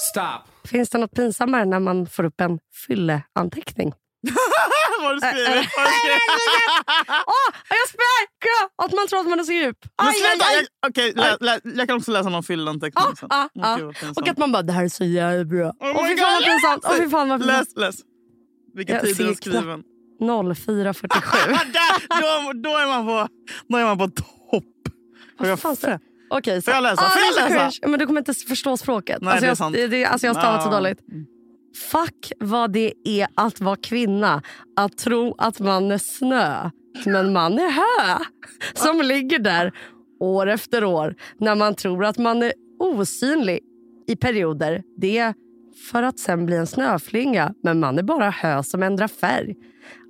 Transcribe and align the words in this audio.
Stop. 0.00 0.68
Finns 0.68 0.90
det 0.90 0.98
något 0.98 1.12
pinsammare 1.14 1.64
när 1.64 1.80
man 1.80 2.06
får 2.06 2.24
upp 2.24 2.40
en 2.40 2.58
fylleanteckning? 2.86 3.92
Vad 5.00 5.00
du 5.00 5.04
har 5.06 5.14
du 5.14 5.20
skrivit? 5.20 5.68
Åh, 7.26 7.48
jag 7.68 7.88
spökar! 7.88 8.84
Att 8.84 8.92
man 8.92 9.06
tror 9.08 9.20
att 9.20 9.26
man 9.26 9.40
är 9.40 9.44
så 9.44 9.52
djup. 9.52 9.76
Aj, 9.96 10.08
aj, 10.08 10.38
aj. 10.40 10.66
jag, 10.80 10.90
okej, 10.90 11.12
lä, 11.16 11.36
lä, 11.40 11.60
jag 11.64 11.88
kan 11.88 11.96
också 11.96 12.10
läsa 12.10 12.28
någon 12.28 12.42
fyllanteckning 12.42 13.04
Ja, 13.04 13.16
sen. 13.16 13.28
vad 13.54 13.78
pinsamt. 13.94 14.18
Och 14.18 14.28
att 14.28 14.38
man 14.38 14.52
bara, 14.52 14.62
det 14.62 14.72
här 14.72 14.84
är 14.84 14.88
så 14.88 15.04
jävla 15.04 15.44
bra. 15.44 15.68
Oh 15.80 16.02
my 16.02 16.08
fy 16.08 16.16
fan 16.16 16.32
vad 16.32 16.44
pinsamt. 16.44 16.96
Fy 17.04 17.10
fan 17.10 17.28
vad. 17.28 17.46
Läs, 17.46 17.76
läs. 17.76 17.96
Vilken 18.74 18.94
Jag 18.94 19.04
tid 19.04 19.10
är 19.10 19.14
ser 19.14 19.24
den 19.24 19.36
skriven? 19.36 19.82
04.47. 20.20 21.02
Där, 21.72 22.20
då, 22.20 22.52
då, 22.52 22.76
är 22.76 22.86
man 22.86 23.06
på, 23.06 23.28
då 23.68 23.76
är 23.78 23.84
man 23.84 23.98
på 23.98 24.08
topp. 24.08 24.64
Vad 25.38 25.60
fan 25.60 25.76
står 25.76 25.88
det? 25.88 26.00
Okej. 26.30 26.62
Får 26.62 26.74
jag 26.74 26.82
läsa? 26.82 27.02
Ah, 27.02 27.08
Får 27.10 27.22
jag 27.22 27.50
läsa? 27.50 27.70
cringe. 27.70 27.90
Men 27.90 27.98
du 28.00 28.06
kommer 28.06 28.20
inte 28.20 28.34
förstå 28.34 28.76
språket. 28.76 29.18
Nej, 29.22 29.30
alltså, 29.30 29.40
det 29.40 29.46
är 29.46 29.48
jag, 29.48 29.56
sant. 29.56 29.74
det, 29.76 29.86
det, 29.86 30.04
alltså, 30.04 30.26
jag 30.26 30.34
har 30.34 30.40
stavat 30.40 30.62
så 30.62 30.70
dåligt. 30.70 30.98
Fuck 31.90 32.32
vad 32.40 32.72
det 32.72 32.92
är 33.04 33.28
att 33.34 33.60
vara 33.60 33.76
kvinna. 33.76 34.42
Att 34.76 34.98
tro 34.98 35.34
att 35.38 35.60
man 35.60 35.90
är 35.90 35.98
snö, 35.98 36.70
men 37.06 37.32
man 37.32 37.58
är 37.58 37.70
hö. 37.70 38.18
Som 38.74 39.00
ligger 39.02 39.38
där 39.38 39.72
år 40.20 40.46
efter 40.46 40.84
år 40.84 41.14
när 41.40 41.54
man 41.54 41.74
tror 41.74 42.04
att 42.04 42.18
man 42.18 42.42
är 42.42 42.52
osynlig 42.78 43.60
i 44.06 44.16
perioder. 44.16 44.82
Det 44.96 45.18
är 45.18 45.34
för 45.90 46.02
att 46.02 46.18
sen 46.18 46.46
bli 46.46 46.56
en 46.56 46.66
snöflinga, 46.66 47.54
men 47.62 47.80
man 47.80 47.98
är 47.98 48.02
bara 48.02 48.30
hö 48.30 48.62
som 48.62 48.82
ändrar 48.82 49.08
färg. 49.08 49.54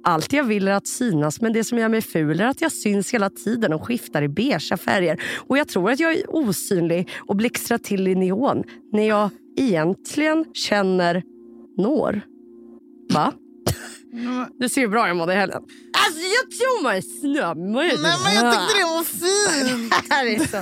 Allt 0.05 0.33
jag 0.33 0.45
vill 0.45 0.69
är 0.69 0.73
att 0.73 0.87
synas, 0.87 1.41
men 1.41 1.53
det 1.53 1.65
som 1.65 1.79
gör 1.79 1.89
mig 1.89 2.03
ful 2.03 2.41
är 2.41 2.47
att 2.47 2.61
jag 2.61 2.73
syns 2.73 3.15
hela 3.15 3.31
tiden 3.31 3.73
och 3.73 3.87
skiftar 3.87 4.23
i 4.23 4.29
beigea 4.29 4.77
färger. 4.77 5.23
Och 5.49 5.59
jag 5.59 5.69
tror 5.69 5.91
att 5.91 6.01
jag 6.01 6.13
är 6.13 6.23
osynlig 6.29 7.09
och 7.27 7.37
blixtrar 7.37 7.79
till 7.79 8.09
i 8.09 8.15
neon 8.15 8.65
när 8.93 9.09
jag 9.09 9.31
egentligen 9.57 10.45
känner 10.55 11.23
når. 11.77 12.21
Va? 13.13 13.33
Du 14.59 14.69
ser 14.69 14.81
ju 14.81 14.89
bra 14.89 15.11
ut 15.11 15.17
Madde 15.17 15.33
i 15.33 15.37
helgen. 15.37 15.63
Alltså 16.07 16.21
jag 16.21 16.51
tror 16.51 16.83
man 16.83 16.97
är 16.97 17.01
snö. 17.01 17.55
Man 17.55 17.85
är 17.85 18.03
Nej, 18.03 18.17
men 18.25 18.35
jag 18.35 18.53
tyckte 18.55 18.79
det 18.79 18.85
var 18.85 19.05
fint. 19.05 19.95
det 20.09 20.15
här 20.15 20.27
är 20.27 20.39
så... 20.39 20.57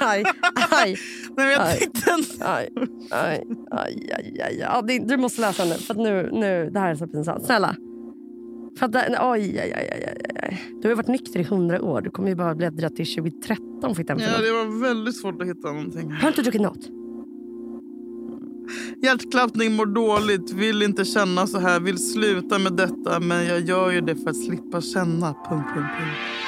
Aj, 0.00 0.24
aj, 0.70 0.96
Nej, 1.36 1.52
jag 1.52 1.62
Aj. 1.66 1.78
tyckte 1.78 2.10
aj, 2.40 2.68
aj, 3.10 3.42
aj, 3.70 4.10
aj, 4.12 4.40
aj. 4.42 4.58
Ja, 4.60 4.82
det, 4.82 4.98
du 4.98 5.16
måste 5.16 5.40
läsa 5.40 5.64
nu, 5.64 5.74
för 5.74 5.94
att 5.94 6.00
nu, 6.00 6.30
nu, 6.32 6.70
det 6.70 6.80
här 6.80 6.90
är 6.90 6.94
så 6.94 7.06
pinsamt. 7.06 7.44
Snälla. 7.44 7.76
För 8.78 8.86
att 8.86 8.92
det, 8.92 9.18
oj, 9.22 9.58
aj, 9.58 9.72
aj, 9.72 10.16
aj. 10.42 10.62
Du 10.70 10.88
har 10.88 10.88
ju 10.88 10.94
varit 10.94 11.08
nykter 11.08 11.40
i 11.40 11.42
hundra 11.42 11.82
år. 11.82 12.00
Du 12.00 12.10
kommer 12.10 12.28
ju 12.28 12.34
bara 12.34 12.54
bläddra 12.54 12.90
till 12.90 13.06
2013 13.14 13.94
fick 13.94 14.06
den 14.06 14.18
Ja, 14.18 14.38
det 14.42 14.52
var 14.52 14.80
väldigt 14.80 15.16
svårt 15.16 15.42
att 15.42 15.48
hitta 15.48 15.68
någonting. 15.68 16.10
Har 16.10 16.22
du 16.22 16.28
inte 16.28 16.42
druckit 16.42 16.60
något? 16.60 16.88
Hjärtklappning, 19.02 19.72
mår 19.72 19.86
dåligt, 19.86 20.52
vill 20.52 20.82
inte 20.82 21.04
känna 21.04 21.46
så 21.46 21.58
här, 21.58 21.80
vill 21.80 21.98
sluta 21.98 22.58
med 22.58 22.72
detta 22.72 23.20
men 23.20 23.46
jag 23.46 23.60
gör 23.60 23.90
ju 23.90 24.00
det 24.00 24.16
för 24.16 24.30
att 24.30 24.44
slippa 24.44 24.80
känna. 24.80 25.26
Punkt, 25.26 25.66
punkt, 25.74 25.88
punkt. 25.98 26.45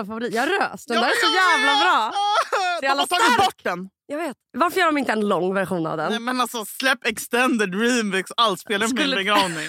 Av 0.00 0.06
mina 0.06 0.14
favoriter. 0.14 0.36
Jag 0.36 0.48
rös. 0.48 0.84
Den 0.86 0.96
där 0.96 1.08
är 1.08 1.26
så 1.26 1.32
jävla 1.34 1.72
bra. 1.84 2.12
De 2.80 2.86
jävla 2.86 3.02
har 3.02 3.06
tagit 3.06 3.38
bort 3.38 3.60
den. 3.64 3.88
Jag 4.06 4.16
vet. 4.18 4.36
Varför 4.58 4.78
gör 4.80 4.86
de 4.86 4.98
inte 4.98 5.12
en 5.12 5.28
lång 5.28 5.54
version 5.54 5.86
av 5.86 5.96
den? 5.96 6.10
Nej, 6.10 6.20
men 6.20 6.40
alltså, 6.40 6.64
släpp 6.64 7.06
extended 7.06 7.74
remix, 7.74 8.30
allt 8.36 8.60
spelar 8.60 8.86
på 8.86 8.94
min 8.94 9.02
Skulle- 9.02 9.16
begravning. 9.16 9.68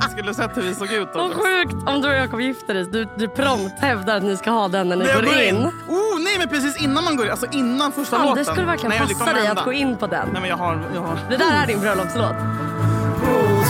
Jag 0.00 0.10
skulle 0.10 0.34
sett 0.34 0.56
hur 0.56 0.62
vi 0.62 0.74
såg 0.74 0.92
ut. 0.92 1.08
Vad 1.14 1.32
sjukt 1.32 1.74
om 1.86 2.00
du 2.02 2.08
och 2.08 2.14
jag 2.14 2.30
kommer 2.30 2.44
gifta 2.44 2.72
dig. 2.72 2.84
Du, 2.92 3.08
du 3.18 3.28
prompt 3.28 3.80
hävdar 3.80 4.16
att 4.16 4.22
ni 4.22 4.36
ska 4.36 4.50
ha 4.50 4.68
den 4.68 4.88
när 4.88 4.96
ni 4.96 5.04
jag 5.06 5.24
går 5.24 5.40
in. 5.40 5.56
Oh, 5.88 6.20
nej, 6.20 6.38
men 6.38 6.48
precis 6.48 6.82
innan 6.82 7.04
man 7.04 7.16
går 7.16 7.24
in. 7.26 7.30
Alltså 7.32 7.46
innan 7.52 7.92
första 7.92 8.16
Fan, 8.16 8.26
låten. 8.26 8.44
det 8.44 8.50
skulle 8.50 8.66
verkligen 8.66 8.90
nej, 8.90 9.14
passa 9.14 9.32
dig 9.32 9.46
att 9.46 9.64
gå 9.64 9.72
in 9.72 9.96
på 9.96 10.06
den. 10.06 10.28
Nej, 10.32 10.40
men 10.40 10.50
jag 10.50 10.56
har... 10.56 10.90
Jag 10.94 11.00
har. 11.00 11.18
Det 11.30 11.36
där 11.36 11.62
är 11.62 11.66
din 11.66 11.80
bröllopslåt. 11.80 12.34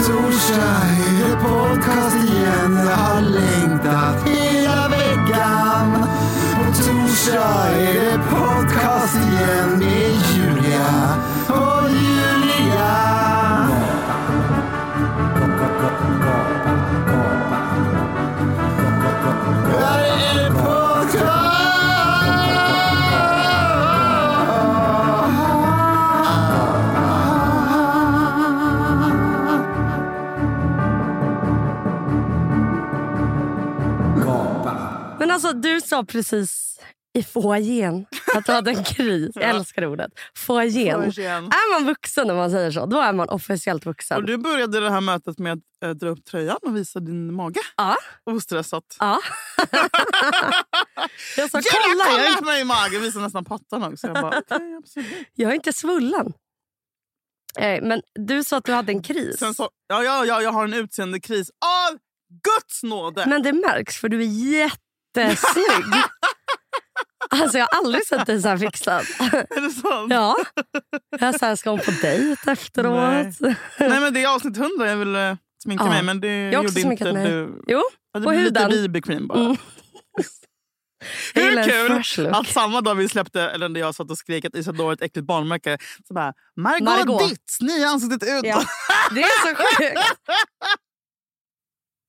Torsdag 0.09 0.87
är 1.07 1.29
det 1.29 1.37
podcast 1.37 2.17
igen. 2.17 2.79
Jag 2.87 2.97
har 2.97 3.21
längtat 3.21 4.29
hela 4.29 4.89
veckan. 4.89 6.07
På 6.57 6.83
torsdag 6.83 7.69
är 7.69 7.95
det 7.95 8.19
podcast 8.31 9.15
igen 9.15 9.79
med 9.79 10.11
Julia 10.35 11.15
och 11.49 11.91
Julia. 11.91 13.38
Alltså, 35.47 35.61
du 35.61 35.81
sa 35.81 36.05
precis 36.05 36.81
i 37.19 37.23
foajén 37.23 38.07
att 38.35 38.47
du 38.47 38.53
hade 38.53 38.71
en 38.71 38.85
kris. 38.85 39.31
Jag 39.35 39.45
älskar 39.45 39.87
ordet. 39.87 40.13
Foajén. 40.37 41.03
Är 41.03 41.73
man 41.73 41.87
vuxen 41.87 42.27
när 42.27 42.35
man 42.35 42.51
säger 42.51 42.71
så, 42.71 42.87
då 42.87 43.01
är 43.01 43.13
man 43.13 43.29
officiellt 43.29 43.87
vuxen. 43.87 44.17
Och 44.17 44.25
du 44.25 44.37
började 44.37 44.81
det 44.81 44.91
här 44.91 45.01
mötet 45.01 45.39
med 45.39 45.53
att 45.53 45.59
äh, 45.83 45.91
dra 45.91 46.09
upp 46.09 46.25
tröjan 46.25 46.59
och 46.63 46.77
visa 46.77 47.01
din 47.01 47.35
mage. 47.35 47.61
Ja. 47.77 47.97
Ostressat. 48.25 48.97
Ja. 49.01 49.21
jag 51.37 51.51
sa 51.51 51.61
kolla, 51.73 52.05
kolla 52.05 52.25
jag 52.25 52.45
mig 52.45 52.61
i 52.61 52.65
magen! 52.65 53.03
Visar 53.03 53.21
nästan 53.21 53.45
pattarna 53.45 53.89
också. 53.89 54.07
Jag 54.07 54.23
bara, 54.23 54.43
absolut. 54.79 55.29
jag 55.35 55.51
är 55.51 55.55
inte 55.55 55.73
svullen. 55.73 56.33
Eh, 57.59 57.83
men 57.83 58.03
du 58.15 58.45
sa 58.45 58.57
att 58.57 58.65
du 58.65 58.73
hade 58.73 58.93
en 58.93 59.03
kris. 59.03 59.39
Sen 59.39 59.55
så, 59.55 59.71
ja, 59.87 60.03
ja, 60.03 60.25
ja, 60.25 60.43
jag 60.43 60.53
har 60.53 60.65
en 60.65 60.75
utseendekris 60.75 61.51
av 61.51 61.99
Guds 62.43 62.83
nåde. 62.83 63.25
Men 63.27 63.43
det 63.43 63.53
märks 63.53 63.97
för 63.97 64.09
du 64.09 64.23
är 64.23 64.27
jättesnygg. 65.17 66.03
alltså 67.31 67.59
jag 67.59 67.67
har 67.71 67.79
aldrig 67.79 68.07
sett 68.07 68.27
dig 68.27 68.43
så 68.43 68.49
här 68.49 68.59
fixad. 68.59 69.05
Är 69.33 69.61
det 69.61 69.71
sant? 69.71 70.13
ja. 70.13 70.37
Jag 71.21 71.39
så 71.41 71.47
här, 71.47 71.57
ska 71.57 71.71
hon 71.71 71.81
på 71.81 71.91
dejt 71.91 72.51
efteråt? 72.51 73.37
Nej, 73.79 74.01
men 74.01 74.15
det 74.15 74.23
är 74.25 74.29
avsnitt 74.35 74.57
100. 74.57 74.87
Jag 74.89 74.97
vill 74.97 75.17
uh, 75.17 75.37
sminka 75.63 75.85
Ja. 75.85 75.91
mig, 75.91 76.03
men 76.03 76.21
det 76.21 76.29
Jag 76.51 76.65
gjorde 76.65 76.81
inte 76.81 77.13
mig. 77.13 77.27
du. 77.31 77.63
Jo, 77.67 77.83
Ja, 78.13 78.21
det 78.21 78.25
på 78.25 78.31
blir 78.31 78.43
lite 78.43 78.61
huden. 78.65 78.93
BB-cream 78.93 79.27
bara. 79.27 79.39
Mm. 79.39 79.57
Hur 81.35 81.65
kul 81.65 82.27
att 82.35 82.47
samma 82.49 82.81
dag 82.81 82.95
vi 82.95 83.09
släppte, 83.09 83.43
eller 83.43 83.69
när 83.69 83.81
jag 83.81 83.95
satt 83.95 84.11
och 84.11 84.19
skrek 84.19 84.45
att 84.45 84.55
Isadora 84.55 84.89
är 84.89 84.93
ett 84.93 85.03
äckligt 85.03 85.27
barnmärke, 85.27 85.79
så 86.09 86.15
bara 86.15 86.33
Margot, 86.57 86.83
Margot. 86.85 87.29
Ditz, 87.29 87.61
nya 87.61 87.89
ansiktet 87.89 88.23
ut. 88.29 88.45
Ja. 88.45 88.63
Det 89.15 89.21
är 89.23 89.49
så 89.49 89.55
sjukt. 89.79 89.99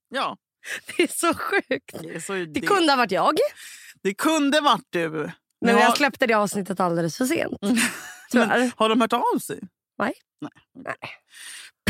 ja. 0.10 0.38
Det 0.98 1.04
är 1.04 1.08
så 1.08 1.34
sjukt. 1.34 1.96
Det, 2.02 2.16
är 2.16 2.20
så, 2.20 2.34
Det 2.34 2.62
kunde 2.62 2.92
ha 2.92 2.98
varit 2.98 3.12
jag. 3.12 3.36
det 4.04 4.14
kunde 4.14 4.62
varit 4.62 4.88
du. 4.90 5.10
Men 5.10 5.32
Men 5.62 5.78
jag 5.78 5.86
har, 5.90 5.96
släppte 5.96 6.28
det 6.28 6.34
avsnittet 6.34 6.80
alldeles 6.80 7.18
för 7.18 7.26
sent. 7.26 7.58
Tyvärr. 8.32 8.60
men, 8.60 8.72
har 8.76 8.90
de 8.90 9.02
hört 9.02 9.14
av 9.14 9.40
sig? 9.40 9.60
Nej. 10.00 10.14
Nej. 10.86 10.96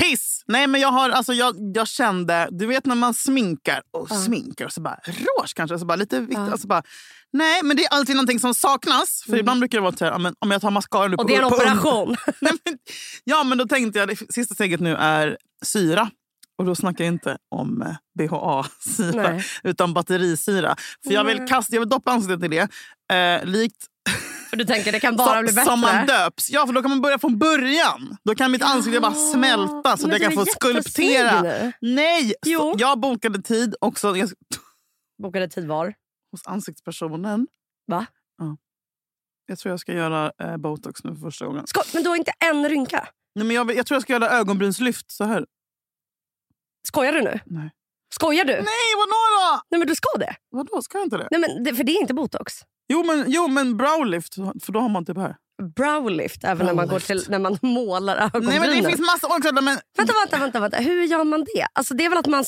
Piss! 0.02 0.44
Nej 0.48 0.68
men 0.68 0.82
jag 0.82 0.92
har 0.92 1.10
alltså 1.10 1.34
jag, 1.34 1.56
jag 1.76 1.88
kände, 1.88 2.48
du 2.52 2.66
vet 2.66 2.86
när 2.86 2.96
man 2.96 3.14
sminkar 3.14 3.82
och 3.92 4.08
Ja. 4.10 4.16
sminkar 4.16 4.66
och 4.66 4.72
så 4.74 4.82
bara 4.82 5.00
rouge 5.06 5.54
kanske, 5.56 5.80
så 5.80 5.86
bara 5.86 5.96
lite. 5.96 6.28
Ja. 6.30 6.54
Och 6.54 6.60
så 6.60 6.68
bara, 6.68 6.84
nej 7.34 7.64
men 7.64 7.78
det 7.78 7.84
är 7.86 7.90
alltid 7.94 8.16
någonting 8.16 8.40
som 8.40 8.54
saknas. 8.56 9.22
För 9.24 9.30
Mm. 9.30 9.40
ibland 9.40 9.60
brukar 9.60 9.78
det 9.78 9.82
vara 9.82 9.96
så 9.96 10.06
här, 10.06 10.20
men 10.20 10.36
om 10.40 10.52
jag 10.52 10.62
tar 10.62 10.72
mascara 10.72 11.08
nu 11.08 11.16
Och 11.16 11.22
på 11.22 11.28
det 11.28 11.36
är 11.36 11.40
en 11.40 11.46
operation. 11.46 12.16
Ja, 13.24 13.44
men 13.44 13.58
då 13.58 13.68
tänkte 13.68 14.00
jag 14.00 14.08
det 14.08 14.34
sista 14.34 14.56
steget 14.56 14.80
nu 14.80 14.96
är 14.96 15.38
syra. 15.66 16.10
Och 16.60 16.66
då 16.66 16.76
snackar 16.76 17.04
jag 17.06 17.14
inte 17.14 17.38
om 17.50 17.82
eh, 17.82 17.96
BHA-syra, 18.20 19.42
utan 19.64 19.94
batterisyra. 19.94 20.76
För 21.08 21.14
jag 21.14 21.24
vill, 21.24 21.38
Nej. 21.38 21.48
kasta, 21.48 21.76
jag 21.76 21.82
vill 21.82 21.90
doppa 21.90 22.12
ansiktet 22.12 22.44
i 22.44 22.48
det. 22.48 22.70
Eh, 23.16 23.46
likt 23.46 23.86
För 24.50 24.58
du 24.58 24.66
tänker 24.66 24.92
det 24.92 25.00
kan 25.00 25.16
bara 25.16 25.34
som, 25.34 25.44
bli 25.44 25.54
bättre. 25.54 25.66
som 25.66 25.80
man 25.80 26.06
döps. 26.06 26.50
Ja, 26.50 26.66
för 26.66 26.74
då 26.74 26.82
kan 26.82 26.90
man 26.92 27.02
börja 27.02 27.20
från 27.20 27.38
början. 27.40 28.18
Då 28.24 28.36
kan 28.36 28.52
mitt 28.52 28.64
ansikte 28.64 29.00
bara 29.00 29.14
smälta 29.14 29.98
så 29.98 30.06
att 30.08 30.12
jag 30.12 30.12
du 30.12 30.20
kan 30.20 30.32
få 30.32 30.46
skulptera. 30.46 31.72
Nej! 31.82 32.34
Jo. 32.46 32.76
Jag 32.78 33.00
bokade 33.00 33.42
tid 33.42 33.76
också 33.82 34.18
jag, 34.18 34.30
Bokade 35.24 35.48
tid 35.48 35.68
var. 35.68 35.94
hos 36.32 36.48
ansiktspersonen. 36.48 37.48
Va? 37.88 38.06
Ja. 38.38 38.58
Jag 39.46 39.60
tror 39.60 39.70
jag 39.74 39.80
ska 39.80 39.94
göra 39.94 40.32
eh, 40.44 40.58
botox 40.58 41.04
nu 41.04 41.16
för 41.16 41.22
första 41.22 41.46
gången. 41.46 41.68
Ska, 41.68 41.82
men 41.94 42.04
du 42.04 42.10
har 42.10 42.16
inte 42.16 42.32
en 42.40 42.70
rynka. 42.70 43.08
Nej, 43.36 43.46
men 43.46 43.56
jag, 43.56 43.76
jag 43.76 43.86
tror 43.86 43.96
jag 43.96 44.02
ska 44.02 44.14
göra 44.14 44.30
ögonbrynslyft 44.30 45.12
så 45.12 45.24
här. 45.24 45.46
Skojar 46.88 47.14
du 47.14 47.22
nu? 47.22 47.40
Nej. 47.46 47.70
Skojar 48.14 48.46
du? 48.46 48.54
Nej, 48.54 48.90
vadå 48.98 49.20
då? 49.40 49.62
Nej 49.72 49.80
men 49.80 49.88
du 49.88 49.96
ska 49.96 50.10
det. 50.20 50.36
Vadå, 50.52 50.82
ska 50.82 50.98
jag 50.98 51.06
inte 51.06 51.18
det? 51.18 51.28
Nej, 51.32 51.40
men 51.40 51.64
det 51.64 51.74
för 51.76 51.84
det 51.84 51.92
är 51.92 52.02
inte 52.02 52.14
botox. 52.14 52.54
Jo 52.94 53.04
men, 53.04 53.26
jo, 53.28 53.48
men 53.48 53.78
browlift, 53.78 54.36
för 54.36 54.72
då 54.72 54.80
har 54.80 54.90
man 54.90 55.06
typ 55.06 55.18
här. 55.18 55.36
browlift 55.76 56.44
även 56.44 56.66
när 56.66 56.74
man, 56.74 56.88
går 56.88 57.00
till, 57.00 57.26
när 57.30 57.40
man 57.40 57.58
målar 57.62 58.16
ögonbrynen? 58.18 58.50
Nej 58.62 58.70
men 58.70 58.84
det 58.84 58.90
finns 58.90 59.00
massa 59.08 59.28
också. 59.28 59.54
Men, 59.54 59.66
Vänta, 59.98 60.14
vänta, 60.24 60.38
vänta, 60.40 60.60
vänta. 60.60 60.78
Hur 60.78 61.04
gör 61.04 61.24
man 61.24 61.44
det? 61.56 61.68
Alltså, 61.74 61.94
det 61.94 62.06
är 62.06 62.10
väl 62.10 62.18
att 62.20 62.28
man 62.28 62.44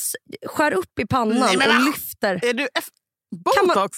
skär 0.45 0.73
upp 0.73 0.99
i 0.99 1.07
pannan 1.07 1.37
Nej, 1.39 1.57
men 1.57 1.77
och 1.77 1.83
lyfter. 1.85 2.45
är 2.45 2.53
du 2.53 2.63
eff- 2.63 2.89
Kan 3.55 3.67
man- 3.67 3.75
botox? 3.75 3.97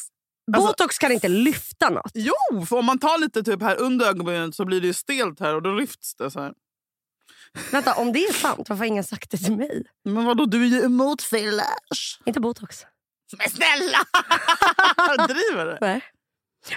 alltså- 0.55 0.67
Botox 0.67 0.97
kan 0.97 1.11
inte 1.11 1.27
lyfta 1.27 1.89
något. 1.89 2.11
Jo, 2.13 2.65
för 2.69 2.77
om 2.77 2.85
man 2.85 2.99
tar 2.99 3.17
lite 3.17 3.43
typ 3.43 3.61
här 3.61 3.75
under 3.81 4.05
ögonbrynet 4.07 4.55
så 4.55 4.65
blir 4.65 4.81
det 4.81 4.87
ju 4.87 4.93
stelt 4.93 5.39
här 5.39 5.55
och 5.55 5.61
då 5.61 5.71
lyfts 5.73 6.15
det 6.15 6.31
så 6.31 6.39
här. 6.39 6.53
Vänta, 7.71 7.93
om 7.93 8.13
det 8.13 8.19
är 8.19 8.33
sant, 8.33 8.69
varför 8.69 8.75
har 8.79 8.85
ingen 8.85 9.03
sagt 9.03 9.31
det 9.31 9.37
till 9.37 9.57
mig? 9.57 9.83
Men 10.05 10.25
vadå, 10.25 10.45
du 10.45 10.63
är 10.63 10.67
ju 10.67 10.81
emot 10.83 11.21
fillers. 11.21 12.19
Inte 12.25 12.39
botox. 12.39 12.85
Men 13.37 13.49
snälla! 13.49 13.97
Driver 15.27 15.65
du? 15.65 15.77
Nej. 15.81 16.01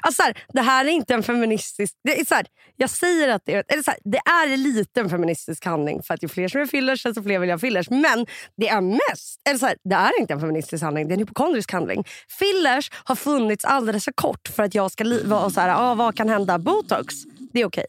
Alltså, 0.01 0.23
så 0.23 0.27
här, 0.27 0.39
det 0.53 0.61
här 0.61 0.85
är 0.85 0.89
inte 0.89 1.15
en 1.15 1.23
feministisk... 1.23 1.95
Det 2.05 2.21
är 2.21 2.25
så 2.25 2.35
här, 2.35 2.47
jag 2.77 2.91
säger 2.91 3.29
att 3.29 3.43
det 3.45 3.55
är, 3.55 3.65
eller 3.69 3.83
så 3.83 3.91
här, 3.91 4.01
det 4.05 4.19
är 4.19 4.57
lite 4.57 5.01
en 5.01 5.11
feministisk 5.11 5.65
handling. 5.65 6.03
För 6.03 6.15
att 6.15 6.23
ju 6.23 6.29
fler 6.29 6.49
som 6.49 6.61
är 6.61 6.67
fillers, 6.67 7.03
desto 7.03 7.23
fler 7.23 7.39
vill 7.39 7.51
ha 7.51 7.59
fillers. 7.59 7.91
Men 7.91 8.27
det 8.57 8.69
är 8.69 8.81
mest... 8.81 9.41
Eller 9.49 9.59
så 9.59 9.69
det 9.85 9.95
är 9.95 10.21
inte 10.21 10.33
en 10.33 10.41
feministisk 10.41 10.83
handling, 10.83 11.09
det 11.09 11.13
är 11.13 11.17
en 11.17 11.21
hypokondrisk 11.21 11.73
handling. 11.73 12.05
Fillers 12.29 12.91
har 13.05 13.15
funnits 13.15 13.65
alldeles 13.65 14.05
för 14.05 14.13
kort 14.13 14.49
för 14.49 14.63
att 14.63 14.75
jag 14.75 14.91
ska 14.91 15.05
vara 15.25 15.51
så 15.51 15.61
här, 15.61 15.75
ah, 15.77 15.95
vad 15.95 16.17
kan 16.17 16.29
hända? 16.29 16.59
Botox, 16.59 17.15
det 17.53 17.61
är 17.61 17.67
okej. 17.67 17.87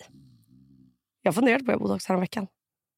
Jag 1.22 1.36
funderade 1.36 1.64
på 1.64 1.72
att 1.72 1.76
göra 1.76 1.88
botox 1.88 2.06
här 2.06 2.18
veckan. 2.18 2.48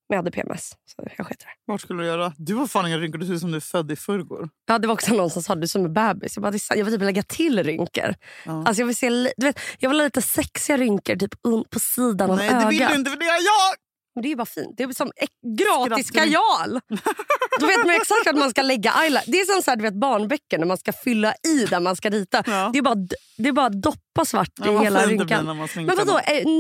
Men 0.09 0.15
jag 0.15 0.23
hade 0.23 0.31
PMS, 0.31 0.69
så 0.69 1.07
jag 1.17 1.27
sket 1.27 1.39
det. 1.39 1.45
Vart 1.65 1.81
skulle 1.81 2.03
du 2.03 2.07
göra? 2.07 2.33
Du 2.37 2.55
har 2.55 2.67
fan 2.67 2.87
inga 2.87 2.97
rynkor. 2.97 3.19
Du 3.19 3.25
ser 3.25 3.33
ut 3.33 3.39
som 3.39 3.51
du 3.51 3.57
är 3.57 3.61
född 3.61 3.91
i 3.91 3.95
förrgår. 3.95 4.49
Ja, 4.67 4.79
det 4.79 4.87
var 4.87 4.93
också 4.93 5.13
någon 5.13 5.29
som 5.29 5.43
sa 5.43 5.55
du 5.55 5.61
är 5.61 5.67
som 5.67 5.85
en 5.85 5.93
bebis. 5.93 6.35
Jag, 6.35 6.41
bara, 6.41 6.51
det 6.51 6.57
är 6.71 6.77
jag 6.77 6.85
vill 6.85 6.93
typ 6.93 7.01
lägga 7.01 7.23
till 7.23 7.63
rynkor. 7.63 8.15
Ja. 8.45 8.63
Alltså 8.65 8.81
jag, 8.81 8.87
vill 8.87 8.95
se, 8.95 9.09
du 9.37 9.45
vet, 9.45 9.59
jag 9.79 9.89
vill 9.89 9.99
ha 9.99 10.05
lite 10.05 10.21
sexiga 10.21 10.77
rynkor 10.77 11.15
typ 11.15 11.41
på 11.69 11.79
sidan 11.79 12.35
Nej, 12.35 12.49
av 12.49 12.53
det 12.53 12.59
ögat. 12.59 12.71
vill 12.71 12.87
du 12.87 12.95
inte 12.95 13.11
för 13.11 13.17
det 13.17 13.25
har 13.25 13.33
jag! 13.33 13.75
Men 14.15 14.23
det 14.23 14.31
är 14.31 14.35
bara 14.35 14.45
fint. 14.45 14.73
Det 14.77 14.83
är 14.83 14.93
som 14.93 15.11
gratis 15.57 16.11
kajal. 16.11 16.79
Då 17.59 17.67
vet 17.67 17.85
man 17.85 17.95
exakt 17.95 18.27
att 18.27 18.37
man 18.37 18.49
ska 18.49 18.61
lägga 18.61 18.93
eyeliner. 18.93 19.23
Det 19.27 19.39
är 19.39 19.45
som 19.45 19.61
så 19.63 19.71
här, 19.71 19.75
du 19.75 19.83
vet, 19.83 19.93
barnböcker 19.93 20.57
när 20.57 20.65
man 20.65 20.77
ska 20.77 20.93
fylla 20.93 21.33
i 21.47 21.65
där 21.65 21.79
man 21.79 21.95
ska 21.95 22.09
rita. 22.09 22.43
Ja. 22.45 22.69
Det 22.73 22.79
är 22.79 22.81
bara 22.81 22.95
det 23.37 23.49
är 23.49 23.53
bara 23.53 23.65
att 23.65 23.81
doppa 23.81 24.25
svart 24.25 24.51
Ja, 24.55 24.81
i 24.81 24.83
hela 24.83 24.99
det 24.99 25.07
rynkan. 25.07 25.45
Men 25.75 25.95
vadå, 25.97 26.19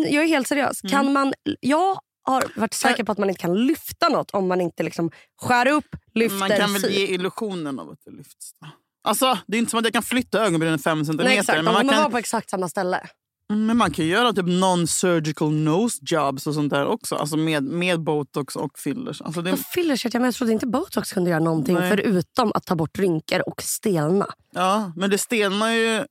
jag 0.09 0.23
är 0.23 0.27
helt 0.27 0.47
seriös. 0.47 0.83
Mm. 0.83 0.91
Kan 0.91 1.13
man, 1.13 1.33
jag 1.59 1.99
har 2.29 2.43
varit 2.55 2.73
säker 2.73 3.03
på 3.03 3.11
att 3.11 3.17
man 3.17 3.29
inte 3.29 3.41
kan 3.41 3.65
lyfta 3.65 4.09
något 4.09 4.31
om 4.31 4.47
man 4.47 4.61
inte 4.61 4.83
liksom 4.83 5.11
skär 5.41 5.67
upp, 5.67 5.95
lyfter, 6.13 6.39
Man 6.39 6.49
kan 6.49 6.73
väl 6.73 6.81
syr. 6.81 6.89
ge 6.89 7.05
illusionen 7.07 7.79
av 7.79 7.89
att 7.89 7.99
det 8.05 8.11
lyfts. 8.11 8.51
Alltså, 9.03 9.37
det 9.47 9.57
är 9.57 9.59
inte 9.59 9.69
som 9.69 9.79
att 9.79 9.85
jag 9.85 9.93
kan 9.93 10.03
flytta 10.03 10.45
ögonbrynen 10.45 10.79
fem 10.79 11.05
centimeter. 11.05 11.29
Nej, 11.29 11.39
exakt. 11.39 11.55
men, 11.63 11.73
Man 11.73 11.87
kan, 11.87 11.97
vara 11.97 12.09
på 12.09 12.17
exakt 12.17 12.49
samma 12.49 12.69
ställe. 12.69 13.09
Mm, 13.51 13.65
men 13.65 13.77
man 13.77 13.91
kan 13.91 14.05
göra 14.07 14.33
typ 14.33 14.45
non-surgical 14.45 15.51
nose 15.51 15.99
jobs 16.01 16.47
och 16.47 16.53
sånt 16.53 16.69
där 16.69 16.85
också. 16.85 17.15
Alltså 17.15 17.37
med, 17.37 17.63
med 17.63 18.03
botox 18.03 18.55
och 18.55 18.79
fillers. 18.79 19.21
Alltså 19.21 19.41
det, 19.41 19.57
fillers, 19.57 20.05
jag, 20.05 20.13
men 20.13 20.23
jag 20.23 20.33
trodde 20.33 20.53
inte 20.53 20.67
botox 20.67 21.13
kunde 21.13 21.29
göra 21.29 21.39
någonting 21.39 21.75
Nej. 21.75 21.89
förutom 21.89 22.51
att 22.55 22.65
ta 22.65 22.75
bort 22.75 22.99
rynkor 22.99 23.41
och 23.49 23.61
stelna. 23.61 24.27
ja, 24.53 24.91
men 24.95 25.09
det 25.09 25.17
stelnar 25.17 25.71
ju... 25.71 26.05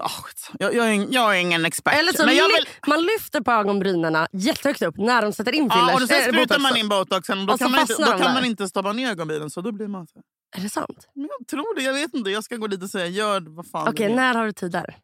Ah, 0.00 0.10
jag, 0.58 0.74
jag, 0.74 0.88
är, 0.88 0.92
ing- 0.92 1.08
jag 1.10 1.36
är 1.36 1.40
ingen 1.40 1.64
expert. 1.64 1.94
Eller 1.94 2.12
så 2.12 2.24
men 2.26 2.36
jag 2.36 2.46
vill, 2.48 2.68
man 2.86 3.02
lyfter 3.02 3.40
på 3.40 3.50
ögonbrynen 3.52 4.26
jättehögt 4.32 4.82
upp 4.82 4.96
när 4.96 5.22
de 5.22 5.32
sätter 5.32 5.54
in 5.54 5.70
fillers. 5.70 5.88
ja, 5.88 5.94
och 5.94 6.08
sen 6.08 6.16
eh, 6.16 6.22
sprutar 6.22 6.40
botox. 6.42 6.62
man 6.62 6.76
in 6.76 6.88
botoxen 6.88 7.38
och 7.40 7.46
då, 7.46 7.52
Och 7.52 7.58
kan 7.58 7.70
man, 7.70 7.80
inte, 7.80 7.94
då 8.04 8.18
kan 8.18 8.34
man 8.34 8.44
inte 8.44 8.68
stoppa 8.68 8.92
ner 8.92 9.10
ögonbrynen. 9.10 9.50
Så 9.50 9.60
då 9.60 9.72
blir 9.72 9.88
man 9.88 10.06
så. 10.06 10.20
Är 10.56 10.60
det 10.60 10.68
sant? 10.68 11.08
Men 11.14 11.28
jag 11.38 11.46
tror 11.48 11.74
det, 11.76 11.82
jag 11.82 11.92
vet 11.92 12.14
inte. 12.14 12.30
Jag 12.30 12.44
ska 12.44 12.56
gå 12.56 12.66
dit 12.66 12.82
och 12.82 12.90
säga 12.90 13.06
gör 13.06 13.40
vad 13.56 13.66
fan 13.70 13.88
Okej, 13.88 14.06
vill 14.06 14.16
när 14.16 14.34
har 14.34 14.46
du 14.46 14.52
tid 14.52 14.72
där? 14.72 14.96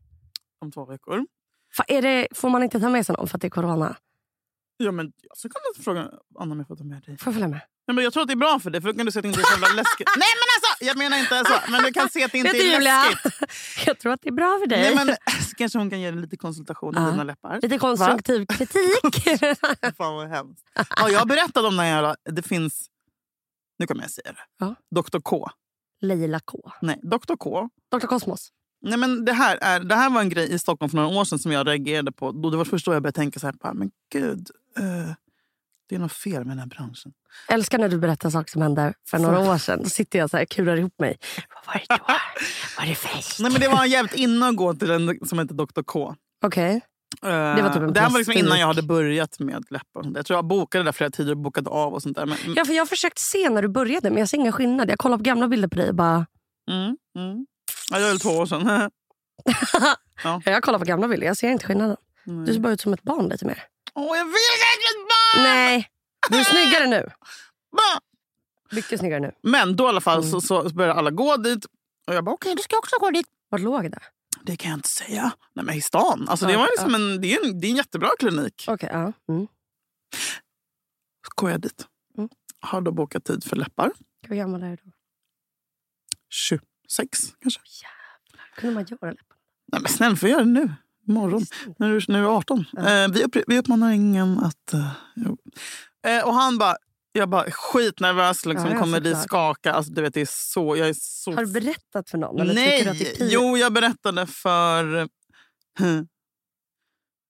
om 0.60 0.72
två 0.72 0.84
veckor. 0.84 1.26
Fa- 1.78 1.84
är 1.88 2.02
det, 2.02 2.28
får 2.34 2.48
man 2.48 2.62
inte 2.62 2.80
ta 2.80 2.88
med 2.88 3.06
sig 3.06 3.14
någon 3.18 3.28
för 3.28 3.36
att 3.38 3.40
det 3.42 3.48
är 3.48 3.50
corona? 3.50 3.96
Ja, 4.76 4.92
men 4.92 5.12
jag 5.28 5.36
ska 5.36 5.48
kolla 5.48 5.84
fråga 5.84 6.10
Anna 6.38 6.52
om 6.52 6.58
jag 6.58 6.68
får 6.68 6.76
ta 6.76 6.84
med 6.84 7.02
dig. 7.02 7.18
Får 7.18 7.26
jag 7.26 7.34
följa 7.34 7.48
med? 7.48 7.60
Nej, 7.86 7.94
men 7.94 8.04
jag 8.04 8.12
tror 8.12 8.22
att 8.22 8.26
det 8.28 8.34
är 8.34 8.36
bra 8.36 8.60
för 8.60 8.70
dig, 8.70 8.80
för 8.80 8.88
då 8.92 8.96
kan 8.96 9.06
du 9.06 9.12
se 9.12 9.18
att 9.18 9.22
det 9.22 9.28
inte 9.28 9.40
är 9.40 9.44
så 9.44 9.52
jävla 9.60 9.68
läskigt. 9.82 10.08
Nej 10.16 10.32
men 10.40 10.48
alltså! 10.56 10.84
Jag 10.84 10.96
menar 10.98 11.18
inte 11.18 11.44
så. 11.66 11.70
Men 11.72 11.82
du 11.82 11.92
kan 11.92 12.08
se 12.08 12.24
att 12.24 12.32
det 12.32 12.38
inte 12.38 12.50
är 12.50 12.72
Julia? 12.74 13.04
läskigt. 13.04 13.86
jag 13.86 13.98
tror 13.98 14.12
att 14.12 14.22
det 14.22 14.28
är 14.28 14.32
bra 14.32 14.58
för 14.62 14.66
dig. 14.66 14.94
Nej, 14.94 15.04
men, 15.06 15.16
så 15.48 15.54
kanske 15.56 15.78
hon 15.78 15.90
kan 15.90 16.00
ge 16.00 16.10
dig 16.10 16.20
lite 16.20 16.36
konsultation 16.36 16.96
om 16.96 17.02
Ja. 17.04 17.10
dina 17.10 17.24
läppar. 17.24 17.58
Lite 17.62 17.78
konstruktiv 17.78 18.46
kritik. 18.46 19.24
Fan 19.96 20.14
vad 20.14 20.28
hemskt. 20.28 20.64
Ja, 20.96 21.10
jag 21.10 21.28
berättade 21.28 21.68
om 21.68 21.76
den 21.76 21.86
här. 21.86 22.16
Det 22.30 22.42
finns... 22.42 22.86
Nu 23.78 23.86
kommer 23.86 24.02
jag 24.02 24.10
säga 24.10 24.32
det. 24.32 24.38
Ja. 24.58 24.74
Dr 25.02 25.18
K. 25.20 25.48
Leila 26.00 26.40
K. 26.40 26.58
Nej, 26.82 27.00
Dr 27.02 27.36
K. 27.38 27.68
Dr 27.92 28.06
Cosmos. 28.06 28.48
Nej, 28.84 28.98
men 28.98 29.24
det, 29.24 29.32
här 29.32 29.58
är, 29.60 29.80
det 29.80 29.94
här 29.94 30.10
var 30.10 30.20
en 30.20 30.28
grej 30.28 30.54
i 30.54 30.58
Stockholm 30.58 30.90
för 30.90 30.96
några 30.96 31.20
år 31.20 31.24
sedan 31.24 31.38
som 31.38 31.52
jag 31.52 31.66
reagerade 31.66 32.12
på. 32.12 32.32
Då 32.32 32.50
det 32.50 32.56
var 32.56 32.64
först 32.64 32.86
då 32.86 32.92
jag 32.92 33.02
började 33.02 33.16
tänka 33.16 33.40
så 33.40 33.46
här, 33.46 33.72
men 33.74 33.90
gud. 34.12 34.50
eh, 34.78 35.12
det 35.88 35.94
är 35.94 35.98
något 35.98 36.12
fel 36.12 36.44
med 36.44 36.50
den 36.50 36.58
här 36.58 36.66
branschen. 36.66 37.12
älskar 37.48 37.78
när 37.78 37.88
du 37.88 37.98
berättar 37.98 38.30
saker 38.30 38.50
som 38.50 38.62
hände 38.62 38.94
för 39.06 39.18
några 39.18 39.38
år 39.38 39.58
sedan. 39.58 39.80
Då 39.82 39.88
sitter 39.88 40.18
jag 40.18 40.30
så 40.30 40.36
här 40.36 40.44
kurar 40.44 40.76
ihop 40.76 40.98
mig. 40.98 41.16
Vad 41.54 41.74
var 41.74 41.80
det 41.80 41.86
då? 41.88 42.14
Var 42.78 42.86
det 42.86 42.94
fest? 42.94 43.40
Nej, 43.40 43.52
men 43.52 43.60
det 43.60 43.68
var 43.68 43.84
jävligt 43.84 44.14
inne 44.14 44.48
att 44.48 44.56
gå 44.56 44.74
till 44.74 44.90
en 44.90 45.18
som 45.26 45.38
heter 45.38 45.54
Dr 45.54 45.82
K. 45.82 46.14
Okej. 46.44 46.80
det 47.20 47.62
var 47.62 47.68
typ 47.72 47.82
en 47.82 47.92
det 47.92 48.00
här 48.00 48.10
var 48.10 48.18
liksom 48.18 48.34
innan 48.34 48.58
jag 48.60 48.66
hade 48.66 48.82
börjat 48.82 49.38
med 49.38 49.64
läppar. 49.70 50.12
Jag 50.14 50.26
tror 50.26 50.36
jag 50.38 50.44
bokade 50.44 50.84
där 50.84 50.92
flera 50.92 51.10
tider 51.10 51.30
och 51.32 51.38
bokade 51.38 51.70
av 51.70 51.94
och 51.94 52.02
sånt 52.02 52.16
där. 52.16 52.26
Men, 52.26 52.38
Ja, 52.56 52.64
för 52.64 52.72
jag 52.72 52.80
har 52.80 52.86
försökt 52.86 53.18
se 53.18 53.50
när 53.50 53.62
du 53.62 53.68
började 53.68 54.10
men 54.10 54.18
jag 54.18 54.28
ser 54.28 54.38
ingen 54.38 54.52
skillnad. 54.52 54.90
Jag 54.90 54.98
kollar 54.98 55.16
på 55.16 55.22
gamla 55.22 55.48
bilder 55.48 55.68
på 55.68 55.76
dig 55.76 55.88
och 55.88 55.94
bara... 55.94 56.26
mm, 56.70 56.96
mm. 57.18 57.46
Ja, 57.90 57.96
det 57.98 58.02
var 58.02 58.10
väl 58.10 58.20
två 58.20 58.30
år 58.30 58.46
sedan. 58.46 58.90
Ja, 60.24 60.40
jag 60.44 60.62
kollar 60.62 60.78
på 60.78 60.84
gamla 60.84 61.08
bilder, 61.08 61.26
jag 61.26 61.36
ser 61.36 61.48
inte 61.50 61.66
skillnaden. 61.66 61.96
Nej. 62.24 62.46
Du 62.46 62.52
ser 62.52 62.60
bara 62.60 62.72
ut 62.72 62.80
som 62.80 62.92
ett 62.92 63.02
barn 63.02 63.28
lite 63.28 63.44
mer. 63.46 63.64
Åh, 63.94 64.16
jag 64.18 64.24
vill 64.24 64.32
verkligen 64.32 65.06
bara! 65.08 65.42
Nej, 65.42 65.90
du 66.30 66.38
är 66.38 66.44
snyggare 66.44 66.86
nu. 66.86 67.10
Mycket 68.72 68.98
snyggare 69.00 69.20
nu. 69.20 69.32
Men 69.42 69.76
då 69.76 69.84
i 69.84 69.88
alla 69.88 70.00
fall 70.00 70.18
Mm. 70.18 70.30
så, 70.30 70.40
så 70.40 70.74
började 70.74 70.98
alla 70.98 71.10
gå 71.10 71.36
dit. 71.36 71.64
Och 72.06 72.14
jag 72.14 72.24
bara 72.24 72.34
okej, 72.34 72.54
då 72.56 72.62
ska 72.62 72.74
jag 72.74 72.78
också 72.78 72.96
gå 73.00 73.10
dit. 73.10 73.26
Vart 73.48 73.60
låg 73.60 73.90
det? 73.90 74.00
Det 74.42 74.56
kan 74.56 74.70
jag 74.70 74.78
inte 74.78 74.88
säga. 74.88 75.32
Nej 75.54 75.64
men 75.64 75.74
i 75.74 75.80
stan. 75.80 76.26
Alltså, 76.28 76.46
det, 76.46 76.56
var 76.56 76.68
liksom 76.76 76.94
en, 76.94 77.20
det, 77.20 77.34
är 77.34 77.44
en, 77.46 77.60
det 77.60 77.66
är 77.66 77.70
en 77.70 77.76
jättebra 77.76 78.10
klinik. 78.18 78.64
Okej, 78.68 78.88
ja. 78.92 79.12
Mm. 79.28 79.46
Så 81.26 81.32
går 81.34 81.50
jag 81.50 81.60
dit. 81.60 81.86
Mm. 82.18 82.28
Har 82.60 82.80
då 82.80 82.92
bokat 82.92 83.24
tid 83.24 83.44
för 83.44 83.56
läppar. 83.56 83.92
Hur 84.28 84.36
gammal 84.36 84.62
är 84.62 84.70
du 84.70 84.76
då? 84.76 84.90
26 86.88 87.34
kanske. 87.40 87.60
kunde 88.56 88.74
man 88.74 88.84
göra 88.84 89.10
läpparna? 89.10 89.16
Nej 89.72 89.80
men 89.82 89.88
snälla, 89.92 90.16
får 90.16 90.28
jag 90.28 90.36
göra 90.36 90.44
det 90.44 90.50
nu. 90.50 90.74
Imorgon. 91.08 91.46
När 91.78 91.88
du, 91.88 92.00
när 92.08 92.18
du 92.20 92.24
är 92.26 92.36
18. 92.36 92.64
Eh, 92.78 93.08
vi, 93.12 93.24
upp, 93.24 93.36
vi 93.46 93.58
uppmanar 93.58 93.90
ingen 93.92 94.38
att... 94.38 94.72
Jo. 95.14 95.36
eh, 96.06 96.24
och 96.26 96.34
han 96.34 96.58
bara... 96.58 96.76
Jag 97.16 97.28
bara 97.28 97.50
skitnervös. 97.50 98.46
Liksom, 98.46 98.66
Ja, 98.68 98.74
ja, 98.74 98.80
kommer 98.80 99.00
dit 99.00 99.18
skaka. 99.22 99.72
Alltså, 99.72 99.92
du 99.92 100.02
vet, 100.02 100.14
det 100.14 100.20
är 100.20 100.28
så, 100.30 100.76
jag 100.76 100.88
är 100.88 100.94
så... 100.98 101.32
Har 101.34 101.44
du 101.44 101.52
berättat 101.52 102.10
för 102.10 102.18
någon? 102.18 102.40
Eller 102.40 102.54
du 102.54 102.90
att 102.90 102.98
det, 102.98 103.16
är 103.16 103.20
Nej! 103.20 103.28
Jo, 103.32 103.56
jag 103.56 103.72
berättade 103.72 104.26
för... 104.26 104.96
eh, 104.96 105.06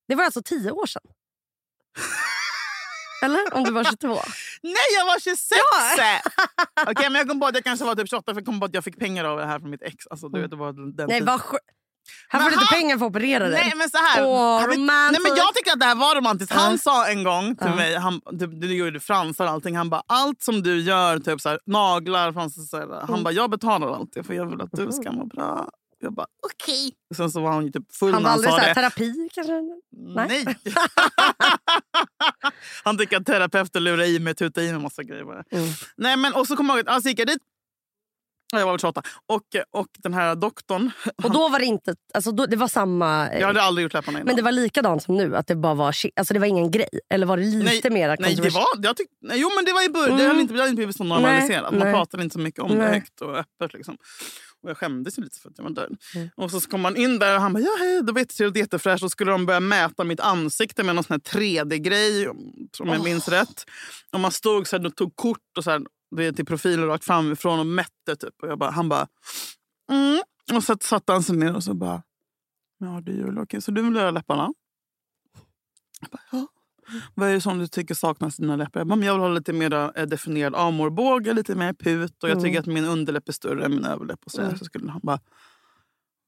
det 0.09 0.15
var 0.15 0.25
alltså 0.25 0.43
tio 0.43 0.71
år 0.71 0.87
sedan? 0.87 1.03
Eller? 3.25 3.55
Om 3.55 3.65
du 3.65 3.71
var 3.71 3.85
22? 3.85 4.09
Nej, 4.63 4.75
jag 4.99 5.07
var 5.07 5.21
26! 5.21 5.61
Okej, 6.91 7.11
men 7.11 7.15
jag 7.15 7.29
kom 7.29 7.41
på 7.41 7.47
att 7.47 7.55
jag 7.55 7.65
kanske 7.65 7.85
var 7.85 7.95
typ 7.95 8.09
28 8.11 8.35
för 8.35 8.41
jag 8.41 8.47
kom 8.47 8.61
på 8.61 8.67
att 8.67 8.75
jag 8.75 8.85
fick 8.85 8.99
pengar 8.99 9.25
av 9.25 9.39
det 9.39 9.47
här 9.47 9.59
från 9.59 9.71
mitt 9.71 9.83
ex. 9.83 10.07
Alltså, 10.11 10.29
du 10.29 10.41
vet, 10.43 10.51
det 10.51 10.57
var 10.57 10.73
den 10.97 11.07
Nej, 11.09 11.21
vad 11.23 11.41
Här 12.29 12.41
Men 12.41 12.51
får 12.53 12.57
han- 12.59 12.67
pengar 12.67 12.99
för 12.99 13.07
att 13.07 13.11
operera 13.11 13.45
dig. 13.49 13.53
Nej 13.65 13.73
men 13.77 13.91
så 13.91 13.97
här. 13.99 14.21
Han 14.61 14.69
vet- 14.71 14.79
romantic. 14.79 15.19
nej, 15.23 15.31
men 15.31 15.37
jag 15.39 15.55
tycker 15.55 15.73
att 15.73 15.81
det 15.81 15.87
här 15.87 15.95
var 15.95 16.15
romantiskt. 16.15 16.53
Han 16.53 16.73
Ja. 16.73 16.79
sa 16.79 17.07
en 17.07 17.25
gång 17.25 17.57
till 17.57 17.67
Ja. 17.67 17.75
mig, 17.75 17.95
han, 17.97 18.21
du, 18.31 18.47
du 18.47 18.75
gjorde 18.77 19.01
fransar 19.01 19.45
och 19.45 19.51
allting. 19.51 19.77
Han 19.77 19.91
bara, 19.91 20.03
allt 20.07 20.43
som 20.43 20.63
du 20.63 20.81
gör, 20.81 21.19
typ 21.19 21.41
så 21.41 21.49
här, 21.49 21.59
naglar, 21.67 22.33
fransar, 22.33 22.63
så 22.63 22.77
här, 22.77 22.87
han 23.01 23.09
Mm. 23.09 23.23
bara, 23.25 23.33
jag 23.33 23.51
betalar 23.51 23.95
allt 23.95 24.27
för 24.27 24.35
jag 24.35 24.47
vill 24.51 24.61
att 24.61 24.69
du 24.73 24.93
ska 24.93 25.13
må 25.13 25.25
bra. 25.27 25.69
Jag 26.01 26.15
bara, 26.15 26.27
okej. 26.47 26.93
Sen 27.17 27.31
så 27.31 27.41
var 27.41 27.53
han 27.53 27.65
ju 27.67 27.73
typ 27.73 27.93
full 27.95 28.13
Han 28.13 28.23
när 28.23 28.29
var 28.29 28.31
han 28.31 28.39
aldrig 28.39 28.53
sa 28.53 28.59
så 28.59 28.63
här, 28.65 28.69
det. 28.69 28.75
terapi 28.75 29.29
kanske? 29.35 29.53
Nej. 29.97 30.45
Nej. 30.45 30.57
han 32.85 32.99
tycker 32.99 33.17
att 33.17 33.27
terapeuter 33.27 33.81
lurar 33.81 34.05
i 34.05 34.19
mig, 34.19 34.35
tutar 34.35 34.63
i 34.63 34.73
mig 34.73 34.83
massa 34.83 35.03
grejer. 35.03 35.25
Bara. 35.25 35.45
Mm. 35.51 35.69
Nej, 35.97 36.17
men, 36.17 36.35
och 36.35 36.47
så 36.47 36.57
kom 36.57 36.67
jag 36.69 36.79
ihåg, 36.79 36.89
alltså 36.89 37.09
gick 37.09 37.19
jag 37.19 37.27
dit. 37.29 37.39
Ja, 38.53 38.59
Jag 38.59 38.67
var 38.67 38.73
väl 38.73 38.81
28. 38.81 39.03
Och, 39.27 39.43
och 39.71 39.87
den 39.99 40.15
här 40.15 40.35
doktorn, 40.35 40.91
Och 41.23 41.33
då 41.33 41.49
var 41.49 41.59
det 41.59 41.65
inte... 41.65 41.95
Alltså 42.15 42.33
då, 42.33 42.47
det 42.47 42.57
var 42.57 42.69
samma... 42.69 43.29
eh, 43.29 43.41
jag 43.41 43.47
hade 43.47 43.63
aldrig 43.63 43.83
gjort 43.83 43.93
läpparna 43.95 44.19
innan. 44.19 44.27
Men 44.27 44.37
det 44.37 44.43
var 44.43 44.53
likadant 44.53 45.03
som 45.03 45.17
nu? 45.17 45.37
Att 45.37 45.47
det 45.47 45.57
bara 45.57 45.75
var 45.75 45.95
alltså 46.17 46.35
det 46.35 46.41
var 46.41 46.47
ingen 46.47 46.71
grej? 46.71 46.89
Eller 47.11 47.27
var 47.27 47.37
det 47.37 47.43
lite 47.43 47.91
mer 47.91 48.17
Nej, 48.21 48.35
det 48.35 48.51
var, 48.51 48.65
jag 48.83 48.97
tyck, 48.97 49.09
nej, 49.21 49.41
jo, 49.41 49.51
men 49.57 49.65
det 49.65 49.73
var 49.73 49.85
i 49.85 49.89
början. 49.89 50.19
Det 50.19 50.25
Mm. 50.25 50.47
det 50.47 50.55
hade 50.55 50.69
inte 50.69 50.77
blivit 50.77 50.97
så 50.97 51.05
normaliserat. 51.05 51.71
Man 51.73 51.81
nej. 51.81 51.93
pratade 51.93 52.23
inte 52.23 52.33
så 52.33 52.39
mycket 52.41 52.61
om 52.61 52.71
det 52.71 52.77
Nej. 52.79 52.93
högt 52.93 53.21
och 53.21 53.37
öppet. 53.37 53.75
Liksom. 53.75 53.97
Och 54.65 54.71
jag 54.71 54.77
skämdes 54.77 55.19
ju 55.19 55.23
lite 55.23 55.39
för 55.39 55.51
att 55.51 55.59
jag 55.59 55.65
var 55.65 55.71
död. 55.71 55.97
Mm. 56.15 56.29
Och 56.37 56.51
så 56.51 56.61
kom 56.61 56.81
man 56.81 56.97
in 56.97 57.19
där 57.19 57.35
och 57.35 57.41
han 57.43 57.53
bara, 57.53 57.61
ja 57.61 57.77
hej, 57.79 58.03
då 58.03 58.13
vet 58.13 58.41
jag 58.41 58.53
det 58.53 58.59
är 58.59 58.63
jättefräscht. 58.63 59.05
Och 59.05 59.11
skulle 59.11 59.31
de 59.31 59.47
börja 59.47 59.61
mäta 59.61 60.05
mitt 60.05 60.21
ansikte 60.21 60.83
med 60.83 60.95
någon 60.95 61.05
sån 61.05 61.15
här 61.15 61.39
3D-grej, 61.39 62.29
om 62.29 62.69
jag 62.79 63.05
minns 63.05 63.29
rätt. 63.29 63.65
Och 64.13 64.21
man 64.21 64.33
stod 64.33 64.67
så 64.67 64.77
här, 64.77 64.87
och 64.87 64.97
tog 64.97 65.17
kort 65.17 65.59
och 65.59 65.65
så 65.65 65.71
här, 65.71 65.83
du 66.11 66.17
vet, 66.17 66.39
i 66.39 66.45
profilen 66.45 66.87
rakt 66.87 67.05
framifrån 67.05 67.59
och 67.59 67.67
mätte. 67.67 68.17
Typ. 68.19 68.43
Och 68.43 68.49
jag 68.49 68.59
bara, 68.59 68.71
han 68.71 68.89
bara, 68.89 69.07
mm. 69.91 70.23
Och 70.53 70.65
så 70.65 70.77
satte 70.81 71.13
han 71.13 71.23
sig 71.23 71.37
ner 71.37 71.55
och 71.55 71.65
så 71.65 71.75
bara, 71.75 72.03
ja 72.79 73.01
du 73.01 73.13
Julia, 73.13 73.43
okej, 73.43 73.63
så 73.63 73.71
du 73.71 73.83
vill 73.83 73.95
göra 73.95 74.11
läpparna? 74.11 74.53
Jag 76.01 76.11
bara, 76.11 76.23
ja. 76.33 76.49
Vad 77.15 77.29
är 77.29 77.33
det 77.33 77.41
som 77.41 77.59
du 77.59 77.67
tycker 77.67 77.95
saknas 77.95 78.39
i 78.39 78.43
dina 78.43 78.57
läppar? 78.57 78.81
Jag, 78.81 78.87
bara, 78.87 78.97
men 78.97 79.07
jag 79.07 79.15
vill 79.15 79.21
ha 79.21 79.29
lite 79.29 79.53
mer 79.53 79.99
eh, 79.99 80.07
definierad 80.07 80.55
amårbåge, 80.55 81.33
lite 81.33 81.55
mer 81.55 81.73
put 81.73 82.23
och 82.23 82.29
jag 82.31 82.43
tycker 82.43 82.61
att 82.61 82.67
min 82.67 82.85
underläpp 82.85 83.29
är 83.29 83.33
större 83.33 83.65
än 83.65 83.71
min 83.71 83.85
överläpp. 83.85 84.21
Och 84.25 84.33
så, 84.33 84.41
där. 84.41 84.57
så 84.57 84.65
skulle 84.65 84.91
han 84.91 85.01
bara, 85.05 85.21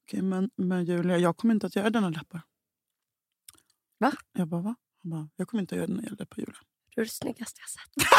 okej 0.05 0.21
men, 0.21 0.49
men 0.55 0.85
Julia, 0.85 1.17
jag 1.17 1.37
kommer 1.37 1.53
inte 1.53 1.67
att 1.67 1.75
göra 1.75 1.89
dina 1.89 2.09
läppar. 2.09 2.41
Va? 3.99 4.11
Jag 4.33 4.47
bara, 4.47 4.61
va? 4.61 4.75
Han 5.03 5.11
bara, 5.11 5.29
jag 5.35 5.47
kommer 5.47 5.61
inte 5.61 5.75
att 5.75 5.77
göra 5.77 5.87
dina 5.87 6.01
läppar 6.19 6.37
Julia. 6.37 6.57
Du 6.95 7.01
är 7.01 7.05
det 7.05 7.11
snyggaste 7.11 7.61
jag 7.61 7.69
sett. 7.69 8.09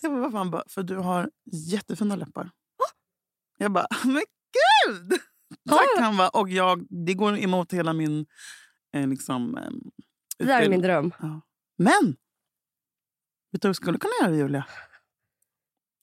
Jag 0.00 0.12
bara, 0.12 0.20
varför? 0.20 0.38
Han 0.38 0.50
bara, 0.50 0.64
för 0.68 0.82
du 0.82 0.96
har 0.96 1.30
jättefina 1.52 2.16
läppar. 2.16 2.50
Jag 3.58 3.72
bara, 3.72 3.86
men 4.04 4.22
gud! 4.86 5.20
Tack! 5.68 5.98
Han 5.98 6.16
bara, 6.16 6.28
och 6.28 6.48
jag, 6.48 6.86
det 7.06 7.14
går 7.14 7.38
emot 7.38 7.72
hela 7.72 7.92
min... 7.92 8.26
Eh, 8.94 9.08
liksom, 9.08 9.56
eh, 9.56 9.70
Det 10.46 10.52
där 10.52 10.62
är 10.62 10.68
min 10.68 10.82
dröm. 10.82 11.14
Ja. 11.20 11.40
Men! 11.78 12.16
Vet 13.52 13.62
du 13.62 13.68
vad 13.68 13.70
du 13.70 13.74
skulle 13.74 13.98
kunna 13.98 14.12
göra, 14.22 14.36
Julia? 14.36 14.64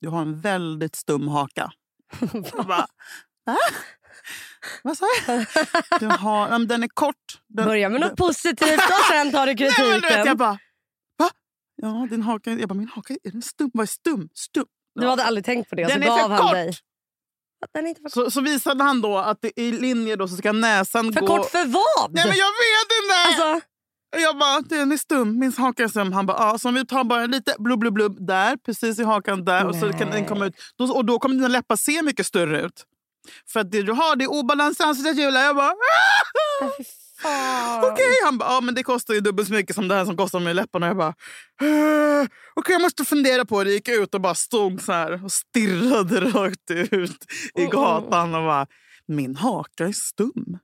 Du 0.01 0.08
har 0.10 0.22
en 0.22 0.41
väldigt 0.41 0.96
stum 0.96 1.27
haka. 1.27 1.72
Bara, 2.53 2.88
va? 3.46 3.58
Vad 4.84 4.98
sa 4.98 5.05
jag? 5.27 5.46
Du 6.00 6.05
har, 6.08 6.48
ja, 6.50 6.58
men 6.58 6.67
den 6.67 6.84
är 6.84 6.88
kort. 6.88 7.41
Den, 7.48 7.65
Börja 7.65 7.89
med 7.89 8.01
något 8.01 8.15
positivt 8.15 8.79
och 8.79 9.05
sen 9.12 9.31
tar 9.31 9.46
du 9.48 9.53
Nej, 9.60 9.74
men 9.77 9.86
du 9.86 9.93
vet, 9.93 10.01
kritiken. 10.01 10.25
jag 10.25 10.38
bara, 10.38 10.58
va? 11.17 11.29
Ja, 11.75 12.08
din 12.10 12.22
haka, 12.22 12.51
jag 12.51 12.69
bara, 12.69 12.75
min 12.75 12.88
haka, 12.88 13.13
är 13.24 13.31
den 13.31 13.41
stum? 13.41 13.69
Vad 13.74 13.84
är 13.84 13.88
stum? 13.88 14.29
Stum. 14.36 14.65
Du 15.00 15.08
hade 15.08 15.24
aldrig 15.24 15.46
tänkt 15.46 15.69
på 15.69 15.75
det 15.75 15.86
så 15.88 15.93
Den 15.93 16.03
är 16.03 16.08
gav 16.08 16.17
för 16.17 16.27
han 16.29 16.38
kort. 16.41 16.51
dig. 16.51 16.74
Den 17.74 17.86
är 17.86 17.89
inte 17.89 18.01
för, 18.01 18.10
Så, 18.10 18.31
så 18.31 18.41
visade 18.41 18.84
han 18.84 19.01
då 19.01 19.17
att 19.17 19.41
det, 19.41 19.60
i 19.60 19.72
linje 19.72 20.15
då 20.15 20.27
så 20.27 20.36
ska 20.36 20.51
näsan 20.51 21.13
för 21.13 21.22
gå... 21.22 21.27
kort 21.27 21.50
för 21.51 21.65
vad? 21.65 22.13
Nej 22.13 22.25
men 22.27 22.38
jag 22.38 22.51
vet 22.51 22.89
inte! 23.03 23.15
alltså, 23.27 23.67
Jag 24.12 24.38
bara, 24.38 24.62
den 24.62 24.92
är 24.92 24.98
stum. 24.98 25.39
Min 25.39 25.54
haka 25.58 25.84
är 25.84 25.88
stum. 25.88 26.13
Han 26.13 26.25
bara, 26.25 26.38
ja, 26.38 26.58
så 26.58 26.70
om 26.70 26.75
vi 26.75 26.86
tar 26.86 27.04
bara 27.04 27.25
lite 27.25 27.56
blubb, 27.60 27.80
blubb, 27.80 27.94
blubb 27.94 28.28
där, 28.28 28.58
precis 28.58 29.00
i 29.00 29.04
hakan 29.04 29.46
där. 29.46 29.66
Och 29.66 29.75
så 29.75 29.94
kan 29.94 30.12
den 30.12 30.25
komma 30.25 30.46
ut. 30.46 30.54
Då, 30.78 30.86
och 30.86 31.06
då 31.06 31.20
kommer 31.20 31.36
dina 31.36 31.48
läppar 31.48 31.75
se 31.75 32.01
mycket 32.01 32.25
större 32.25 32.62
ut. 32.62 32.84
För 33.54 33.60
att 33.60 33.72
det 33.72 33.82
du 33.82 33.92
har 33.92 34.16
det 34.16 34.24
är 34.25 34.32
obalans 34.32 34.80
i 34.80 34.84
ansiktet 34.84 35.18
Julia. 35.18 35.42
Jag 35.42 35.56
bara, 35.56 35.70
"Ah!" 35.70 36.70
fy 36.78 36.84
fan. 37.22 37.84
okej. 37.92 38.06
Han 38.25 38.38
bara, 38.38 38.50
ja 38.54 38.62
men 38.62 38.75
det 38.75 38.84
kostar 38.84 39.13
ju 39.13 39.20
dubbelt 39.20 39.48
så 39.48 39.54
mycket 39.54 39.75
som 39.75 39.88
det 39.88 39.96
här 39.96 40.06
som 40.06 40.18
kostar 40.18 40.39
med 40.39 40.56
läpparna. 40.56 40.88
Jag 40.88 40.98
bara, 40.98 41.13
"Ah, 41.62 42.28
okej 42.56 42.74
jag 42.74 42.82
måste 42.82 43.06
fundera 43.06 43.46
på 43.46 43.63
det. 43.63 43.72
Gick 43.72 43.88
ut 43.88 44.16
och 44.16 44.22
bara 44.22 44.36
stod 44.36 44.82
så 44.82 44.92
här 44.92 45.25
och 45.25 45.32
stirrade 45.32 46.20
rakt 46.32 46.72
ut 46.72 47.25
i 47.56 47.66
gatan 47.66 48.36
och 48.36 48.44
bara, 48.44 48.68
min 49.08 49.36
haka 49.36 49.86
är 49.88 49.92
stum. 49.92 50.58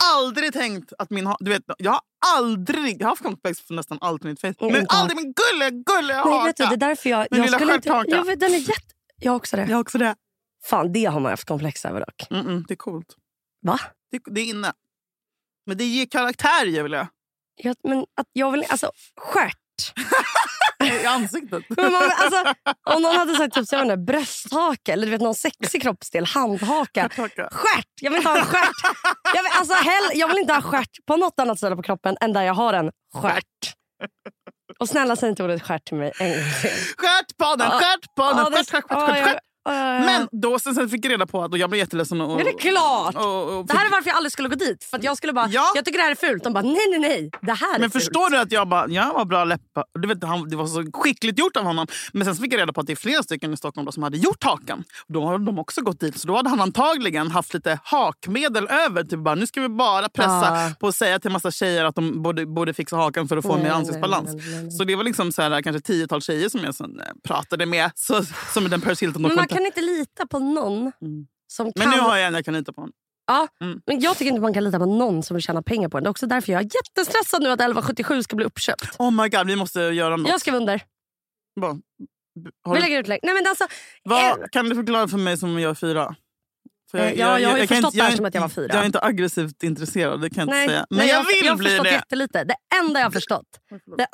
Aldrig 0.00 0.52
tänkt 0.52 0.92
att 0.98 1.10
min. 1.10 1.34
Du 1.38 1.50
vet, 1.50 1.62
jag 1.78 1.90
har 1.90 2.00
aldrig... 2.36 3.00
Jag 3.00 3.06
har 3.06 3.10
haft 3.10 3.22
komplex 3.22 3.60
för 3.60 3.74
nästan 3.74 3.98
allt 4.00 4.24
i 4.24 4.28
mitt 4.28 4.40
face. 4.40 4.54
Men 4.60 4.76
inte 4.76 4.94
aldrig 4.94 5.16
min 5.16 5.32
gulliga 5.32 6.24
Nej, 6.24 6.34
haka. 6.34 6.46
vet 6.46 6.56
du, 6.56 6.64
det 6.66 6.74
är 6.74 6.76
därför 6.76 7.10
jag... 7.10 7.26
Min 7.30 7.40
jag 7.40 7.60
lilla 7.60 7.72
stjärthaka. 7.72 8.10
jag 8.10 8.24
vet, 8.24 8.40
den 8.40 8.54
är 8.54 8.58
jätte... 8.58 8.94
Jag 9.16 9.32
har 9.32 9.36
också 9.36 9.56
det. 9.56 9.62
Jag 9.62 9.76
har 9.76 9.80
också 9.80 9.98
det. 9.98 10.14
Fan, 10.64 10.92
det 10.92 11.04
har 11.04 11.20
man 11.20 11.30
haft 11.30 11.44
komplex 11.44 11.84
över 11.84 12.00
dock. 12.00 12.26
Mm 12.30 12.46
-mm, 12.46 12.64
det 12.68 12.74
är 12.74 12.76
coolt. 12.76 13.16
Va? 13.66 13.80
Det, 14.10 14.22
det 14.24 14.40
är 14.40 14.44
inne. 14.44 14.72
Men 15.66 15.78
det 15.78 15.84
ger 15.84 16.06
karaktär, 16.06 16.66
Julia. 16.66 17.08
Jag, 17.56 17.76
men 17.82 17.98
att 17.98 18.26
jag 18.32 18.52
vill... 18.52 18.64
Alltså, 18.68 18.90
stjärt. 19.16 19.58
I 20.84 21.06
ansiktet. 21.06 21.62
Men 21.68 21.92
man, 21.92 22.02
alltså, 22.16 22.54
om 22.90 23.02
någon 23.02 23.16
hade 23.16 23.34
sagt 23.36 23.54
typ, 23.54 23.68
så 23.68 23.74
jag 23.74 23.80
vet 23.80 23.92
inte, 23.92 24.12
brösthaka 24.12 24.92
eller 24.92 25.06
du 25.06 25.10
vet, 25.10 25.20
någon 25.20 25.34
sexig 25.34 25.82
kroppsdel, 25.82 26.26
handhaka. 26.26 27.08
Stjärt! 27.52 27.86
Jag 28.00 28.10
vill 28.10 28.16
inte 28.18 28.28
ha 28.30 28.38
en 28.38 28.44
stjärt. 28.44 28.70
Jag 29.34 29.42
vill, 29.42 29.52
alltså, 29.58 29.74
hell, 29.74 30.04
jag 30.14 30.28
vill 30.28 30.38
inte 30.38 30.52
ha 30.54 30.62
stjärt 30.62 31.06
på 31.06 31.16
något 31.16 31.40
annat 31.40 31.58
ställe 31.58 31.76
på 31.76 31.82
kroppen 31.82 32.16
än 32.20 32.32
där 32.32 32.42
jag 32.42 32.54
har 32.54 32.72
en 32.72 32.90
stjärt. 33.14 33.74
Och 34.78 34.88
snälla 34.88 35.16
säg 35.16 35.28
inte 35.28 35.44
ordet 35.44 35.62
stjärt 35.62 35.84
till 35.84 35.96
mig 35.96 36.12
en 36.18 36.28
gång 36.30 36.38
till. 36.62 36.70
Ja, 37.64 38.34
det- 38.50 38.56
stjärt, 38.70 38.86
stjärt, 38.88 38.98
stjärt, 39.06 39.24
stjärt. 39.24 39.38
Ja, 39.64 39.74
ja, 39.74 39.94
ja. 39.94 40.00
Men 40.04 40.28
då 40.32 40.58
sen, 40.58 40.74
sen 40.74 40.88
fick 40.88 41.04
jag 41.04 41.12
reda 41.12 41.26
på 41.26 41.42
att 41.44 41.52
och 41.52 41.58
jag 41.58 41.70
blev 41.70 41.78
jätteledsen. 41.78 42.20
Och, 42.20 42.40
Ja, 42.40 42.44
det 42.44 42.50
är 42.50 42.58
klart. 42.58 43.14
och, 43.14 43.58
och, 43.58 43.66
Det 43.66 43.72
här 43.76 43.86
är 43.86 43.90
varför 43.90 44.08
jag 44.10 44.16
aldrig 44.16 44.32
skulle 44.32 44.48
gå 44.48 44.54
dit. 44.54 44.84
För 44.84 44.96
att 44.96 45.04
jag 45.04 45.16
skulle 45.16 45.32
bara, 45.32 45.48
Ja. 45.48 45.72
jag 45.74 45.84
tycker 45.84 45.98
det 45.98 46.04
här 46.04 46.10
är 46.10 46.14
fult. 46.14 46.44
De 46.44 46.52
bara, 46.52 46.62
nej 46.64 46.86
nej 46.90 46.98
nej. 47.00 47.30
Det 47.42 47.52
här 47.52 47.74
är 47.74 47.78
Men 47.80 47.90
fult. 47.90 48.04
förstår 48.04 48.30
du 48.30 48.38
att 48.38 48.52
jag 48.52 48.68
bara, 48.68 48.88
jag 48.88 49.02
har 49.02 49.24
bra 49.24 49.44
läppar. 49.44 49.84
Du 50.00 50.08
vet, 50.08 50.24
han, 50.24 50.48
det 50.48 50.56
var 50.56 50.66
så 50.66 50.84
skickligt 50.94 51.38
gjort 51.38 51.56
av 51.56 51.64
honom. 51.64 51.86
Men 52.12 52.24
sen 52.24 52.34
fick 52.36 52.52
jag 52.52 52.58
reda 52.60 52.72
på 52.72 52.80
att 52.80 52.86
det 52.86 52.92
är 52.92 52.96
flera 52.96 53.22
stycken 53.22 53.52
i 53.52 53.56
Stockholm 53.56 53.84
då, 53.86 53.92
som 53.92 54.02
hade 54.02 54.16
gjort 54.16 54.44
hakan. 54.44 54.84
Då 55.08 55.24
har 55.26 55.38
de 55.38 55.58
också 55.58 55.80
gått 55.82 56.00
dit. 56.00 56.20
Så 56.20 56.26
då 56.28 56.36
hade 56.36 56.48
han 56.48 56.60
antagligen 56.60 57.30
haft 57.30 57.54
lite 57.54 57.78
hakmedel 57.84 58.66
över. 58.68 59.04
Typ 59.04 59.18
bara, 59.18 59.34
nu 59.34 59.46
ska 59.46 59.60
vi 59.60 59.68
bara 59.68 60.08
pressa 60.08 60.32
Ja. 60.42 60.70
på 60.80 60.88
att 60.88 60.94
säga 60.94 61.18
till 61.18 61.30
massa 61.30 61.50
tjejer 61.50 61.84
att 61.84 61.94
de 61.94 62.22
borde, 62.22 62.46
borde 62.46 62.74
fixa 62.74 62.96
hakan 62.96 63.28
för 63.28 63.36
att 63.36 63.44
få 63.44 63.54
Nej, 63.54 63.62
mer 63.64 63.70
ansiktsbalans. 63.70 64.34
nej, 64.34 64.44
nej, 64.50 64.62
nej. 64.62 64.70
Så 64.70 64.84
det 64.84 64.96
var 64.96 65.04
liksom 65.04 65.32
så 65.32 65.42
här, 65.42 65.62
kanske 65.62 65.80
tiotal 65.80 66.22
tjejer 66.22 66.48
som 66.48 66.60
jag 66.64 66.74
sen, 66.74 67.00
eh, 67.00 67.06
pratade 67.24 67.66
med. 67.66 67.90
Så, 67.94 68.22
som 68.54 68.68
den 68.70 68.80
Paris 68.80 69.02
Hilton. 69.02 69.22
Kan 69.52 69.66
inte 69.66 69.80
lita 69.80 70.26
på 70.26 70.38
någon 70.38 70.92
som 71.46 71.72
kan... 71.72 71.72
Men 71.76 71.90
nu 71.90 71.96
har 72.02 72.16
jag 72.16 72.26
en 72.26 72.34
jag 72.34 72.44
kan 72.44 72.54
lita 72.54 72.72
på. 72.72 72.80
honom. 72.80 72.92
Ja, 73.26 73.48
Mm. 73.60 73.80
men 73.86 74.00
jag 74.00 74.16
tycker 74.16 74.28
inte 74.30 74.40
man 74.40 74.54
kan 74.54 74.64
lita 74.64 74.78
på 74.78 74.86
någon 74.86 75.22
som 75.22 75.34
vill 75.34 75.42
tjäna 75.44 75.62
pengar 75.62 75.88
på 75.88 75.96
den. 75.96 76.04
Det 76.04 76.08
är 76.08 76.10
också 76.10 76.26
därför 76.26 76.52
jag 76.52 76.60
är 76.62 76.64
jättestressad 76.74 77.42
nu 77.42 77.48
att 77.48 77.60
1177 77.60 78.22
ska 78.22 78.36
bli 78.36 78.44
uppköpt. 78.44 78.96
Oh 78.98 79.10
my 79.10 79.28
god, 79.28 79.46
vi 79.46 79.56
måste 79.56 79.80
göra 79.80 80.16
något. 80.16 80.28
Jag 80.28 80.40
skrev 80.40 80.54
under. 80.54 80.82
Har 82.64 82.74
Vi 82.74 82.80
lägger 82.80 83.00
ut 83.00 83.08
länk. 83.08 83.20
Nej, 83.22 83.34
men 83.34 83.46
alltså, 83.46 83.66
vad, 84.02 84.50
kan 84.50 84.68
du 84.68 84.74
förklara 84.76 85.08
för 85.08 85.18
mig 85.18 85.36
som 85.36 85.58
jag 85.60 85.70
är 85.70 85.74
fyra? 85.74 86.14
För 86.90 86.98
Eh, 86.98 87.12
ja, 87.12 87.38
jag 87.38 87.48
har 87.50 87.58
ju 87.58 87.66
förstått 87.66 87.84
inte- 87.94 87.96
det 87.96 88.02
här 88.02 88.08
jag 88.08 88.12
är 88.12 88.16
som 88.16 88.24
att 88.26 88.34
jag 88.34 88.44
inte- 88.44 88.60
var 88.60 88.62
fyra. 88.64 88.74
Jag 88.74 88.82
är 88.82 88.86
inte 88.86 89.00
aggressivt 89.02 89.62
intresserad, 89.62 90.20
det 90.20 90.30
kan 90.30 90.40
jag 90.40 90.48
nej, 90.48 90.62
inte 90.62 90.72
säga. 90.74 90.86
Men 90.90 90.98
nej, 90.98 91.08
jag, 91.08 91.24
vill 91.26 91.44
jag 91.46 91.52
har 91.52 91.58
bli 91.58 91.68
förstått 91.68 91.84
det. 91.84 91.90
jättelite. 91.92 92.44
Det 92.44 92.54
enda 92.80 93.00
jag 93.00 93.06
har 93.06 93.10
förstått. 93.10 93.46
Förlåt. 93.68 93.98
Det, 93.98 94.06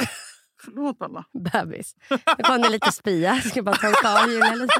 Förlåt 0.64 0.96
alla. 1.02 1.24
bebis. 1.52 1.94
Nu 2.10 2.44
kom 2.44 2.62
det 2.62 2.68
lite 2.68 2.92
spya. 2.92 3.34
Jag 3.34 3.44
ska 3.44 3.62
bara 3.62 3.76
torka 3.76 4.22
av 4.22 4.30
Julia 4.30 4.54
lite. 4.54 4.74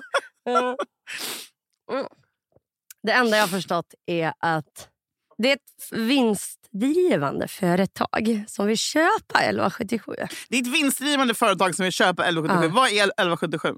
Mm. 1.93 2.07
Det 3.03 3.13
enda 3.13 3.37
jag 3.37 3.43
har 3.43 3.49
förstått 3.49 3.95
är 4.07 4.33
att 4.39 4.89
det 5.39 5.51
är 5.51 5.55
ett 5.55 5.93
vinstdrivande 5.93 7.49
företag 7.49 8.45
som 8.49 8.67
vill 8.67 8.79
köpa 8.79 9.39
1177. 9.41 10.13
Det 10.49 10.57
är 10.57 10.61
ett 10.61 10.67
vinstdrivande 10.75 11.35
företag 11.35 11.75
som 11.75 11.85
vill 11.85 11.93
köpa 11.93 12.23
1177. 12.25 12.67
Ja. 12.69 12.81
Vad 12.81 12.89
är 12.91 13.05
1177? 13.05 13.75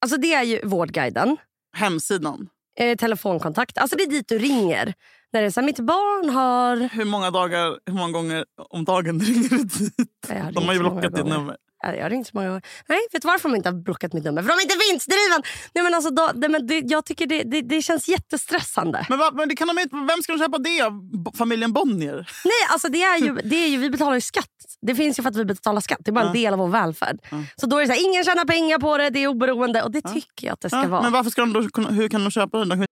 Alltså 0.00 0.16
det 0.16 0.34
är 0.34 0.42
ju 0.42 0.60
Vårdguiden. 0.64 1.36
Hemsidan. 1.76 2.48
eh, 2.78 2.96
telefonkontakt. 2.96 3.78
Alltså 3.78 3.96
det 3.96 4.02
är 4.02 4.10
dit 4.10 4.28
du 4.28 4.38
ringer. 4.38 4.94
När 5.32 5.40
det 5.40 5.46
är 5.46 5.50
så 5.50 5.60
här, 5.60 5.66
mitt 5.66 5.78
barn 5.80 6.30
har... 6.30 6.76
Hur 6.76 7.04
många, 7.04 7.30
dagar, 7.30 7.78
hur 7.86 7.92
många 7.94 8.12
gånger 8.12 8.44
om 8.70 8.84
dagen 8.84 9.20
ringer 9.26 9.48
du 9.48 9.64
dit? 9.64 10.28
De 10.52 10.64
har 10.66 10.72
ju 10.72 10.78
blockat 10.78 11.14
ditt 11.14 11.26
nummer. 11.26 11.56
Ja, 11.82 11.94
Jag 11.94 12.02
har 12.02 12.10
ringt 12.10 12.26
så 12.26 12.30
många 12.34 12.48
gånger. 12.48 12.62
Nej, 12.88 12.98
vet 13.12 13.22
du 13.22 13.28
varför 13.28 13.48
de 13.48 13.56
inte 13.56 13.68
har 13.68 13.74
blockat 13.82 14.12
mitt 14.12 14.24
nummer? 14.24 14.42
För 14.42 14.48
de 14.48 14.54
är 14.54 14.62
inte 14.62 14.76
vinstdrivande! 14.90 15.48
Nej, 15.74 15.84
men 15.84 15.94
alltså, 15.94 16.10
då, 16.10 16.30
det, 16.34 16.48
men 16.48 16.66
det, 16.66 16.78
jag 16.86 17.04
tycker 17.04 17.26
det, 17.26 17.42
det, 17.42 17.60
det 17.62 17.82
känns 17.82 18.08
jättestressande. 18.08 19.06
Men, 19.08 19.18
vad- 19.18 19.34
men 19.34 19.48
det 19.48 19.56
kan 19.56 19.68
de 19.68 19.78
inte, 19.78 19.96
vem 19.96 20.22
ska 20.22 20.32
de 20.32 20.38
köpa 20.38 20.58
det 20.58 20.80
av? 20.82 20.92
Familjen 21.38 21.72
Bonnier? 21.72 22.30
Nej, 22.44 22.52
alltså 22.72 22.88
det 22.88 23.02
är 23.02 23.18
ju, 23.18 23.34
det 23.44 23.56
är 23.56 23.68
ju, 23.68 23.76
vi 23.78 23.90
betalar 23.90 24.14
ju 24.14 24.20
skatt. 24.20 24.46
Det 24.82 24.94
finns 24.94 25.18
ju 25.18 25.22
för 25.22 25.30
att 25.30 25.36
vi 25.36 25.44
betalar 25.44 25.80
skatt. 25.80 25.98
Det 26.00 26.10
är 26.10 26.12
bara 26.12 26.20
en 26.24 26.26
Ja. 26.26 26.32
del 26.40 26.52
av 26.52 26.58
vår 26.58 26.68
välfärd. 26.68 27.18
Så 27.56 27.66
då 27.66 27.76
är 27.76 27.80
det 27.80 27.86
så 27.86 27.92
här, 27.92 28.08
ingen 28.10 28.24
tjänar 28.24 28.44
pengar 28.44 28.78
på 28.78 28.98
det, 28.98 29.10
det 29.10 29.18
är 29.22 29.26
oberoende. 29.26 29.82
Och 29.82 29.90
det 29.90 30.02
tycker 30.02 30.46
jag 30.46 30.52
att 30.54 30.60
det 30.60 30.68
ska 30.70 30.82
Ja, 30.82 30.88
vara. 30.88 31.02
men 31.02 31.12
varför 31.12 31.30
ska 31.30 31.40
de 31.40 31.52
då, 31.52 31.68
kunna- 31.68 31.90
hur 31.90 32.08
kan 32.08 32.24
de 32.24 32.30
köpa 32.30 32.58
den? 32.58 32.68
De 32.68 32.78
kan- 32.78 32.86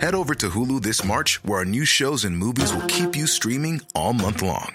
Head 0.00 0.14
over 0.14 0.34
to 0.34 0.46
Hulu 0.46 0.80
this 0.80 1.04
March, 1.04 1.40
where 1.42 1.58
our 1.58 1.64
new 1.64 1.84
shows 1.86 2.24
and 2.24 2.36
movies 2.38 2.72
will 2.74 2.88
keep 2.88 3.16
you 3.16 3.26
streaming 3.26 3.80
all 3.94 4.12
month 4.14 4.44
long. 4.44 4.74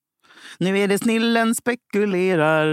Nu 0.57 0.79
är 0.79 0.87
det 0.87 0.97
snillen 0.97 1.55
spekulerar. 1.55 2.67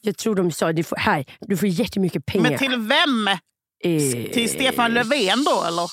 Jag 0.00 0.16
tror 0.16 0.34
de 0.34 0.52
sa 0.52 0.72
du 0.72 0.84
får, 0.84 0.96
här, 0.96 1.24
du 1.40 1.56
får 1.56 1.68
jättemycket 1.68 2.26
pengar. 2.26 2.50
Men 2.50 2.58
till 2.58 2.76
vem? 2.78 3.28
Eh, 3.84 4.32
Till 4.32 4.50
Stefan 4.50 4.94
Löfven 4.94 5.44
då 5.44 5.64
eller? 5.64 5.90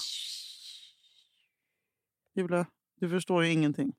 Julia, 2.35 2.65
du 3.01 3.09
förstår 3.09 3.45
ju 3.45 3.51
ingenting. 3.51 3.91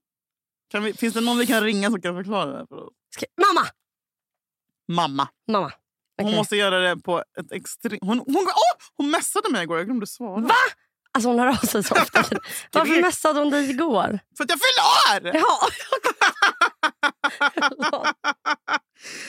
Kan 0.71 0.83
vi, 0.83 0.93
finns 0.93 1.15
det 1.15 1.21
någon 1.21 1.39
vi 1.39 1.47
kan 1.47 1.63
ringa 1.63 1.91
som 1.91 2.01
kan 2.03 2.15
förklara 2.17 2.51
det 2.51 2.57
här 2.59 2.67
för 2.67 2.77
oss? 2.87 2.93
ska, 3.11 3.27
mamma! 3.47 3.67
Mamma. 4.89 5.29
Mamma. 5.49 5.73
Hon 6.17 6.27
Okej. 6.27 6.37
måste 6.37 6.57
göra 6.57 6.79
det 6.79 7.03
på 7.03 7.19
ett 7.39 7.53
extremt... 7.53 8.03
Hon, 8.03 8.19
hon, 8.19 8.37
åh, 8.37 8.85
hon 8.97 9.11
messade 9.11 9.51
mig 9.51 9.63
igår, 9.63 9.77
jag 9.79 9.87
glömde 9.87 10.07
svara. 10.07 10.41
Va? 10.41 10.55
Alltså 11.13 11.29
hon 11.29 11.39
hör 11.39 11.47
av 11.47 11.55
sig 11.67 11.83
så 11.83 11.95
ofta. 11.95 12.25
Varför 12.73 13.03
messade 13.03 13.39
hon 13.39 13.51
dig 13.51 13.71
igår? 13.71 14.19
För 14.37 14.45
att 14.45 14.51
jag 14.51 14.59
fyllde 14.61 15.29
år! 15.29 15.37
Ja. 15.41 15.59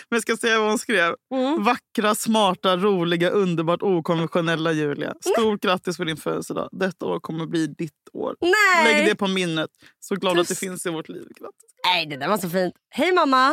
Men 0.09 0.15
jag 0.17 0.21
ska 0.21 0.37
säga 0.37 0.59
vad 0.59 0.69
hon 0.69 0.79
skrev. 0.79 1.15
Mm. 1.33 1.63
Vackra, 1.63 2.15
smarta, 2.15 2.77
roliga, 2.77 3.29
underbart 3.29 3.81
okonventionella 3.81 4.71
Julia. 4.71 5.13
Stort 5.21 5.61
grattis 5.61 5.97
på 5.97 6.03
din 6.03 6.17
födelsedag. 6.17 6.69
Detta 6.71 7.05
år 7.05 7.19
kommer 7.19 7.45
bli 7.45 7.67
ditt 7.67 7.93
år. 8.13 8.35
Nej. 8.41 8.83
Lägg 8.93 9.05
det 9.05 9.15
på 9.15 9.27
minnet. 9.27 9.69
Så 9.99 10.15
glad 10.15 10.39
att 10.39 10.47
det 10.47 10.55
finns 10.59 10.85
i 10.85 10.89
vårt 10.89 11.09
liv. 11.09 11.27
Grattis. 11.39 11.69
Nej, 11.85 12.05
det 12.05 12.17
där 12.17 12.27
var 12.27 12.37
så 12.37 12.49
fint. 12.49 12.73
Hej 12.89 13.11
mamma! 13.11 13.47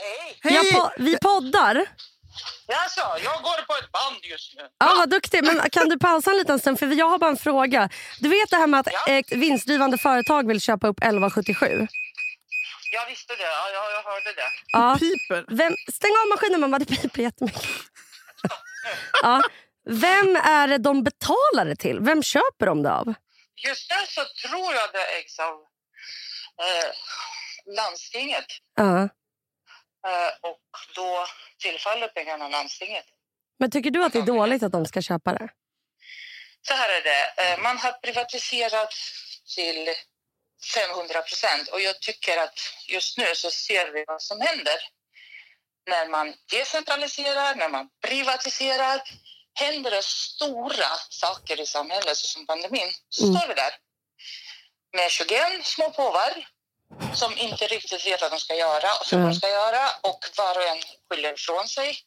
Hej! 0.00 0.38
Hej! 0.40 0.54
Jag 0.54 0.64
po- 0.64 0.90
vi 0.98 1.18
poddar. 1.18 1.74
Jaså, 2.66 3.24
jag 3.24 3.42
går 3.42 3.66
på 3.66 3.74
ett 3.84 3.92
band 3.92 4.24
just 4.30 4.54
nu. 4.56 4.62
Ja, 4.78 4.94
vad 4.98 5.10
duktig. 5.10 5.44
Men 5.44 5.70
kan 5.70 5.88
du 5.88 5.98
pausa 5.98 6.30
en 6.30 6.36
liten 6.36 6.58
stund? 6.58 6.78
För 6.78 6.86
jag 6.86 7.08
har 7.10 7.18
bara 7.18 7.30
en 7.30 7.36
fråga. 7.36 7.88
Du 8.20 8.28
vet 8.28 8.50
det 8.50 8.56
här 8.56 8.66
med 8.66 8.80
att 8.80 8.88
Ja. 8.92 9.12
ett 9.12 9.32
vinstdrivande 9.32 9.98
företag 9.98 10.46
vill 10.48 10.60
köpa 10.60 10.88
upp 10.88 10.98
1177? 11.02 11.86
Jag 12.98 13.06
visste 13.06 13.36
det, 13.36 13.42
ja, 13.42 13.70
jag, 13.72 13.92
jag 13.92 14.02
hörde 14.10 14.32
det. 14.32 14.50
Ja. 14.72 14.98
Piper. 15.00 15.56
Vem, 15.56 15.72
stäng 15.92 16.10
av 16.22 16.28
maskinen 16.28 16.60
mamma, 16.60 16.78
det 16.78 16.84
piper 16.84 17.22
jättemycket. 17.22 17.62
Ja. 19.22 19.42
Vem 19.90 20.36
är 20.36 20.68
det 20.68 20.78
de 20.78 21.04
betalar 21.04 21.64
det 21.64 21.76
till? 21.76 22.00
Vem 22.00 22.22
köper 22.22 22.66
de 22.66 22.82
det 22.82 22.92
av? 22.92 23.14
Just 23.66 23.90
nu 23.90 23.96
så 24.06 24.48
tror 24.48 24.74
jag 24.74 24.92
det 24.92 25.04
ägs 25.18 25.38
av 25.38 25.54
eh, 26.64 26.90
landstinget. 27.76 28.46
Ja. 28.74 29.02
Eh, 30.08 30.30
och 30.40 30.60
då 30.94 31.26
tillfaller 31.58 32.08
pengarna 32.08 32.48
landstinget. 32.48 33.04
Men 33.58 33.70
tycker 33.70 33.90
du 33.90 34.04
att 34.04 34.12
det 34.12 34.18
är 34.18 34.22
dåligt 34.22 34.62
att 34.62 34.72
de 34.72 34.86
ska 34.86 35.02
köpa 35.02 35.32
det? 35.32 35.48
Så 36.68 36.74
här 36.74 36.88
är 36.88 37.02
det, 37.02 37.42
eh, 37.42 37.58
man 37.62 37.78
har 37.78 37.92
privatiserat 37.92 38.94
till 39.54 39.88
500 40.74 41.22
procent 41.22 41.68
och 41.68 41.80
jag 41.80 42.00
tycker 42.00 42.36
att 42.36 42.58
just 42.88 43.18
nu 43.18 43.34
så 43.34 43.50
ser 43.50 43.92
vi 43.92 44.04
vad 44.06 44.22
som 44.22 44.40
händer. 44.40 44.76
När 45.86 46.08
man 46.08 46.34
decentraliserar, 46.50 47.54
när 47.54 47.68
man 47.68 47.88
privatiserar 48.06 49.02
händer 49.54 49.90
det 49.90 50.04
stora 50.04 50.88
saker 51.08 51.60
i 51.60 51.66
samhället 51.66 52.16
såsom 52.16 52.46
pandemin. 52.46 52.92
Så 53.08 53.24
Mm. 53.24 53.36
står 53.36 53.48
vi 53.48 53.54
där 53.54 53.74
med 54.92 55.10
21 55.10 55.66
små 55.66 55.90
påvar 55.90 56.48
som 57.14 57.38
inte 57.38 57.66
riktigt 57.66 58.06
vet 58.06 58.20
vad 58.20 58.30
de 58.30 58.40
ska 58.40 58.54
göra 58.54 58.94
och 59.00 59.06
som 59.06 59.18
Mm. 59.18 59.30
de 59.30 59.36
ska 59.36 59.48
göra 59.48 59.90
och 60.02 60.24
var 60.36 60.56
och 60.58 60.64
en 60.68 60.82
skyller 61.10 61.32
ifrån 61.32 61.68
sig. 61.68 61.98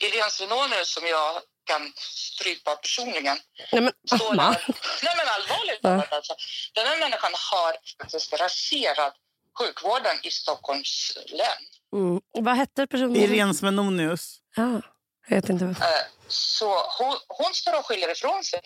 Irene 0.00 0.30
Svenonius 0.30 0.94
som 0.94 1.06
jag 1.06 1.42
kan 1.64 1.92
strypa 1.98 2.76
personligen 2.76 3.38
Nej 3.72 3.82
men 3.82 3.92
står 4.18 4.34
där. 4.34 4.64
Nej 5.02 5.14
men 5.16 5.26
allvarligt 5.36 5.78
Ja. 5.82 5.88
talat 5.88 6.12
alltså. 6.12 6.34
Den 6.74 6.86
här 6.86 6.98
människan 6.98 7.32
har 7.50 7.76
faktiskt 8.02 8.32
raserat 8.32 9.14
sjukvården 9.58 10.16
i 10.22 10.30
Stockholms 10.30 11.18
län. 11.26 11.62
Mm. 11.92 12.20
Vad 12.32 12.56
hette 12.56 12.86
personen? 12.86 13.16
Irene 13.16 13.54
Svenonius. 13.54 14.38
Ja, 14.56 14.80
jag 15.28 15.36
vet 15.36 15.48
inte. 15.48 15.64
Eh, 15.64 16.02
Så 16.28 16.68
hon, 16.98 17.16
hon 17.28 17.54
står 17.54 17.78
och 17.78 17.86
skyller 17.86 18.10
ifrån 18.12 18.44
sig. 18.44 18.60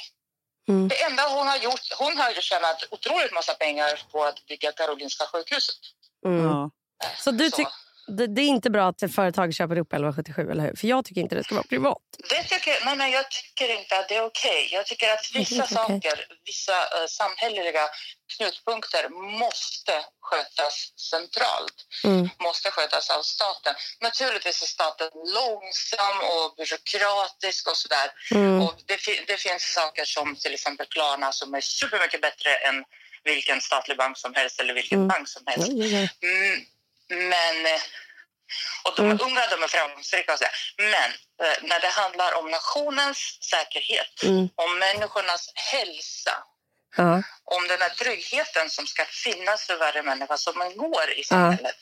Mm. 0.68 0.88
Det 0.88 1.02
enda 1.02 1.22
hon 1.28 1.46
har 1.48 1.56
gjort, 1.56 1.80
hon 1.98 2.16
har 2.18 2.30
ju 2.30 2.40
tjänat 2.40 2.84
otroligt 2.90 3.32
massa 3.32 3.54
pengar 3.54 4.02
på 4.12 4.24
att 4.24 4.46
bygga 4.46 4.72
Karolinska 4.72 5.26
sjukhuset. 5.26 5.76
Mm. 6.26 6.44
Ja. 6.46 6.70
Så 7.18 7.30
du 7.30 7.50
Så. 7.50 7.56
Det, 8.08 8.26
det 8.26 8.40
är 8.40 8.46
inte 8.46 8.70
bra 8.70 8.88
att 8.88 9.14
företag 9.14 9.54
köper 9.54 9.78
upp 9.78 9.92
1177, 9.92 10.50
eller 10.50 10.62
hur? 10.62 10.74
För 10.76 10.86
jag 10.86 11.04
tycker 11.04 11.20
inte 11.20 11.34
det 11.34 11.44
ska 11.44 11.54
vara 11.54 11.66
privat. 11.74 12.02
Det 12.28 12.42
tycker, 12.42 12.84
nej, 12.84 12.96
men 12.96 13.10
jag 13.10 13.30
tycker 13.30 13.68
inte 13.80 13.98
att 13.98 14.08
det 14.08 14.16
är 14.16 14.24
okej. 14.24 14.68
Jag 14.72 14.86
tycker 14.86 15.12
att 15.12 15.30
vissa 15.34 15.64
okej. 15.64 15.76
saker, 15.76 16.24
vissa 16.44 16.72
eh, 16.72 17.06
samhälleliga 17.08 17.84
knutpunkter 18.36 19.08
måste 19.44 19.94
skötas 20.20 20.92
centralt. 21.10 21.78
Mm. 22.04 22.28
måste 22.46 22.70
skötas 22.70 23.10
av 23.10 23.22
staten. 23.22 23.74
Naturligtvis 24.00 24.62
är 24.62 24.66
staten 24.66 25.10
långsam 25.38 26.16
och 26.32 26.46
byråkratisk 26.56 27.68
och 27.70 27.76
sådär. 27.76 28.08
Mm. 28.34 28.62
Och 28.62 28.74
det, 28.86 28.98
det 29.26 29.36
finns 29.46 29.62
saker 29.78 30.04
som 30.04 30.36
till 30.36 30.54
exempel 30.54 30.86
Klarna 30.86 31.32
som 31.32 31.54
är 31.54 31.60
supermycket 31.60 32.20
bättre 32.20 32.50
än 32.68 32.84
vilken 33.24 33.60
statlig 33.60 33.96
bank 33.96 34.18
som 34.18 34.34
helst 34.34 34.60
eller 34.60 34.74
vilken 34.74 34.98
Mm. 34.98 35.08
bank 35.08 35.28
som 35.28 35.42
helst. 35.46 35.68
Mm, 35.68 36.58
men... 37.10 37.66
eh, 37.66 37.80
Och 38.84 38.94
de 38.96 39.04
Mm. 39.06 39.16
är 39.20 39.24
unga, 39.24 39.46
de 39.50 39.62
är 39.62 39.68
framgångsrika 39.68 40.32
och 40.32 40.38
så. 40.38 40.44
Men 40.78 41.10
eh, 41.42 41.56
när 41.62 41.80
det 41.80 41.88
handlar 41.88 42.34
om 42.38 42.50
nationens 42.50 43.38
säkerhet, 43.50 44.22
Mm. 44.22 44.48
om 44.54 44.78
människornas 44.78 45.50
hälsa, 45.54 46.44
Ja. 46.96 47.22
om 47.44 47.68
den 47.68 47.80
här 47.80 47.88
tryggheten 47.88 48.70
som 48.70 48.86
ska 48.86 49.04
finnas 49.04 49.66
för 49.66 49.76
varje 49.76 50.02
människa 50.02 50.36
som 50.36 50.58
man 50.58 50.76
går 50.76 51.10
i 51.10 51.24
samhället, 51.24 51.76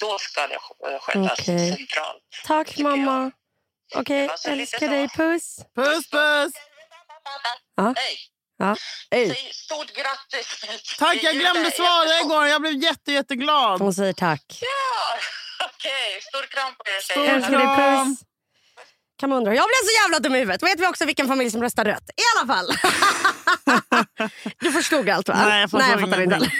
då 0.00 0.18
ska 0.18 0.46
det 0.46 0.56
sk- 0.56 0.98
skötas 0.98 1.38
Okej. 1.40 1.76
centralt. 1.76 2.22
Tack 2.44 2.78
mamma. 2.78 3.30
Okej, 3.94 4.22
lite 4.28 4.50
älskar 4.50 4.88
dig. 4.88 5.08
Puss. 5.08 5.56
Puss 5.74 6.10
puss! 6.10 6.52
Ja. 7.76 7.94
Hej! 7.96 8.18
Ja. 8.58 8.76
Hej. 9.10 9.26
Säg 9.28 9.50
stort 9.52 9.92
grattis! 9.96 10.64
Tack, 10.98 11.18
jag 11.22 11.34
glömde 11.34 11.70
svara 11.70 12.20
igår. 12.24 12.46
Jag 12.46 12.60
blev 12.60 12.74
jätte, 12.82 13.12
jätteglad. 13.12 13.80
Hon 13.80 13.94
säger 13.94 14.12
tack. 14.12 14.58
Ja, 14.60 15.18
okej. 15.66 16.20
Stor 16.22 16.42
kram 16.42 16.72
på 16.78 16.84
er 16.86 17.00
Stor 17.02 17.14
tjejer. 17.26 17.40
Dig. 17.40 17.48
kram. 17.48 18.06
Puss. 18.16 18.18
Kan 19.20 19.28
man 19.30 19.38
undra. 19.38 19.54
Jag 19.54 19.64
blev 19.68 19.88
så 19.88 20.02
jävla 20.02 20.18
dum 20.18 20.34
i 20.34 20.38
huvudet. 20.38 20.62
Vet 20.62 20.80
vi 20.80 20.86
också 20.86 21.04
vilken 21.04 21.28
familj 21.28 21.50
som 21.50 21.62
röstar 21.62 21.84
rött? 21.84 22.10
I 22.16 22.22
alla 22.36 22.54
fall. 22.54 22.66
du 24.60 24.72
förstod 24.72 25.08
allt 25.08 25.28
va? 25.28 25.34
Nej, 25.48 25.60
jag 25.60 25.72
Nej, 25.72 25.90
jag 25.90 26.00
fattar 26.00 26.20
inte. 26.20 26.34
heller. 26.34 26.52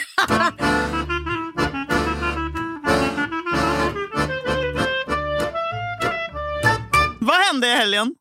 Vad 7.20 7.36
hände 7.36 7.66
i 7.66 7.70
helgen? 7.70 8.14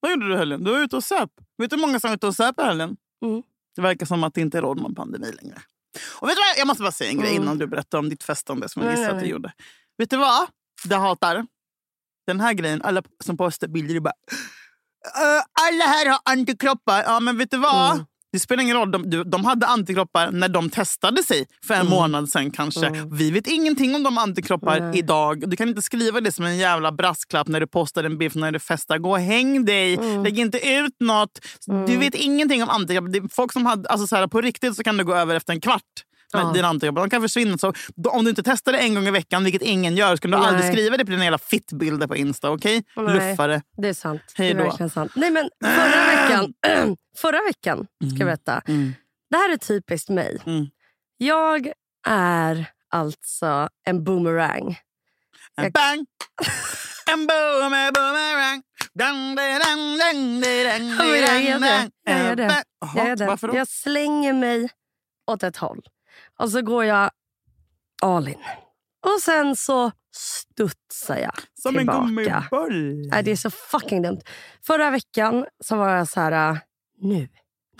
Vad 0.00 0.10
gjorde 0.10 0.28
du 0.28 0.34
i 0.34 0.36
helgen? 0.36 0.64
Du 0.64 0.70
var 0.70 0.78
ute 0.78 0.96
och 0.96 1.04
söp. 1.04 1.30
Vet 1.58 1.70
du 1.70 1.76
hur 1.76 1.80
många 1.80 2.00
som 2.00 2.10
var 2.10 2.14
ute 2.16 2.26
och 2.26 2.34
söp 2.34 2.60
i 2.60 2.62
helgen? 2.62 2.96
Mm. 3.24 3.42
Det 3.76 3.82
verkar 3.82 4.06
som 4.06 4.24
att 4.24 4.34
det 4.34 4.40
inte 4.40 4.60
råder 4.60 4.82
någon 4.82 4.94
pandemi 4.94 5.32
längre. 5.42 5.62
Och 6.20 6.28
vet 6.28 6.36
du 6.36 6.40
vad? 6.40 6.58
Jag 6.58 6.66
måste 6.66 6.82
bara 6.82 6.92
säga 6.92 7.10
en 7.10 7.18
grej 7.20 7.30
Mm. 7.30 7.42
innan 7.42 7.58
du 7.58 7.66
berättar 7.66 7.98
om 7.98 8.08
ditt 8.08 8.22
festande 8.24 8.68
som 8.68 8.82
jag 8.82 8.90
gissar 8.98 9.10
att 9.14 9.20
du 9.20 9.26
gjorde. 9.26 9.52
Vet 9.98 10.10
du 10.10 10.16
vad? 10.16 10.48
Det 10.84 10.96
hatar. 10.96 11.46
Den 12.26 12.40
här 12.40 12.52
grejen. 12.52 12.82
Alla 12.82 13.02
som 13.24 13.36
postar 13.36 13.68
bilder 13.68 13.94
är 13.94 14.00
bara... 14.00 14.14
"Äh, 15.14 15.44
alla 15.68 15.84
här 15.84 16.06
har 16.10 16.18
antikroppar. 16.24 17.02
Ja, 17.02 17.20
men 17.20 17.38
vet 17.38 17.50
du 17.50 17.56
vad? 17.58 17.92
Mm. 17.94 18.06
Det 18.34 18.40
spelar 18.40 18.62
ingen 18.62 18.76
roll. 18.76 18.90
De, 18.90 19.30
de 19.30 19.44
hade 19.44 19.66
antikroppar 19.66 20.30
när 20.30 20.48
de 20.48 20.70
testade 20.70 21.22
sig 21.22 21.46
för 21.66 21.74
en 21.74 21.80
Mm. 21.80 21.90
månad 21.90 22.28
sedan 22.28 22.50
kanske. 22.50 22.86
Mm. 22.86 23.16
Vi 23.16 23.30
vet 23.30 23.46
ingenting 23.46 23.94
om 23.94 24.02
de 24.02 24.18
antikroppar 24.18 24.80
Nej. 24.80 24.98
idag. 24.98 25.50
Du 25.50 25.56
kan 25.56 25.68
inte 25.68 25.82
skriva 25.82 26.20
det 26.20 26.32
som 26.32 26.44
en 26.44 26.56
jävla 26.56 26.92
brasklapp 26.92 27.48
när 27.48 27.60
du 27.60 27.66
postar 27.66 28.04
en 28.04 28.18
bild 28.18 28.36
när 28.36 28.52
du 28.52 28.58
festar. 28.58 28.98
Gå 28.98 29.10
och 29.10 29.18
häng 29.18 29.64
dig. 29.64 29.94
Mm. 29.94 30.24
Lägg 30.24 30.38
inte 30.38 30.68
ut 30.70 30.94
något. 31.00 31.40
Du 31.86 31.96
vet 31.96 32.14
ingenting 32.14 32.62
om 32.62 32.68
antikroppar. 32.70 33.28
Folk 33.34 33.52
som 33.52 33.66
hade, 33.66 33.88
alltså 33.88 34.06
så 34.06 34.16
här, 34.16 34.26
på 34.26 34.40
riktigt 34.40 34.76
så 34.76 34.82
kan 34.82 34.96
det 34.96 35.04
gå 35.04 35.14
över 35.14 35.34
efter 35.34 35.52
en 35.52 35.60
kvart. 35.60 35.82
Med 36.32 36.42
Ja. 36.42 36.52
dina 36.52 36.68
antikroppar. 36.68 37.00
De 37.00 37.10
kan 37.10 37.22
försvinna. 37.22 37.58
Så, 37.58 37.72
om 38.08 38.24
du 38.24 38.30
inte 38.30 38.42
testar 38.42 38.72
det 38.72 38.78
en 38.78 38.94
gång 38.94 39.06
i 39.06 39.10
veckan, 39.10 39.44
vilket 39.44 39.62
ingen 39.62 39.96
gör, 39.96 40.16
skulle 40.16 40.36
du 40.36 40.40
Nej. 40.40 40.48
aldrig 40.48 40.72
skriva 40.72 40.96
det 40.96 41.04
på 41.04 41.10
dina 41.10 41.24
jävla 41.24 41.38
fittbilder 41.38 42.06
på 42.06 42.16
Insta. 42.16 42.50
Okej? 42.50 42.84
Nej. 42.96 43.14
Luffare. 43.30 43.62
Det 43.76 43.88
är 43.88 43.94
sant. 43.94 44.22
Hej 44.34 44.54
då. 44.54 44.76
Nej, 45.16 45.30
men 45.30 45.50
förra 45.64 46.06
veckan, 46.06 46.54
förra 47.16 47.42
veckan 47.46 47.86
ska 47.98 48.18
jag 48.18 48.26
berätta. 48.26 48.62
Mm. 48.68 48.94
Det 49.30 49.36
här 49.36 49.52
är 49.52 49.56
typiskt 49.56 50.08
mig. 50.08 50.42
Mm. 50.46 50.66
Jag 51.16 51.72
är 52.06 52.66
alltså 52.90 53.68
en 53.86 54.04
boomerang. 54.04 54.78
En 55.56 55.64
Jag- 55.64 55.72
bang! 55.72 56.06
En 57.12 57.26
boom, 57.26 57.72
en 57.74 57.92
boomerang. 57.92 58.62
Dang, 58.98 59.34
dang, 59.34 59.58
dang, 59.58 59.98
dang, 59.98 60.40
dang, 60.40 60.88
Ja, 60.88 61.04
men 61.04 61.08
jag 61.08 61.18
är 61.18 61.50
dang, 61.50 61.60
det. 61.60 61.90
Jag 62.04 62.30
En 62.30 62.36
det. 62.36 62.62
Jag, 62.96 63.06
är 63.08 63.16
det. 63.52 63.56
Jag 63.56 63.68
slänger 63.68 64.32
mig 64.32 64.68
åt 65.30 65.42
ett 65.42 65.56
håll. 65.56 65.80
Och 66.38 66.50
så 66.50 66.62
går 66.62 66.84
jag 66.84 67.10
all 68.02 68.28
in. 68.28 68.38
Och 69.06 69.20
sen 69.22 69.56
så 69.56 69.90
studsar 70.16 71.16
jag 71.16 71.32
Som 71.62 71.74
en 71.74 71.78
tillbaka. 71.78 71.98
gummiboll. 72.00 73.08
Nej, 73.10 73.22
det 73.22 73.30
är 73.30 73.36
så 73.36 73.50
fucking 73.50 74.02
dumt. 74.02 74.20
Förra 74.66 74.90
veckan 74.90 75.46
så 75.64 75.76
var 75.76 75.88
jag 75.96 76.08
så 76.08 76.20
här... 76.20 76.50
äh, 76.52 76.58
Nu, 77.00 77.28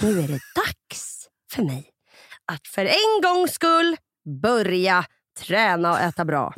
nu 0.00 0.18
är 0.20 0.28
det 0.28 0.38
dags 0.54 1.28
för 1.52 1.62
mig 1.62 1.90
att 2.52 2.66
för 2.68 2.84
en 2.84 3.22
gångs 3.22 3.52
skull 3.52 3.96
börja 4.42 5.04
träna 5.38 5.90
och 5.92 5.98
äta 5.98 6.24
bra. 6.24 6.54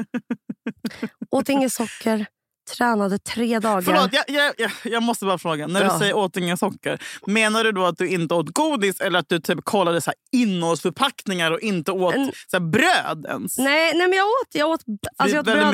Åt 1.30 1.48
inget 1.48 1.72
socker, 1.72 2.26
tränade 2.66 3.18
tre 3.18 3.58
dagar. 3.58 3.80
Förlåt, 3.82 4.10
jag, 4.12 4.24
jag, 4.28 4.54
jag, 4.58 4.70
jag 4.84 5.02
måste 5.02 5.24
bara 5.24 5.38
fråga. 5.38 5.66
När 5.66 5.84
Ja. 5.84 5.92
du 5.92 5.98
säger 5.98 6.16
åt 6.16 6.36
inga 6.36 6.56
socker, 6.56 6.98
menar 7.26 7.64
du 7.64 7.72
då 7.72 7.84
att 7.86 7.98
du 7.98 8.08
inte 8.08 8.34
åt 8.34 8.50
godis 8.54 9.00
eller 9.00 9.18
att 9.18 9.28
du 9.28 9.40
typ 9.40 9.64
kollade 9.64 10.00
så 10.00 10.10
här 10.10 10.16
innehållsförpackningar 10.42 11.50
och 11.50 11.60
inte 11.60 11.92
åt 11.92 12.14
En- 12.14 12.32
så 12.50 12.60
bröd 12.60 13.26
ens? 13.28 13.58
Nej, 13.58 13.92
nej 13.94 14.08
men 14.08 14.18
jag 14.18 14.26
åt, 14.26 14.48
jag 14.54 14.70
åt, 14.70 14.80
alltså 15.16 15.36
jag 15.36 15.40
åt 15.40 15.46
bröd 15.46 15.58
en, 15.58 15.72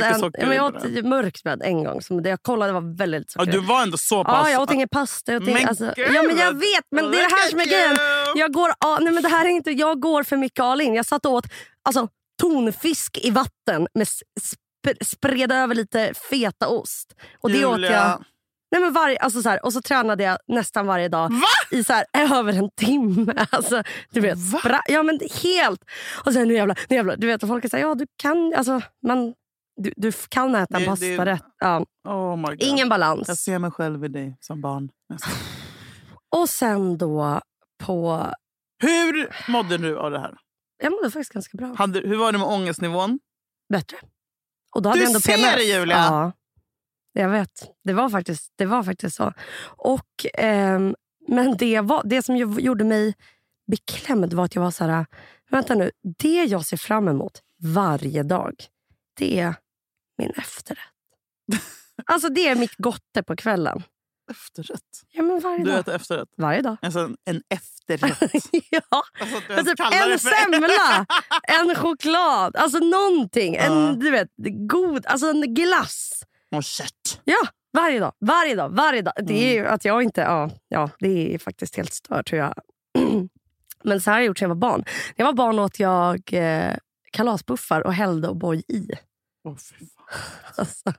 men 0.48 0.56
jag 0.56 0.82
det 0.82 0.98
åt 1.00 1.04
mörkt 1.06 1.42
bröd 1.42 1.62
en 1.64 1.84
gång. 1.84 2.02
Som 2.02 2.22
det 2.22 2.28
jag 2.30 2.42
kollade 2.42 2.72
var 2.72 2.96
väldigt 2.96 3.32
Ja, 3.36 3.40
socker. 3.44 3.52
du 3.52 3.58
var 3.66 3.82
ändå 3.82 3.98
så 3.98 4.24
pass... 4.24 4.46
Ja, 4.46 4.52
jag 4.52 4.62
åt 4.62 4.72
ingen 4.72 4.88
pasta. 4.88 5.32
Jag 5.32 5.42
åt 5.42 5.48
Men 5.48 5.68
alltså, 5.68 5.92
ja, 5.96 6.22
men 6.22 6.36
jag 6.38 6.52
vet, 6.52 6.84
men 6.90 7.10
det 7.10 7.16
är 7.18 7.28
det 7.28 7.34
här 7.34 7.50
som 7.50 7.60
är 7.60 7.64
grejen. 7.66 7.96
Jag 8.34 8.52
går, 8.52 8.70
ah, 8.78 8.98
nej, 9.00 9.12
men 9.12 9.22
det 9.22 9.28
här 9.28 9.44
är 9.44 9.48
inte, 9.48 9.70
jag 9.70 10.00
går 10.00 10.22
för 10.22 10.36
mycket 10.36 10.60
all 10.60 10.80
in. 10.80 10.94
Jag 10.94 11.06
satt 11.06 11.26
och 11.26 11.32
åt 11.32 11.44
alltså, 11.84 12.08
tonfisk 12.42 13.18
i 13.22 13.30
vatten 13.30 13.86
med 13.94 14.08
spred 15.04 15.52
över 15.52 15.74
lite 15.74 16.14
fetaost. 16.30 17.14
Och 17.40 17.50
det 17.50 17.64
åt 17.64 17.76
Julia. 17.78 17.92
jag 17.92 18.24
Nej, 18.72 18.80
men 18.80 18.92
varje, 18.92 19.18
alltså 19.18 19.42
så 19.42 19.48
här, 19.48 19.64
och 19.64 19.72
så 19.72 19.82
tränade 19.82 20.24
jag 20.24 20.38
nästan 20.46 20.86
varje 20.86 21.08
dag 21.08 21.28
Va? 21.30 21.76
i 21.78 21.84
så 21.84 21.92
här, 21.92 22.06
över 22.38 22.52
en 22.52 22.70
timme. 22.76 23.46
Alltså, 23.50 23.82
du 24.10 24.20
vet, 24.20 24.38
spra- 24.38 24.80
ja, 24.86 25.02
men 25.02 25.20
helt. 25.42 25.84
Och 26.24 26.32
sen 26.32 26.48
nu 26.48 26.54
jävlar, 26.54 26.78
nu 26.88 26.96
jävlar. 26.96 27.16
Du 27.16 27.26
vet, 27.26 27.40
folk 27.46 27.70
säger 27.70 27.86
ja 27.86 27.94
du 27.94 28.06
kan, 28.16 28.54
alltså, 28.56 28.80
man, 29.06 29.34
du, 29.76 29.92
du 29.96 30.12
kan 30.28 30.54
äta 30.54 30.78
en 30.78 30.84
pastarätt. 30.86 31.44
Ja, 31.58 31.86
Oh 32.08 32.54
ingen 32.58 32.78
Jag 32.78 32.88
balans. 32.88 33.40
ser 33.44 33.58
mig 33.58 33.70
själv 33.70 34.04
i 34.04 34.08
dig 34.08 34.36
som 34.40 34.60
barn. 34.60 34.90
Och 36.36 36.48
sen 36.48 36.98
då 36.98 37.40
på... 37.84 38.26
Hur 38.82 39.34
mådde 39.50 39.78
du 39.78 39.98
av 39.98 40.10
det 40.10 40.18
här? 40.18 40.34
Jag 40.82 40.92
mådde 40.92 41.10
faktiskt 41.10 41.32
ganska 41.32 41.56
bra. 41.56 41.74
Hade, 41.78 42.00
hur 42.00 42.16
var 42.16 42.32
det 42.32 42.38
med 42.38 42.48
ångestnivån? 42.48 43.18
Bättre. 43.72 43.96
Och 44.72 44.82
då 44.82 44.88
hade 44.88 45.00
Du 45.00 45.02
jag 45.02 45.08
ändå 45.08 45.20
ser 45.20 45.36
PMS. 45.36 45.56
det, 45.56 45.62
Julia! 45.64 45.96
Ja, 45.96 46.32
jag 47.12 47.28
vet. 47.28 47.70
Det 47.84 47.92
var 47.92 48.10
faktiskt, 48.10 48.52
det 48.56 48.66
var 48.66 48.82
faktiskt 48.82 49.16
så. 49.16 49.32
Och, 49.64 50.26
ehm, 50.34 50.94
men 51.28 51.56
det, 51.56 51.80
var, 51.80 52.02
det 52.04 52.22
som 52.22 52.36
gjorde 52.36 52.84
mig 52.84 53.14
beklämd 53.66 54.32
var 54.32 54.44
att 54.44 54.54
jag 54.54 54.62
var 54.62 54.70
så 54.70 54.84
här... 54.84 55.06
Vänta 55.50 55.74
nu, 55.74 55.90
det 56.18 56.44
jag 56.44 56.66
ser 56.66 56.76
fram 56.76 57.08
emot 57.08 57.42
varje 57.58 58.22
dag, 58.22 58.54
det 59.18 59.40
är 59.40 59.54
min 60.18 60.30
efterrätt. 60.30 60.78
alltså 62.06 62.28
det 62.28 62.48
är 62.48 62.54
mitt 62.56 62.76
gotte 62.76 63.22
på 63.22 63.36
kvällen. 63.36 63.82
Efterrätt. 64.30 64.80
Ja, 65.12 65.22
men 65.22 65.40
varje 65.40 65.58
Du 65.64 65.70
dag. 65.70 65.78
äter 65.80 65.94
efterrätt. 65.94 66.28
Varje 66.36 66.62
dag. 66.62 66.76
Alltså 66.82 66.98
en, 67.00 67.16
en 67.24 67.42
efterrätt. 67.48 68.32
ja. 68.70 69.02
Alltså, 69.20 69.40
Men 69.48 69.64
typ 69.64 69.80
en 69.80 70.18
semla, 70.18 71.06
en 71.42 71.74
choklad, 71.74 72.56
alltså 72.56 72.78
någonting. 72.78 73.54
En 73.56 73.72
Ja. 73.86 73.92
du 73.92 74.10
vet, 74.10 74.28
god, 74.68 75.06
alltså 75.06 75.26
en 75.30 75.54
glass. 75.54 76.22
Och 76.54 76.64
kött. 76.64 77.20
Ja, 77.24 77.46
varje 77.72 78.00
dag. 78.00 78.12
Varje 78.20 78.54
dag. 78.54 78.70
Varje 78.70 79.02
dag. 79.02 79.14
Det 79.16 79.34
är 79.34 79.52
Mm. 79.52 79.64
ju 79.64 79.66
att 79.66 79.84
jag 79.84 80.02
inte... 80.02 80.20
Ja, 80.20 80.50
ja, 80.68 80.90
det 80.98 81.34
är 81.34 81.38
faktiskt 81.38 81.76
helt 81.76 81.92
stört 81.92 82.32
hur 82.32 82.38
jag... 82.38 82.54
Men 83.84 84.00
så 84.00 84.10
här 84.10 84.14
har 84.16 84.20
jag 84.20 84.26
gjort 84.26 84.38
sedan 84.38 84.48
jag 84.48 84.54
var 84.56 84.60
barn. 84.70 84.80
När 84.86 85.14
jag 85.16 85.26
var 85.26 85.32
barn 85.32 85.58
åt 85.58 85.78
jag 85.80 86.32
eh, 86.32 86.74
kalasbuffar 87.12 87.80
och 87.86 87.94
hällde 87.94 88.28
O'boy 88.28 88.56
i. 88.68 88.88
Fan. 89.42 89.56
Alltså, 90.56 90.92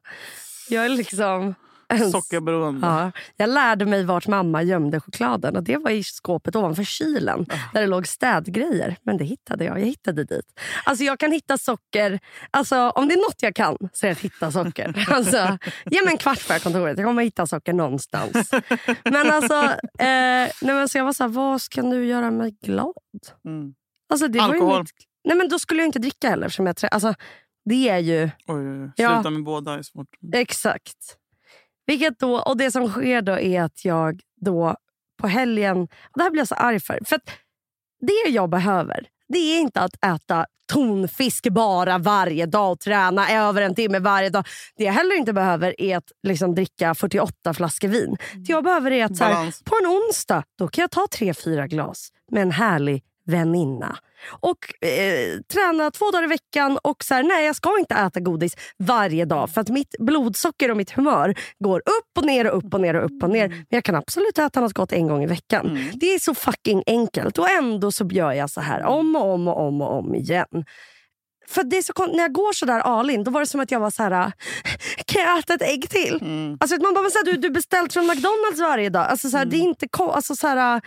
jag 0.69 0.85
är 0.85 0.89
liksom... 0.89 1.55
en- 1.89 2.11
Sockerberoende. 2.11 2.87
Ja, 2.87 3.11
jag 3.37 3.49
lärde 3.49 3.85
mig 3.85 4.03
vart 4.05 4.27
mamma 4.27 4.63
gömde 4.63 4.99
chokladen. 4.99 5.55
Och 5.55 5.63
Det 5.63 5.77
var 5.77 5.91
i 5.91 6.03
skåpet 6.03 6.55
ovanför 6.55 6.83
kylen 6.83 7.45
där 7.73 7.81
det 7.81 7.87
låg 7.87 8.07
städgrejer. 8.07 8.97
Men 9.03 9.17
det 9.17 9.23
hittade 9.23 9.65
jag. 9.65 9.79
Jag 9.79 9.85
hittade 9.85 10.23
dit. 10.23 10.59
Alltså 10.85 11.03
jag 11.03 11.19
kan 11.19 11.31
hitta 11.31 11.57
socker. 11.57 12.19
Alltså 12.51 12.89
om 12.89 13.07
det 13.07 13.13
är 13.13 13.17
något 13.29 13.41
jag 13.41 13.55
kan 13.55 13.77
så 13.93 14.05
är 14.05 14.09
det 14.09 14.11
att 14.11 14.19
hitta 14.19 14.51
socker. 14.51 15.05
Alltså, 15.13 15.57
ge 15.85 16.01
mig 16.03 16.11
en 16.11 16.17
kvart 16.17 16.39
för 16.39 16.59
kontoret. 16.59 16.97
Jag 16.97 17.07
kommer 17.07 17.23
hitta 17.23 17.47
socker 17.47 17.73
någonstans. 17.73 18.51
Men 19.03 19.31
alltså, 19.31 19.63
eh, 19.99 20.49
nej 20.61 20.73
men 20.75 20.89
så 20.89 20.97
jag 20.97 21.05
var 21.05 21.13
så 21.13 21.23
här, 21.23 21.29
vad 21.29 21.61
ska 21.61 21.81
nu 21.81 22.05
göra 22.05 22.31
mig 22.31 22.55
glad? 22.63 22.93
Mm. 23.45 23.73
Alltså, 24.09 24.27
det 24.27 24.39
Var 24.39 24.47
ju 24.47 24.53
Alkohol. 24.53 24.79
mitt, 24.79 24.89
nej 25.27 25.37
men 25.37 25.49
då 25.49 25.59
skulle 25.59 25.79
jag 25.81 25.87
inte 25.87 25.99
dricka 25.99 26.29
heller. 26.29 26.55
Jag, 26.57 26.75
alltså, 26.91 27.13
det 27.65 27.89
är 27.89 27.97
ju... 27.99 28.23
Oj, 28.23 28.31
oj, 28.47 28.83
oj. 28.83 28.91
Ja. 28.95 29.15
Sluta 29.15 29.29
med 29.29 29.43
båda 29.43 29.73
är 29.73 29.81
svårt. 29.81 30.07
Exakt. 30.33 30.97
Vilket 31.85 32.19
då, 32.19 32.39
och 32.39 32.57
det 32.57 32.71
som 32.71 32.89
sker 32.89 33.21
då 33.21 33.39
är 33.39 33.61
att 33.61 33.85
jag 33.85 34.21
då 34.41 34.75
på 35.21 35.27
helgen... 35.27 35.77
Och 35.81 36.13
det 36.15 36.23
här 36.23 36.29
blir 36.29 36.41
jag 36.41 36.47
så 36.47 36.55
arg 36.55 36.79
för. 36.79 36.99
För 37.05 37.19
det 38.01 38.29
jag 38.29 38.49
behöver, 38.49 39.07
det 39.29 39.37
är 39.37 39.59
inte 39.59 39.81
att 39.81 40.05
äta 40.05 40.45
tonfisk 40.73 41.47
bara 41.49 41.97
varje 41.97 42.45
dag 42.45 42.71
och 42.71 42.79
träna 42.79 43.29
över 43.29 43.61
en 43.61 43.75
timme 43.75 43.99
varje 43.99 44.29
dag. 44.29 44.47
Det 44.75 44.83
jag 44.83 44.93
heller 44.93 45.15
inte 45.15 45.33
behöver 45.33 45.81
är 45.81 45.97
att 45.97 46.11
liksom 46.23 46.55
dricka 46.55 46.95
48 46.95 47.53
flaskor 47.53 47.87
vin. 47.87 48.17
Det 48.33 48.51
jag 48.51 48.63
behöver 48.63 48.91
är 48.91 49.05
att 49.05 49.17
så 49.17 49.23
här, 49.23 49.63
på 49.63 49.75
en 49.81 49.87
onsdag 49.87 50.43
då 50.57 50.67
kan 50.67 50.81
jag 50.81 50.91
ta 50.91 51.07
tre, 51.11 51.33
fyra 51.33 51.67
glas 51.67 52.09
med 52.31 52.41
en 52.41 52.51
härlig 52.51 53.03
väninna. 53.25 53.97
Och 54.39 54.87
eh, 54.87 55.39
träna 55.53 55.91
två 55.91 56.11
dagar 56.11 56.23
i 56.23 56.27
veckan 56.27 56.79
och 56.83 57.03
så 57.03 57.13
här, 57.13 57.23
nej 57.23 57.45
jag 57.45 57.55
ska 57.55 57.79
inte 57.79 57.95
äta 57.95 58.19
godis 58.19 58.55
varje 58.77 59.25
dag 59.25 59.49
för 59.49 59.61
att 59.61 59.69
mitt 59.69 59.95
blodsocker 59.99 60.71
och 60.71 60.77
mitt 60.77 60.91
humör 60.91 61.35
går 61.59 61.79
upp 61.79 62.17
och 62.17 62.25
ner 62.25 62.51
och 62.51 62.57
upp 62.57 62.73
och 62.73 62.81
ner 62.81 62.93
och 62.93 63.05
upp 63.05 63.23
och 63.23 63.29
ner. 63.29 63.47
Men 63.49 63.65
jag 63.69 63.83
kan 63.83 63.95
absolut 63.95 64.37
äta 64.37 64.61
något 64.61 64.73
gott 64.73 64.93
en 64.93 65.07
gång 65.07 65.23
i 65.23 65.27
veckan. 65.27 65.65
Mm. 65.69 65.83
Det 65.93 66.05
är 66.13 66.19
så 66.19 66.35
fucking 66.35 66.83
enkelt 66.87 67.37
och 67.37 67.49
ändå 67.49 67.91
så 67.91 68.05
gör 68.11 68.31
jag 68.31 68.49
så 68.49 68.61
här 68.61 68.83
om 68.83 69.15
och 69.15 69.33
om 69.33 69.47
och 69.47 69.67
om 69.67 69.81
och 69.81 69.97
om 69.97 70.15
igen. 70.15 70.65
För 71.47 71.63
det 71.63 71.77
är 71.77 71.81
så, 71.81 72.05
när 72.07 72.19
jag 72.23 72.33
går 72.33 72.53
så 72.53 72.65
där 72.65 72.79
all 72.79 73.09
in, 73.09 73.23
då 73.23 73.31
var 73.31 73.39
det 73.39 73.45
som 73.45 73.59
att 73.59 73.71
jag 73.71 73.79
var 73.79 73.89
så 73.91 74.03
här. 74.03 74.11
Kan 75.05 75.21
jag 75.21 75.39
äta 75.39 75.53
ett 75.53 75.61
ägg 75.61 75.89
till? 75.89 76.19
Mm. 76.21 76.57
Alltså, 76.59 76.77
man 76.81 76.93
bara, 76.93 77.09
så 77.09 77.17
här, 77.17 77.25
du, 77.25 77.37
du 77.37 77.49
beställt 77.49 77.93
från 77.93 78.07
McDonalds 78.07 78.59
varje 78.59 78.89
dag. 78.89 79.05
Alltså, 79.05 79.29
så 79.29 79.37
här, 79.37 79.45
Det 79.45 79.57
är 79.57 79.61
inte 79.61 79.87
ko- 79.87 80.11
alltså, 80.11 80.35
så 80.35 80.47
här, 80.47 80.81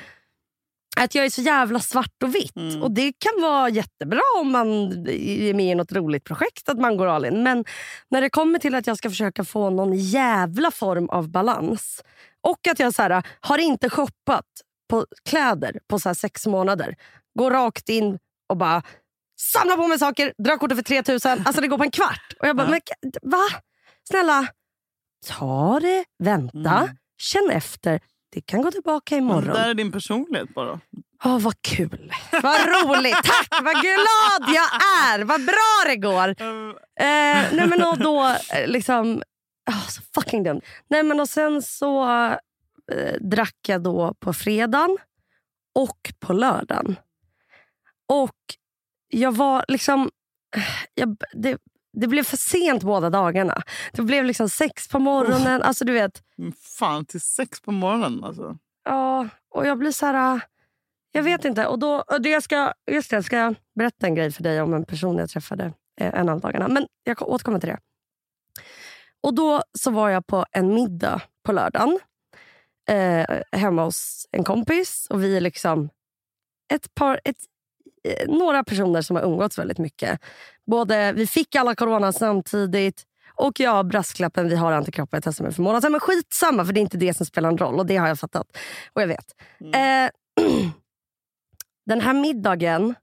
att 1.01 1.15
jag 1.15 1.25
är 1.25 1.31
så 1.31 1.43
jävla 1.43 1.81
svart 1.81 2.23
och 2.25 2.35
vitt. 2.35 2.57
Mm. 2.57 2.83
Och 2.83 2.91
Det 2.91 3.13
kan 3.19 3.43
vara 3.43 3.69
jättebra 3.69 4.21
om 4.41 4.53
man 4.53 4.69
är 5.09 5.55
med 5.55 5.73
i 5.73 5.75
något 5.75 5.93
roligt 5.93 6.25
projekt, 6.25 6.69
att 6.69 6.79
man 6.79 6.97
går 6.97 7.07
all 7.07 7.25
in. 7.25 7.43
Men 7.43 7.65
när 8.11 8.21
det 8.21 8.31
kommer 8.31 8.59
till 8.59 8.75
att 8.75 8.87
jag 8.87 8.97
ska 8.99 9.11
försöka 9.11 9.45
få 9.45 9.71
någon 9.71 9.95
jävla 9.97 10.71
form 10.71 11.09
av 11.09 11.29
balans 11.31 12.03
och 12.41 12.69
att 12.71 12.79
jag 12.79 12.95
så 12.95 13.03
här, 13.03 13.23
har 13.41 13.59
inte 13.59 13.91
shoppat 13.91 14.45
på 14.91 15.07
kläder 15.29 15.79
på 15.89 15.99
så 15.99 16.15
sex 16.15 16.47
månader. 16.47 16.95
Går 17.39 17.51
rakt 17.51 17.89
in 17.89 18.19
och 18.49 18.57
bara 18.57 18.83
samlar 19.41 19.77
på 19.77 19.87
mig 19.87 19.99
saker, 19.99 20.33
drar 20.45 20.57
kortet 20.57 20.77
för 20.77 20.85
3000. 20.85 21.43
Alltså 21.47 21.63
det 21.63 21.69
går 21.69 21.79
på 21.79 21.85
en 21.85 21.91
kvart. 21.91 22.33
Och 22.41 22.49
jag 22.49 22.57
bara, 22.57 22.67
Ja. 22.67 22.81
men, 23.03 23.31
va? 23.31 23.43
Snälla, 24.09 24.47
ta 25.27 25.81
det, 25.81 26.05
vänta, 26.25 26.59
Mm. 26.79 26.97
känn 27.19 27.51
efter. 27.51 28.01
Det 28.33 28.41
kan 28.41 28.63
gå 28.63 28.71
tillbaka 28.71 29.17
imorgon. 29.17 29.55
där 29.55 29.69
är 29.69 29.75
din 29.75 29.93
personlighet 29.93 30.55
bara. 30.55 30.81
Åh, 31.25 31.39
vad 31.39 31.63
kul. 31.63 32.13
Vad 32.43 32.61
roligt. 32.61 33.15
Tack, 33.25 33.49
vad 33.65 33.75
glad 33.83 34.55
jag 34.55 34.69
är. 35.05 35.25
Vad 35.25 35.45
bra 35.45 35.85
det 35.87 35.97
går. 35.97 36.29
Eh, 37.01 37.53
nej 37.53 37.67
men 37.67 37.83
och 37.83 37.99
då, 37.99 38.25
eh, 38.55 38.67
liksom... 38.67 39.23
Oh, 39.71 39.89
så 39.89 40.03
fucking 40.15 40.43
dumt. 40.43 40.61
Nej 40.89 41.03
men 41.03 41.21
och 41.21 41.29
sen 41.29 41.63
så 41.63 42.05
eh, 42.93 43.15
drack 43.21 43.57
jag 43.67 43.83
då 43.83 44.15
på 44.19 44.33
fredagen 44.33 44.97
och 45.75 46.13
på 46.21 46.33
lördagen. 46.33 46.97
Och 48.09 48.37
jag 49.09 49.33
var 49.33 49.65
liksom... 49.69 50.11
Jag, 50.95 51.17
det, 51.33 51.59
det 52.01 52.07
blev 52.07 52.23
för 52.23 52.37
sent 52.37 52.83
båda 52.83 53.11
dagarna. 53.11 53.63
Det 53.93 54.03
blev 54.03 54.25
liksom 54.25 54.49
sex 54.49 54.89
på 54.89 54.99
morgonen. 54.99 55.63
Alltså 55.63 55.85
du 55.85 55.93
vet, 55.93 56.23
Fan, 56.79 57.07
till 57.07 57.21
sex 57.21 57.61
på 57.61 57.73
morgonen 57.73 58.25
alltså. 58.25 58.59
Ja, 58.85 59.29
och 59.51 59.67
jag 59.67 59.79
blir 59.79 59.91
så 59.91 60.07
här... 60.07 60.41
Jag 61.13 61.23
vet 61.23 61.45
inte. 61.45 61.67
Och 61.67 61.79
då, 61.79 62.05
och 62.07 62.23
det 62.23 62.29
jag 62.29 62.43
ska, 62.43 62.73
just 62.91 63.11
det, 63.11 63.17
jag 63.17 63.25
ska 63.25 63.55
berätta 63.75 64.07
en 64.07 64.15
grej 64.15 64.33
för 64.33 64.43
dig 64.43 64.61
om 64.61 64.75
en 64.75 64.85
person 64.85 65.19
jag 65.19 65.31
träffade 65.31 65.73
eh, 66.01 66.15
en 66.15 66.29
av 66.29 66.41
dagarna. 66.41 66.69
Men 66.69 66.87
jag 67.05 67.23
återkommer 67.23 67.61
till 67.61 67.69
det. 67.69 67.79
Och 69.23 69.35
Då 69.35 69.63
så 69.79 69.91
var 69.91 70.09
jag 70.09 70.27
på 70.27 70.45
en 70.53 70.75
middag 70.75 71.23
på 71.45 71.53
lördagen 71.53 71.99
eh, 72.89 73.41
hemma 73.53 73.85
hos 73.85 74.27
en 74.33 74.45
kompis. 74.45 75.07
Och 75.11 75.23
Vi 75.23 75.37
är 75.37 75.41
liksom 75.41 75.89
ett 76.75 76.95
par, 76.95 77.21
ett, 77.25 77.37
några 78.27 78.65
personer 78.65 79.03
som 79.03 79.17
har 79.17 79.23
umgåtts 79.23 79.59
väldigt 79.59 79.79
mycket. 79.79 80.21
Både, 80.67 81.13
vi 81.13 81.27
fick 81.27 81.55
alla 81.55 81.75
corona 81.75 82.13
samtidigt 82.13 83.05
och 83.37 83.61
jag 83.61 83.87
brasklappen, 83.87 84.49
vi 84.49 84.57
har 84.57 84.73
antikroppar, 84.73 85.17
jag 85.17 85.25
testade 85.25 85.49
mig 85.49 85.55
för 85.55 85.63
månad. 85.63 85.91
Men 85.91 86.01
skitsamma, 86.01 86.65
för 86.65 86.73
det 86.73 86.81
är 86.81 86.83
inte 86.83 86.97
det 86.97 87.15
som 87.15 87.27
spelar 87.27 87.49
en 87.49 87.59
roll. 87.59 87.79
Och 87.79 87.87
det 87.87 87.97
har 87.97 88.09
jag 88.09 88.19
fattat. 88.19 88.47
Och 88.93 89.03
jag 89.03 89.07
vet. 89.07 89.35
Eh, 89.61 90.11
den 91.87 92.01
här 92.01 92.13
middagen, 92.13 92.95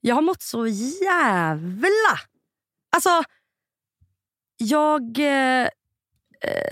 jag 0.00 0.14
har 0.14 0.22
mått 0.22 0.42
så 0.42 0.66
jävla... 0.66 2.18
Alltså, 2.96 3.22
jag... 4.56 5.18
Eh, 5.18 5.62
eh, 5.62 6.70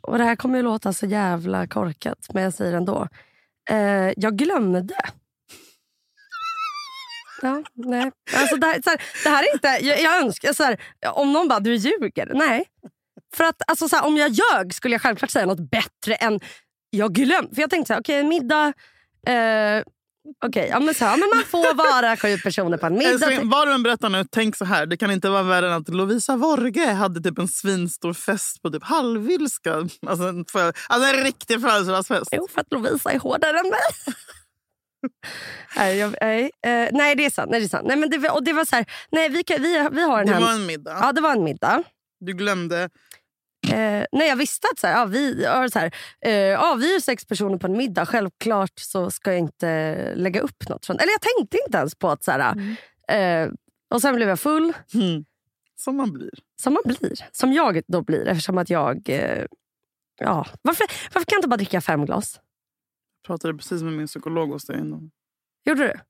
och 0.00 0.18
det 0.18 0.24
här 0.24 0.36
kommer 0.36 0.56
ju 0.56 0.62
låta 0.62 0.92
så 0.92 1.06
jävla 1.06 1.66
korkat, 1.66 2.28
men 2.32 2.42
jag 2.42 2.54
säger 2.54 2.70
det 2.70 2.78
ändå. 2.78 3.08
Eh, 3.70 4.12
jag 4.16 4.36
glömde. 4.36 4.96
Ja, 7.42 7.62
nej. 7.74 8.12
Alltså 8.34 8.56
det, 8.56 8.66
här, 8.66 8.80
så 8.82 8.90
här, 8.90 9.00
det 9.24 9.28
här 9.28 9.42
är 9.42 9.52
inte... 9.52 9.86
Jag, 9.86 10.02
jag 10.02 10.22
önskar... 10.22 10.52
Så 10.52 10.62
här, 10.62 10.78
om 11.12 11.32
någon 11.32 11.48
bara, 11.48 11.60
du 11.60 11.74
ljuger. 11.74 12.30
Nej. 12.34 12.64
För 13.34 13.44
att 13.44 13.62
alltså, 13.66 13.88
så 13.88 14.00
om 14.00 14.16
jag 14.16 14.30
ljög 14.30 14.74
skulle 14.74 14.94
jag 14.94 15.02
självklart 15.02 15.30
säga 15.30 15.46
något 15.46 15.70
bättre 15.70 16.14
än 16.14 16.40
jag 16.90 17.14
glömde. 17.14 17.54
För 17.54 17.60
jag 17.60 17.70
tänkte 17.70 17.86
så 17.86 17.92
här, 17.92 18.00
okej 18.00 18.20
en 18.20 18.28
middag. 18.28 18.72
Eh, 19.26 19.82
okej, 20.46 20.68
ja, 20.70 20.80
men 20.80 20.94
så 20.94 21.04
men 21.04 21.30
man 21.34 21.44
får 21.44 21.74
vara 21.74 22.16
sju 22.16 22.38
personer 22.38 22.76
på 22.76 22.86
en 22.86 22.94
middag. 22.94 23.10
Älskling, 23.10 23.48
vad 23.48 23.68
du 23.68 23.72
än 23.72 23.82
berättar 23.82 24.08
nu, 24.08 24.24
tänk 24.30 24.56
så 24.56 24.64
här. 24.64 24.86
Det 24.86 24.96
kan 24.96 25.10
inte 25.10 25.28
vara 25.28 25.42
värre 25.42 25.66
än 25.66 25.72
att 25.72 25.88
Lovisa 25.88 26.36
Vorge 26.36 26.92
hade 26.92 27.20
typ 27.20 27.38
en 27.38 27.48
svinstor 27.48 28.12
fest 28.12 28.62
på 28.62 28.70
typ 28.70 28.84
halvvilska. 28.84 29.74
Alltså 30.06 30.24
alltså 30.88 31.14
en 31.14 31.24
riktig 31.24 31.60
födelsedagsfest. 31.60 32.28
Jo, 32.32 32.48
för 32.54 32.60
att 32.60 32.72
Lovisa 32.72 33.12
är 33.12 33.18
hårdare 33.18 33.58
än 33.58 33.70
mig. 33.70 34.14
nej, 35.76 35.96
jag, 35.98 36.14
nej, 36.20 36.50
eh, 36.66 36.88
nej, 36.92 37.14
det 37.14 37.24
är 37.24 37.30
sant. 37.30 37.50
Nej, 37.50 37.60
det 37.60 37.66
är 37.66 37.68
sant. 37.68 37.86
Nej, 37.86 37.96
men 37.96 38.10
det, 38.10 38.30
och 38.30 38.44
det 38.44 38.52
var 38.52 38.64
så 38.64 38.76
här, 38.76 38.86
nej, 39.10 39.28
vi, 39.28 39.44
kan, 39.44 39.62
vi, 39.62 39.88
vi 39.92 40.02
har 40.02 40.20
en 40.20 40.26
Det 40.26 40.32
hem... 40.32 40.42
var 40.42 40.52
en 40.52 40.66
middag. 40.66 40.98
Ja, 41.02 41.12
det 41.12 41.20
var 41.20 41.32
en 41.32 41.44
middag. 41.44 41.82
Du 42.20 42.32
glömde. 42.32 42.82
Eh, 43.72 44.04
nej, 44.12 44.28
jag 44.28 44.36
visste 44.36 44.68
att 44.72 44.78
så 44.78 44.86
här, 44.86 44.94
ja, 44.98 45.04
vi, 45.04 45.42
ja, 45.42 45.68
så 45.70 45.78
här, 45.78 45.94
eh, 46.20 46.32
ja, 46.32 46.74
vi 46.74 46.96
är 46.96 47.00
sex 47.00 47.24
personer 47.24 47.58
på 47.58 47.66
en 47.66 47.76
middag. 47.76 48.06
Självklart 48.06 48.72
så 48.78 49.10
ska 49.10 49.30
jag 49.30 49.38
inte 49.38 49.94
lägga 50.14 50.40
upp 50.40 50.68
något. 50.68 50.86
Från, 50.86 50.96
eller 50.98 51.12
jag 51.12 51.20
tänkte 51.20 51.58
inte 51.66 51.78
ens 51.78 51.94
på 51.94 52.10
att... 52.10 52.24
Så 52.24 52.30
här, 52.30 52.54
eh, 53.08 53.50
och 53.94 54.00
sen 54.02 54.16
blev 54.16 54.28
jag 54.28 54.40
full, 54.40 54.72
Hmm. 54.92 55.24
Som 55.76 55.96
man 55.96 56.12
blir. 56.12 56.30
som 56.62 56.72
man 56.74 56.82
blir. 56.84 57.14
Som 57.32 57.52
jag 57.52 57.80
då 57.88 58.02
blir 58.02 58.28
eftersom 58.28 58.58
att 58.58 58.70
jag... 58.70 59.08
Eh, 59.08 59.44
ja, 60.18 60.46
varför, 60.62 60.86
varför 61.14 61.26
kan 61.26 61.36
jag 61.36 61.38
inte 61.38 61.48
bara 61.48 61.56
dricka 61.56 61.80
fem 61.80 62.04
glas? 62.06 62.40
Pratade 63.26 63.54
precis 63.54 63.82
med 63.82 63.92
min 63.92 64.06
psykolog 64.06 64.50
hos 64.50 64.64
dig 64.64 64.78
innan. 64.80 65.10
Gjorde 65.64 65.82
du? 65.82 66.00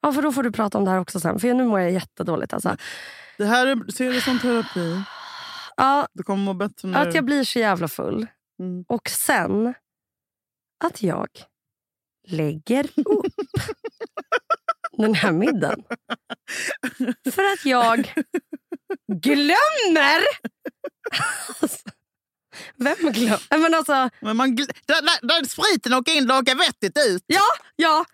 Ja, 0.00 0.12
för 0.12 0.22
då 0.22 0.32
får 0.32 0.42
du 0.42 0.52
prata 0.52 0.78
om 0.78 0.84
det 0.84 0.90
här 0.90 1.00
också 1.00 1.20
sen. 1.20 1.38
För 1.38 1.54
nu 1.54 1.64
mår 1.64 1.80
jag 1.80 1.92
jättedåligt. 1.92 2.52
Alltså. 2.52 2.76
Det 3.38 3.44
här 3.44 3.66
är, 3.66 3.92
ser 3.92 4.12
det 4.12 4.20
som 4.20 4.38
terapi. 4.38 5.02
Ja, 5.76 6.08
Du 6.12 6.22
kommer 6.22 6.44
må 6.44 6.54
bättre 6.54 6.88
när 6.88 7.08
att 7.08 7.14
jag 7.14 7.24
blir 7.24 7.44
så 7.44 7.58
jävla 7.58 7.88
full. 7.88 8.26
Mm. 8.60 8.84
Och 8.88 9.08
sen 9.08 9.74
att 10.84 11.02
jag 11.02 11.28
lägger 12.28 12.84
upp 12.84 13.34
den 14.98 15.14
här 15.14 15.32
middagen. 15.32 15.84
För 17.30 17.42
att 17.52 17.64
jag 17.64 18.14
glömmer... 19.12 20.20
Alltså, 21.60 21.88
vem 22.76 23.12
glömmer? 23.12 23.58
Men 23.58 23.74
alltså, 23.74 24.10
Men 24.20 24.36
man, 24.36 24.48
gl- 24.56 24.76
där, 24.86 25.02
där, 25.02 25.28
där 25.28 25.44
spriten 25.48 25.94
åker 25.94 26.12
in 26.12 26.26
låter 26.26 26.54
vettigt 26.54 26.98
ut. 27.08 27.24
ja, 27.26 27.40
ja. 27.76 28.04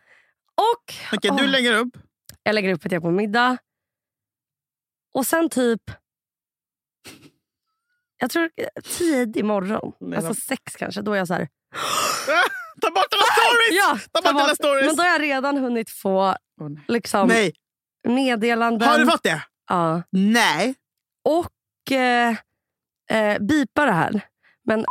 Och 0.54 0.94
Okej, 1.12 1.30
du 1.38 1.44
Åh. 1.44 1.48
lägger 1.48 1.72
upp. 1.74 1.96
jag 2.42 2.54
lägger 2.54 2.72
upp 2.72 2.86
att 2.86 2.92
jag 2.92 2.98
är 2.98 3.00
på 3.04 3.10
middag. 3.10 3.56
Och 5.14 5.26
sen 5.26 5.48
typ... 5.50 5.82
Jag 8.16 8.30
tror 8.30 8.50
tidig 8.98 9.44
morgon, 9.44 9.92
Nej, 10.00 10.16
alltså 10.16 10.34
sex 10.34 10.76
kanske, 10.76 11.02
då 11.02 11.12
är 11.12 11.18
jag 11.18 11.26
så 11.28 11.34
här... 11.34 11.48
Ta 12.80 12.90
bort 12.90 13.06
alla 13.12 13.22
stories! 13.22 13.70
Ja, 13.78 13.98
Ta 14.12 14.20
ta 14.22 14.32
bort 14.32 14.42
alla 14.42 14.54
stories! 14.54 14.86
Men 14.86 14.96
då 14.96 15.02
har 15.02 15.10
jag 15.10 15.22
redan 15.22 15.56
hunnit 15.56 15.90
få 15.90 16.34
nej. 16.60 16.84
liksom, 16.88 17.28
Nej, 17.28 17.52
meddelanden. 18.08 18.88
har 18.88 18.98
du 18.98 19.06
fått 19.06 19.22
det? 19.22 19.42
Ja. 19.68 20.02
Nej. 20.10 20.74
Och 21.24 21.92
eh, 21.92 22.36
eh, 23.10 23.38
bipa 23.38 23.84
det 23.86 23.92
här. 23.92 24.26
Men 24.70 24.80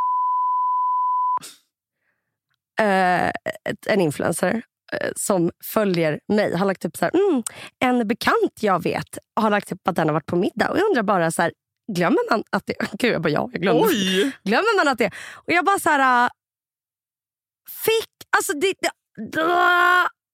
eh, 2.82 3.28
ett- 3.70 3.88
en 3.88 4.02
influencer 4.02 4.62
eh, 4.94 5.10
som 5.16 5.52
följer 5.74 6.20
mig 6.28 6.56
har 6.56 6.66
lagt 6.66 6.86
upp 6.86 6.98
så 6.98 7.06
här, 7.06 7.12
mm, 7.30 7.44
en 7.80 8.08
bekant 8.08 8.54
jag 8.62 8.84
vet 8.84 9.18
har 9.36 9.50
lagt 9.50 9.72
upp 9.72 9.88
att 9.88 9.96
den 9.96 10.08
har 10.08 10.14
varit 10.14 10.26
på 10.26 10.36
middag. 10.36 10.70
Och 10.70 10.78
jag 10.78 10.88
undrar 10.90 11.04
bara, 11.04 11.32
så 11.32 11.42
här, 11.42 11.52
glömmer 11.96 12.32
man 12.32 12.44
att 12.50 12.64
det... 12.66 12.74
Gud, 13.00 13.14
jag 13.14 13.22
bara, 13.22 13.30
ja, 13.30 13.50
jag 13.52 13.62
glömde. 13.62 13.84
Oj! 13.84 14.32
Glömmer 14.44 14.78
man 14.86 14.92
att 14.92 14.98
det... 14.98 15.12
Och 15.36 15.54
jag 15.54 15.66
bara 15.66 15.80
så 15.80 15.90
här... 15.90 16.26
äh, 16.26 16.30
Fick... 17.86 18.10
Alltså 18.38 18.54
det... 18.54 18.74
det 19.32 19.44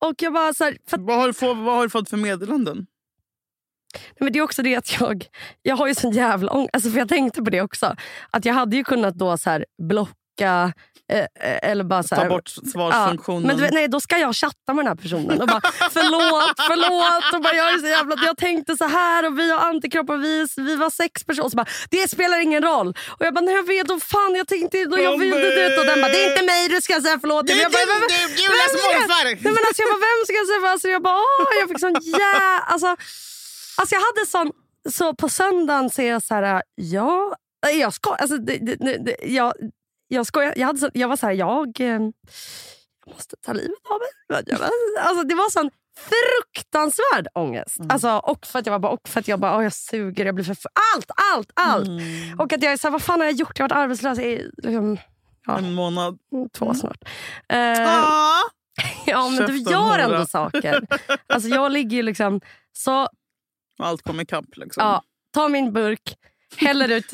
och 0.06 0.14
jag 0.22 0.34
bara 0.34 0.54
så 0.54 0.64
här, 0.64 0.78
för 0.90 0.98
Vad 0.98 1.18
har, 1.18 1.28
du 1.28 1.34
fått, 1.34 1.58
vad 1.58 1.76
har 1.76 1.84
du 1.84 1.90
fått 1.90 2.10
för 2.10 2.18
meddelanden? 2.18 2.86
Nej, 4.00 4.16
men 4.20 4.34
Det 4.34 4.40
är 4.40 4.44
också 4.44 4.62
det 4.62 4.76
att 4.76 5.00
jag, 5.00 5.26
jag 5.62 5.76
har 5.76 5.88
ju 5.88 5.96
sån 5.96 6.12
jävla 6.12 6.52
ångest. 6.52 6.70
Alltså 6.74 6.90
för 6.90 6.98
jag 7.00 7.10
tänkte 7.10 7.42
på 7.44 7.50
det 7.50 7.62
också. 7.62 7.96
Att 8.32 8.46
jag 8.46 8.54
hade 8.54 8.76
ju 8.76 8.84
kunnat 8.84 9.16
då 9.16 9.38
så 9.38 9.50
här 9.50 9.66
blocka 9.88 10.74
eh, 11.12 11.20
eh, 11.20 11.70
eller 11.72 11.84
bara 11.84 12.04
så 12.04 12.16
här, 12.16 12.24
Ta 12.24 12.30
bort 12.30 12.50
svarsfunktionen. 12.74 13.44
men 13.48 13.56
du 13.58 13.62
vet, 13.64 13.74
nej, 13.74 13.88
då 13.88 14.00
ska 14.00 14.18
jag 14.18 14.36
chatta 14.36 14.74
med 14.74 14.86
den 14.86 14.88
här 14.88 14.96
personen 15.04 15.42
och 15.42 15.48
bara 15.48 15.62
förlåt, 15.98 16.56
förlåt. 16.70 17.34
Och 17.36 17.42
bara, 17.42 17.54
jag, 17.56 17.74
är 17.74 17.78
så 17.78 17.88
jävla, 17.88 18.16
jag 18.26 18.38
tänkte 18.38 18.78
så 18.78 18.88
här 18.88 19.26
och 19.28 19.40
vi 19.40 19.52
har 19.52 19.60
antikroppar, 19.70 20.18
vi, 20.18 20.46
vi 20.58 20.76
var 20.76 20.90
sex 20.90 21.24
personer. 21.24 21.50
Så 21.50 21.56
bara, 21.58 21.66
det 21.90 22.10
spelar 22.16 22.38
ingen 22.48 22.62
roll. 22.64 22.90
Och 23.18 23.26
jag 23.26 23.34
bara, 23.34 23.42
nej 23.42 23.56
jag 23.56 23.68
vet, 23.68 23.92
och 23.92 24.02
fan 24.04 24.36
jag 24.36 24.48
tänkte 24.48 24.78
och 24.94 25.00
jag 25.00 25.14
Åh, 25.14 25.20
vill 25.20 25.32
du 25.48 25.50
vet. 25.62 25.80
Och 25.80 25.86
den 25.86 26.02
bara, 26.02 26.12
det 26.12 26.20
är 26.26 26.30
inte 26.32 26.46
mig 26.46 26.68
du 26.70 26.82
ska 26.82 27.02
säga 27.02 27.18
förlåt. 27.22 27.48
Det 27.48 27.54
Men 27.54 27.60
är 27.60 27.64
jag 27.64 27.72
bara, 27.72 27.86
"Men- 27.92 28.00
men- 28.00 28.10
vem 28.18 28.30
ska 28.36 28.92
jag-" 28.92 29.02
morfar! 29.02 29.24
Nej, 29.26 29.54
men 29.56 29.64
alltså, 29.70 29.84
vem 30.08 30.20
ska 30.28 30.34
jag 30.42 30.48
säga? 30.52 30.72
Alltså, 30.74 30.88
jag 30.96 31.02
bara, 31.08 31.18
åh, 31.42 31.50
jag 31.60 31.68
fick 31.70 31.80
sån 31.86 31.96
jä... 32.20 32.36
Alltså, 32.74 32.90
alltså 33.78 33.96
jag 33.96 34.02
hade 34.02 34.26
sån... 34.28 34.52
Så 34.90 35.14
på 35.16 35.30
söndagen 35.30 35.90
så 35.90 36.02
är 36.02 36.10
jag 36.12 36.24
så 36.24 36.34
här, 36.36 36.64
ja... 36.76 37.36
Nej, 37.66 37.80
Jag 37.80 37.94
ska, 37.94 38.16
alltså, 38.16 38.38
det, 38.38 38.58
det, 38.58 38.98
det, 38.98 39.16
jag, 39.24 39.54
jag, 40.08 40.26
skojar, 40.26 40.54
jag, 40.58 40.68
hade 40.68 40.80
så, 40.80 40.90
jag 40.94 41.08
var 41.08 41.16
så 41.16 41.26
här, 41.26 41.34
jag, 41.34 41.80
eh, 41.82 41.88
jag 41.88 43.14
måste 43.14 43.36
ta 43.46 43.54
livet 43.54 43.78
av 43.90 44.00
mig. 44.00 44.46
Alltså, 45.00 45.24
det 45.24 45.36
var 45.36 45.50
sån 45.50 45.70
fruktansvärd 46.00 47.28
ångest. 47.34 47.78
Alltså, 47.90 48.10
och 48.10 48.46
för 48.48 48.60
att 48.60 48.66
jag 48.66 48.72
var 48.74 48.80
bara, 48.80 48.92
och 48.92 49.08
för 49.08 49.20
att 49.20 49.28
jag 49.28 49.40
bara, 49.40 49.64
jag 49.64 49.74
suger, 49.74 50.26
jag 50.26 50.36
blir 50.36 50.46
för... 50.46 50.56
Allt, 50.96 51.12
allt, 51.34 51.52
allt! 51.54 51.88
Mm. 51.88 52.40
Och 52.40 52.54
att 52.54 52.64
jag 52.64 52.74
är 52.74 52.78
så 52.78 52.88
här, 52.88 52.92
vad 52.92 53.02
fan 53.02 53.20
har 53.20 53.26
jag 53.26 53.36
gjort? 53.36 53.60
Jag 53.60 53.64
har 53.64 53.70
varit 53.70 53.84
arbetslös 53.84 54.20
i 54.20 54.52
liksom, 54.58 54.98
ja, 55.46 55.58
En 55.58 55.74
månad. 55.74 56.18
två 56.58 56.74
snart. 56.74 56.98
Eh, 57.50 57.88
Ah. 57.88 58.42
Ja, 59.06 59.30
men 59.30 59.46
du 59.48 59.58
Käften, 59.58 59.74
gör 59.74 60.00
ändå 60.00 60.26
saker. 60.26 60.88
Alltså 61.28 61.50
jag 61.50 61.72
ligger 61.72 61.98
ju 61.98 62.04
liksom... 62.04 62.42
Så 62.74 63.10
Allt 63.80 64.02
kom 64.02 64.20
ikapp. 64.20 64.58
Liksom. 64.58 64.84
ja, 64.84 65.02
ta 65.34 65.48
min 65.50 65.74
burk, 65.74 66.16
häller 66.58 66.92
ut 66.92 67.06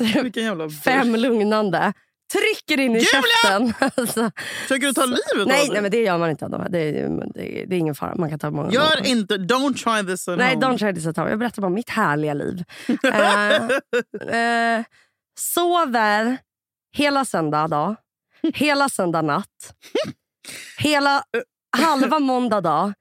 fem 0.84 1.14
lugnande, 1.16 1.92
trycker 2.32 2.82
in 2.82 2.96
i 2.96 2.98
Julia! 2.98 3.08
käften. 3.42 3.74
Alltså, 3.96 4.30
Försöker 4.62 4.86
du 4.86 4.92
ta 4.92 5.04
livet 5.04 5.40
av 5.40 5.46
nej, 5.46 5.58
dig? 5.58 5.68
nej, 5.72 5.82
men 5.82 5.90
det 5.90 6.02
gör 6.02 6.18
man 6.18 6.30
inte. 6.30 6.48
Det 6.48 6.78
är, 6.78 7.10
det 7.34 7.62
är, 7.62 7.66
det 7.66 7.76
är 7.76 7.78
ingen 7.78 7.94
fara. 7.94 8.14
Man 8.14 8.30
kan 8.30 8.38
ta 8.38 8.50
många 8.50 8.70
Gör 8.70 8.96
gånger. 8.96 9.10
inte... 9.10 9.36
Don't 9.36 9.74
try 9.74 10.06
this 10.12 10.28
at 10.28 10.38
Nej, 10.38 10.54
home. 10.54 10.66
don't 10.66 10.78
try 10.78 10.94
this 10.94 11.06
at 11.06 11.16
home. 11.16 11.30
Jag 11.30 11.38
berättar 11.38 11.62
bara 11.62 11.66
om 11.66 11.74
mitt 11.74 11.90
härliga 11.90 12.34
liv. 12.34 12.64
eh, 13.04 14.36
eh, 14.40 14.84
sover 15.40 16.38
hela 16.96 17.24
söndag 17.24 17.68
dag, 17.68 17.94
hela 18.54 18.88
söndag 18.88 19.22
natt, 19.22 19.74
hela 20.78 21.24
halva 21.76 22.18
måndag 22.18 22.60
dag, 22.60 22.92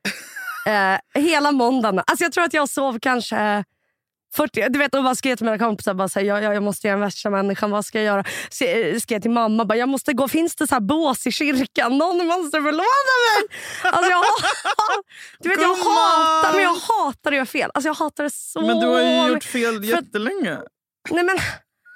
eh, 0.68 1.22
hela 1.22 1.52
måndag 1.52 1.92
natt. 1.92 2.10
Alltså 2.12 2.24
jag 2.26 2.32
tror 2.32 2.44
att 2.44 2.54
jag 2.54 2.70
sov 2.70 3.00
kanske 3.00 3.64
40, 4.36 4.70
du 4.70 4.80
vet, 4.80 4.96
och 4.96 5.04
bara 5.04 5.16
skrev 5.16 5.36
till 5.36 5.46
mina 5.46 5.58
kompisar 5.58 5.94
bara 5.94 6.10
så 6.10 6.20
här, 6.20 6.26
jag, 6.26 6.44
jag, 6.44 6.56
jag 6.56 6.64
måste 6.64 6.88
göra 6.88 6.96
den 6.98 7.02
värsta 7.06 7.30
människan. 7.30 7.72
Vad 7.72 7.86
ska 7.86 7.98
jag 7.98 8.06
göra? 8.06 8.24
Sk- 8.52 9.00
Skrev 9.00 9.20
till 9.22 9.32
mamma. 9.32 9.66
Bara, 9.66 9.78
jag 9.78 9.90
måste 9.90 10.14
gå. 10.14 10.28
Finns 10.28 10.56
det 10.56 10.68
så 10.68 10.76
här 10.76 10.80
bås 10.80 11.28
i 11.28 11.32
kyrkan? 11.32 11.98
Någon 11.98 12.28
måste 12.28 12.52
förlåta 12.62 13.12
mig. 13.22 13.58
Alltså 13.94 14.12
jag, 14.12 14.24
du 15.40 15.50
vet, 15.50 15.62
jag, 15.62 15.76
hatar, 15.76 16.54
men 16.54 16.62
jag 16.64 16.76
hatar 16.76 17.32
att 17.32 17.36
göra 17.36 17.46
fel. 17.46 17.72
Alltså 17.74 17.90
jag 17.90 17.94
hatar 17.96 18.24
det 18.24 18.30
så 18.34 18.62
Men 18.62 18.80
du 18.80 18.88
har 18.88 19.02
ju 19.02 19.34
gjort 19.34 19.44
fel 19.44 19.74
För 19.76 19.84
jättelänge. 19.84 20.58
Nej, 21.10 21.24
men, 21.24 21.38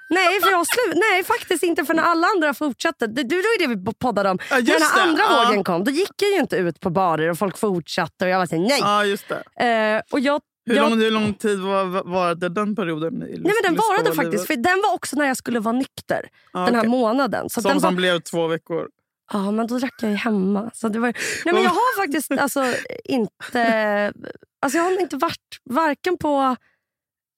nej, 0.09 0.41
för 0.41 0.49
jag 0.51 0.67
slut. 0.67 0.95
nej, 1.11 1.23
faktiskt 1.23 1.63
inte. 1.63 1.85
För 1.85 1.93
när 1.93 2.03
alla 2.03 2.27
andra 2.35 2.53
fortsatte. 2.53 3.07
Det, 3.07 3.23
det 3.23 3.35
var 3.35 3.61
ju 3.61 3.67
det 3.67 3.75
vi 3.75 3.93
poddade 3.93 4.29
om. 4.29 4.39
Ja, 4.49 4.55
när 4.55 4.63
den 4.65 5.09
andra 5.09 5.23
Ja. 5.29 5.45
vågen 5.47 5.63
kom, 5.63 5.83
då 5.83 5.91
gick 5.91 6.11
jag 6.21 6.31
ju 6.31 6.37
inte 6.39 6.55
ut 6.55 6.79
på 6.79 6.89
barer 6.89 7.29
och 7.29 7.37
folk 7.37 7.57
fortsatte. 7.57 8.25
Och 8.25 8.31
jag 8.31 8.39
var 8.39 8.45
så 8.45 8.55
här, 8.55 8.61
nej. 8.61 8.79
Ja, 8.81 9.05
just 9.05 9.25
det. 9.29 9.65
Eh, 9.65 10.01
och 10.11 10.19
jag, 10.19 10.41
Hur, 10.65 10.75
jag, 10.75 10.89
lång, 10.89 10.99
hur 11.01 11.11
lång 11.11 11.33
tid 11.33 11.59
var, 11.59 12.03
varade 12.11 12.49
den 12.49 12.75
perioden? 12.75 13.13
Nej, 13.13 13.29
men 13.29 13.43
den 13.43 13.73
livs- 13.73 13.77
varade 13.77 14.03
livsfarliga 14.03 14.13
faktiskt. 14.13 14.47
För 14.47 14.55
den 14.55 14.81
var 14.83 14.93
också 14.93 15.15
när 15.15 15.25
jag 15.25 15.37
skulle 15.37 15.59
vara 15.59 15.75
nykter. 15.75 16.29
Ja, 16.53 16.59
Den 16.59 16.73
här 16.75 16.81
okej. 16.81 16.89
månaden. 16.89 17.49
Så 17.49 17.61
Som 17.61 17.69
den 17.71 17.81
som 17.81 17.93
var, 17.95 17.97
blev 17.97 18.19
två 18.19 18.47
veckor. 18.47 18.87
ja, 19.33 19.51
men 19.51 19.67
då 19.67 19.77
drack 19.79 19.93
jag 20.01 20.11
ju 20.11 20.17
hemma. 20.17 20.71
Så 20.73 20.87
det 20.89 20.99
var, 20.99 21.13
nej, 21.45 21.53
men 21.53 21.63
jag 21.63 21.69
har 21.69 21.97
faktiskt 21.97 22.31
alltså, 22.31 22.65
inte... 23.03 24.13
Alltså, 24.61 24.77
jag 24.77 24.83
har 24.83 25.01
inte 25.01 25.17
varit 25.17 25.59
varken 25.69 26.17
på 26.17 26.55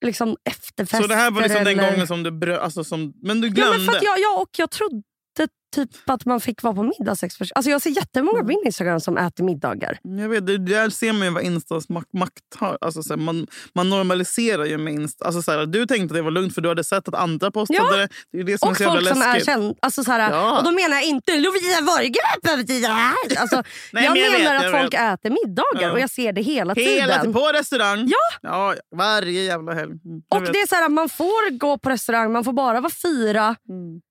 liksom, 0.05 0.37
efterfester 0.49 1.01
Så 1.01 1.07
det 1.07 1.15
här 1.15 1.31
var 1.31 1.41
liksom 1.41 1.63
den 1.63 1.79
eller... 1.79 1.91
gången 1.91 2.07
som 2.07 2.23
du 2.23 2.31
bröt... 2.31 2.59
Alltså 2.59 2.83
som, 2.83 3.13
men 3.23 3.41
du 3.41 3.47
Ja, 3.47 3.53
glömde? 3.53 3.77
men 3.77 3.85
för 3.87 3.93
jag, 4.05 4.19
jag, 4.19 4.41
och 4.41 4.49
jag 4.57 4.71
trodde 4.71 5.01
inte 5.43 5.53
typ 5.75 6.09
att 6.09 6.25
man 6.25 6.39
fick 6.41 6.63
vara 6.63 6.73
på 6.73 6.83
middag 6.83 7.15
sex 7.15 7.37
personer. 7.37 7.57
Alltså 7.57 7.71
jag 7.71 7.81
ser 7.81 7.89
jättemånga 7.89 8.39
på 8.41 8.47
min 8.47 8.61
Instagram 8.65 8.99
som 8.99 9.17
äter 9.17 9.43
middagar. 9.43 9.99
Jag 10.03 10.29
vet, 10.29 10.47
det 10.47 10.57
där 10.57 10.89
ser 10.89 11.13
man 11.13 11.21
ju 11.27 11.29
vad 11.33 11.43
Instas 11.43 11.89
mak- 11.89 12.13
makt 12.13 12.33
har. 12.55 12.77
Alltså, 12.81 13.03
så 13.03 13.09
här, 13.13 13.17
man, 13.21 13.47
man 13.75 13.89
normaliserar 13.89 14.65
ju 14.65 14.77
med 14.77 14.93
Insta. 14.93 15.25
Alltså, 15.25 15.41
så 15.41 15.51
här, 15.51 15.65
du 15.65 15.85
tänkte 15.85 16.05
att 16.05 16.17
det 16.17 16.21
var 16.21 16.31
lugnt 16.31 16.53
för 16.53 16.61
du 16.61 16.69
hade 16.69 16.83
sett 16.83 17.07
att 17.07 17.15
andra 17.15 17.51
postade 17.51 17.79
Ja. 17.79 17.95
det. 17.97 18.07
Det 18.31 18.39
är 18.39 18.43
det 18.43 18.57
som 18.57 18.67
är 18.67 18.71
Och 18.71 18.77
så 18.77 18.83
jävla 18.83 18.99
folk 18.99 19.09
som 19.13 19.21
är 19.21 19.25
läskigt. 19.33 19.45
kända. 19.45 19.75
Alltså 19.81 20.03
så 20.03 20.11
här, 20.11 20.31
Ja. 20.31 20.57
Och 20.57 20.63
då 20.63 20.71
menar 20.71 20.95
jag 20.97 21.05
inte 21.05 21.31
det 21.31 22.87
här. 22.87 23.13
Alltså, 23.37 23.55
Nej, 23.93 24.03
jag 24.05 24.13
men 24.13 24.21
jag 24.23 24.31
menar 24.31 24.53
vet, 24.53 24.57
att 24.57 24.63
jag 24.63 24.81
folk 24.81 24.93
vet. 24.93 25.19
äter 25.19 25.29
middagar 25.29 25.81
Ja. 25.87 25.91
och 25.91 25.99
jag 25.99 26.09
ser 26.09 26.33
det 26.33 26.41
hela, 26.41 26.73
Hela 26.73 26.87
tiden. 26.91 27.19
tiden 27.19 27.33
på 27.33 27.51
restaurang. 27.53 28.07
Ja. 28.07 28.49
ja 28.49 28.75
varje 28.95 29.41
jävla 29.41 29.73
helg. 29.73 29.91
Mm, 30.05 30.21
Och 30.35 30.41
vet. 30.43 30.53
det 30.53 30.59
är 30.61 30.67
så 30.67 30.75
här, 30.75 30.89
Man 30.89 31.09
får 31.09 31.57
gå 31.57 31.77
på 31.77 31.89
restaurang, 31.89 32.31
man 32.31 32.43
får 32.43 32.53
bara 32.53 32.81
vara 32.81 32.91
fyra. 33.03 33.55
Mm. 33.69 34.01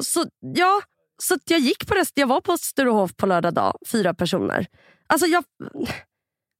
Så 0.00 0.24
ja, 0.54 0.82
så 1.22 1.36
jag 1.44 1.60
gick 1.60 1.86
på 1.86 1.94
rest, 1.94 2.12
jag 2.14 2.26
var 2.26 2.40
på 2.40 2.56
Sturehof 2.58 3.16
på 3.16 3.26
lördag 3.26 3.54
dag, 3.54 3.78
fyra 3.92 4.14
personer. 4.14 4.66
Alltså 5.06 5.26
jag... 5.26 5.44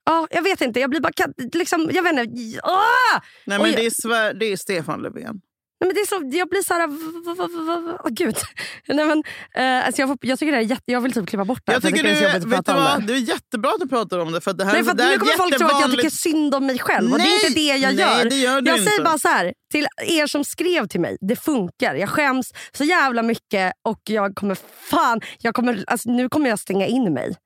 Ja, 0.05 0.27
jag 0.31 0.43
vet 0.43 0.61
inte, 0.61 0.81
jag 0.81 0.91
blir 0.91 1.01
bara... 1.01 1.13
Liksom, 1.53 1.91
jag 1.93 2.03
vet 2.03 2.13
inte. 2.13 2.61
Ah! 2.63 3.21
Nej, 3.47 3.59
men 3.59 3.73
det, 3.73 3.87
är 3.87 3.91
Sver- 3.91 4.35
det 4.35 4.47
är 4.47 4.57
Stefan 4.57 5.03
Löfven. 5.03 5.41
Nej, 5.83 5.87
men 5.89 5.95
det 5.95 6.01
är 6.01 6.07
så, 6.07 6.39
jag 6.39 6.49
blir 6.49 6.63
så 6.63 6.75
här... 6.75 8.11
gud. 8.11 8.37
Nej, 8.89 9.07
men, 9.07 9.23
eh, 9.55 9.87
alltså 9.87 10.03
jag, 10.03 10.09
får, 10.09 10.19
jag 10.21 10.39
tycker 10.39 10.53
det 10.53 10.59
är 10.59 10.63
jätte, 10.63 10.83
Jag 10.87 11.01
vill 11.01 11.13
typ 11.13 11.29
klippa 11.29 11.45
bort 11.45 11.63
det. 11.65 11.73
här, 11.73 11.77
Jag 11.77 11.83
tycker 11.83 12.03
det 12.03 12.15
du, 12.39 12.49
vet 12.49 12.67
du 12.67 12.73
vad? 12.73 13.07
det. 13.07 13.13
är 13.13 13.17
jättebra 13.17 13.71
att 13.71 13.81
du 13.81 13.89
pratar 13.89 14.19
om 14.19 14.33
det. 14.33 14.41
För 14.41 14.53
det 14.53 14.65
här, 14.65 14.73
Nej, 14.73 14.85
för 14.85 14.95
det 14.95 15.11
nu 15.11 15.19
kommer 15.19 15.33
folk 15.33 15.59
tro 15.59 15.67
att 15.67 15.81
jag 15.81 15.91
tycker 15.91 16.11
synd 16.11 16.55
om 16.55 16.67
mig 16.67 16.79
själv. 16.79 17.13
Och 17.13 17.19
det 17.19 17.25
är 17.25 17.35
inte 17.49 17.61
det 17.61 17.67
jag 17.67 17.95
Nej, 17.95 18.05
gör. 18.05 18.25
det 18.31 18.37
gör 18.37 18.53
jag 18.53 18.59
inte. 18.79 18.91
säger 18.91 19.05
bara 19.05 19.19
så 19.19 19.29
här, 19.29 19.53
till 19.73 19.87
er 19.99 20.27
som 20.27 20.45
skrev 20.45 20.87
till 20.87 21.01
mig. 21.01 21.17
Det 21.21 21.37
funkar. 21.37 21.95
Jag 21.95 22.09
skäms 22.09 22.51
så 22.73 22.85
jävla 22.85 23.23
mycket 23.23 23.73
och 23.89 24.01
jag 24.09 24.35
kommer 24.35 24.57
fan... 24.91 25.21
Jag 25.39 25.55
kommer, 25.55 25.85
alltså, 25.87 26.11
nu 26.11 26.29
kommer 26.29 26.49
jag 26.49 26.59
stänga 26.59 26.87
in 26.87 27.15
mig. 27.15 27.37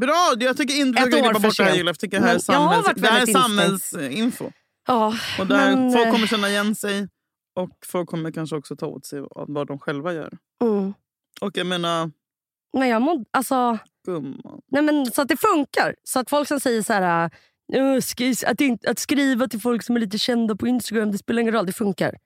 Bra, 0.00 0.34
jag 0.38 0.56
tycker 0.56 0.74
inte 0.74 1.04
du 1.04 1.10
klippa 1.10 1.32
bort 1.38 1.56
det 1.56 1.64
här. 1.64 1.84
Jag 1.84 1.98
tycker 1.98 2.20
det 2.20 2.26
här 2.26 2.34
är, 2.34 2.38
samhälls, 2.38 2.86
det 2.96 3.08
här 3.08 3.26
samhällsinfo. 3.26 4.50
Ja, 4.86 5.14
Och 5.38 5.46
där 5.46 5.76
men, 5.76 5.92
folk 5.92 6.06
eh, 6.06 6.12
kommer 6.12 6.26
känna 6.26 6.48
igen 6.48 6.74
sig 6.74 7.08
och 7.56 7.70
folk 7.86 8.08
kommer 8.08 8.30
kanske 8.30 8.56
också 8.56 8.76
ta 8.76 8.86
åt 8.86 9.06
sig 9.06 9.20
av 9.20 9.44
vad 9.48 9.66
de 9.66 9.78
själva 9.78 10.12
gör. 10.12 10.38
mm. 10.62 10.94
Och 11.40 11.56
jag 11.56 11.66
menar, 11.66 12.10
Men 12.72 12.88
jag 12.88 13.02
må, 13.02 13.24
alltså, 13.30 13.78
gumman. 14.06 14.60
nej 14.66 14.82
men, 14.82 15.06
så 15.06 15.22
att 15.22 15.28
det 15.28 15.36
funkar. 15.36 15.94
Så 16.04 16.18
att 16.18 16.30
folk 16.30 16.48
som 16.48 16.60
säger 16.60 16.82
så 16.82 16.92
här... 16.92 17.30
"Åh, 17.72 17.98
skri- 18.00 18.46
Att, 18.46 18.60
inte, 18.60 18.90
att 18.90 18.98
skriva 18.98 19.48
till 19.48 19.60
folk 19.60 19.82
som 19.82 19.96
är 19.96 20.00
lite 20.00 20.18
kända 20.18 20.56
på 20.56 20.66
Instagram, 20.66 21.12
det 21.12 21.18
spelar 21.18 21.40
ingen 21.42 21.54
roll. 21.54 21.66
Det 21.66 21.72
funkar. 21.72 22.18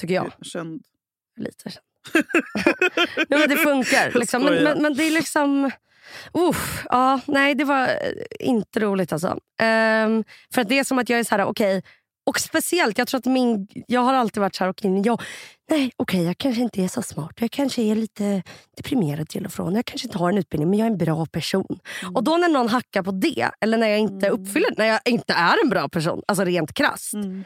Tycker 0.00 0.14
jag. 0.14 0.32
Känd. 0.42 0.82
Lite 1.36 1.70
känd. 1.70 1.84
nej, 3.28 3.38
men 3.40 3.48
det 3.48 3.56
funkar. 3.56 4.18
Liksom. 4.18 4.42
Men, 4.42 4.64
men, 4.64 4.82
men 4.82 4.94
det 4.94 5.02
är 5.04 5.10
liksom... 5.10 5.70
Uff, 6.32 6.84
ja, 6.90 7.20
nej, 7.26 7.54
det 7.54 7.64
var 7.64 7.88
eh, 7.88 8.12
inte 8.40 8.80
roligt. 8.80 9.12
alltså. 9.12 9.38
Ehm, 9.60 10.24
för 10.54 10.60
att 10.60 10.68
det 10.68 10.78
är 10.78 10.84
som 10.84 10.98
att 10.98 11.08
jag 11.08 11.18
är 11.20 11.24
så 11.24 11.34
här, 11.36 11.44
okej. 11.44 11.82
Och 12.26 12.40
speciellt, 12.40 12.98
jag 12.98 13.08
tror 13.08 13.18
att 13.18 13.24
min... 13.24 13.68
Jag 13.86 14.00
har 14.00 14.14
alltid 14.14 14.40
varit 14.40 14.54
så 14.54 14.64
här, 14.64 14.74
men 14.82 15.02
jag, 15.02 15.22
nej, 15.70 15.92
okej, 15.96 16.24
jag 16.24 16.38
kanske 16.38 16.62
inte 16.62 16.82
är 16.82 16.88
så 16.88 17.02
smart. 17.02 17.32
Jag 17.40 17.50
kanske 17.50 17.82
är 17.82 17.94
lite 17.94 18.42
deprimerad 18.76 19.28
till 19.28 19.46
och 19.46 19.52
från. 19.52 19.74
Jag 19.74 19.84
kanske 19.84 20.06
inte 20.08 20.18
har 20.18 20.30
en 20.30 20.38
utbildning, 20.38 20.70
men 20.70 20.78
jag 20.78 20.86
är 20.86 20.90
en 20.90 20.98
bra 20.98 21.26
person. 21.26 21.78
Mm. 22.02 22.16
Och 22.16 22.24
då 22.24 22.36
när 22.36 22.48
någon 22.48 22.68
hackar 22.68 23.02
på 23.02 23.10
det, 23.10 23.50
eller 23.60 23.78
när 23.78 23.88
jag 23.88 23.98
inte 23.98 24.28
uppfyller, 24.28 24.74
när 24.78 24.86
jag 24.86 25.00
inte 25.04 25.32
är 25.32 25.64
en 25.64 25.68
bra 25.70 25.88
person, 25.88 26.22
alltså 26.26 26.44
rent 26.44 26.74
krasst. 26.74 27.14
Mm. 27.14 27.44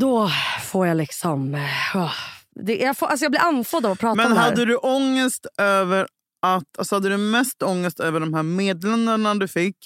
Då 0.00 0.30
får 0.62 0.86
jag 0.86 0.96
liksom... 0.96 1.66
åh, 1.94 2.12
det, 2.60 2.76
jag, 2.76 2.96
får, 2.96 3.06
alltså 3.06 3.24
jag 3.24 3.32
blir 3.32 3.40
andfådd 3.40 3.86
av 3.86 3.92
att 3.92 3.98
prata 3.98 4.14
Men 4.14 4.26
om 4.26 4.32
det 4.32 4.40
här. 4.40 4.50
hade 4.50 4.64
du 4.64 4.76
ångest 4.76 5.46
över 5.58 6.06
att, 6.44 6.78
alltså 6.78 6.94
hade 6.96 7.08
du 7.08 7.16
mest 7.16 7.62
ångest 7.62 8.00
över 8.00 8.20
de 8.20 8.34
här 8.34 8.42
meddelandena 8.42 9.34
du 9.34 9.48
fick? 9.48 9.76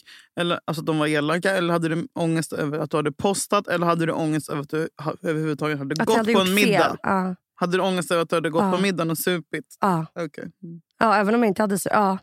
Eller, 0.40 0.60
alltså 0.64 0.80
att 0.80 0.86
de 0.86 0.98
var 0.98 1.06
elaka? 1.06 1.56
Eller 1.56 1.72
hade 1.72 1.88
du 1.88 2.08
ångest 2.14 2.52
över 2.52 2.78
att 2.78 2.90
du 2.90 2.96
hade 2.96 3.12
postat? 3.12 3.68
Eller 3.68 3.86
hade 3.86 4.06
du 4.06 4.12
ångest 4.12 4.48
över 4.48 4.60
att 4.62 4.68
du 4.70 4.88
ha, 5.02 5.14
överhuvudtaget 5.22 5.78
hade 5.78 5.94
att 6.02 6.06
gått 6.08 6.16
hade 6.16 6.32
på 6.32 6.40
en 6.40 6.54
middag? 6.54 6.96
Ja, 7.02 7.34
Hade 7.54 7.76
du 7.76 7.82
ångest 7.82 8.10
över 8.10 8.22
att 8.22 8.28
du 8.30 8.36
hade 8.36 8.50
gått 8.50 8.62
Ja. 8.62 8.72
på 8.72 8.78
middagen 8.78 9.10
och 9.10 9.18
supit? 9.18 9.76
ja, 9.80 10.06
Okej. 10.14 10.44
Mm. 10.62 10.80
ja, 10.98 11.16
även 11.16 11.34
om 11.34 11.42
jag 11.42 11.50
inte 11.50 11.62
hade... 11.62 11.78
så- 11.78 11.88
Ja. 11.92 12.18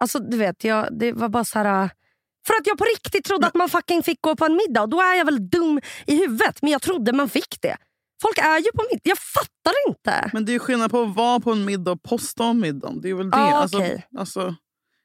Alltså 0.00 0.18
du 0.18 0.36
vet, 0.36 0.64
jag, 0.64 0.88
det 0.98 1.12
var 1.12 1.28
bara 1.28 1.44
så 1.44 1.58
här... 1.58 1.84
äh, 1.84 1.90
För 2.46 2.54
att 2.54 2.66
jag 2.66 2.78
på 2.78 2.84
riktigt 2.84 3.24
trodde 3.24 3.46
att 3.46 3.54
man 3.54 3.68
fucking 3.68 4.02
fick 4.02 4.20
gå 4.22 4.36
på 4.36 4.44
en 4.44 4.56
middag. 4.66 4.82
Och 4.82 4.88
då 4.88 5.00
är 5.00 5.14
jag 5.18 5.24
väl 5.24 5.50
dum 5.50 5.80
i 6.06 6.16
huvudet. 6.16 6.62
Men 6.62 6.70
jag 6.72 6.82
trodde 6.82 7.12
man 7.12 7.28
fick 7.28 7.58
det. 7.62 7.76
Folk 8.22 8.38
är 8.38 8.58
ju 8.58 8.72
på 8.74 8.82
middag. 8.90 9.00
Jag 9.02 9.18
fattar 9.18 9.72
inte. 9.88 10.30
Men 10.32 10.44
det 10.44 10.54
är 10.54 10.58
skillnad 10.58 10.90
på 10.90 11.02
att 11.02 11.14
vara 11.16 11.40
på 11.40 11.52
en 11.52 11.64
middag 11.64 11.90
och 11.90 12.02
posta 12.02 12.44
om 12.44 12.60
middagen. 12.60 13.00
Det 13.00 13.10
är 13.10 13.14
väl 13.14 13.30
det. 13.30 13.36
Ja, 13.36 13.54
alltså, 13.56 13.76
okej. 13.76 14.06
alltså, 14.18 14.54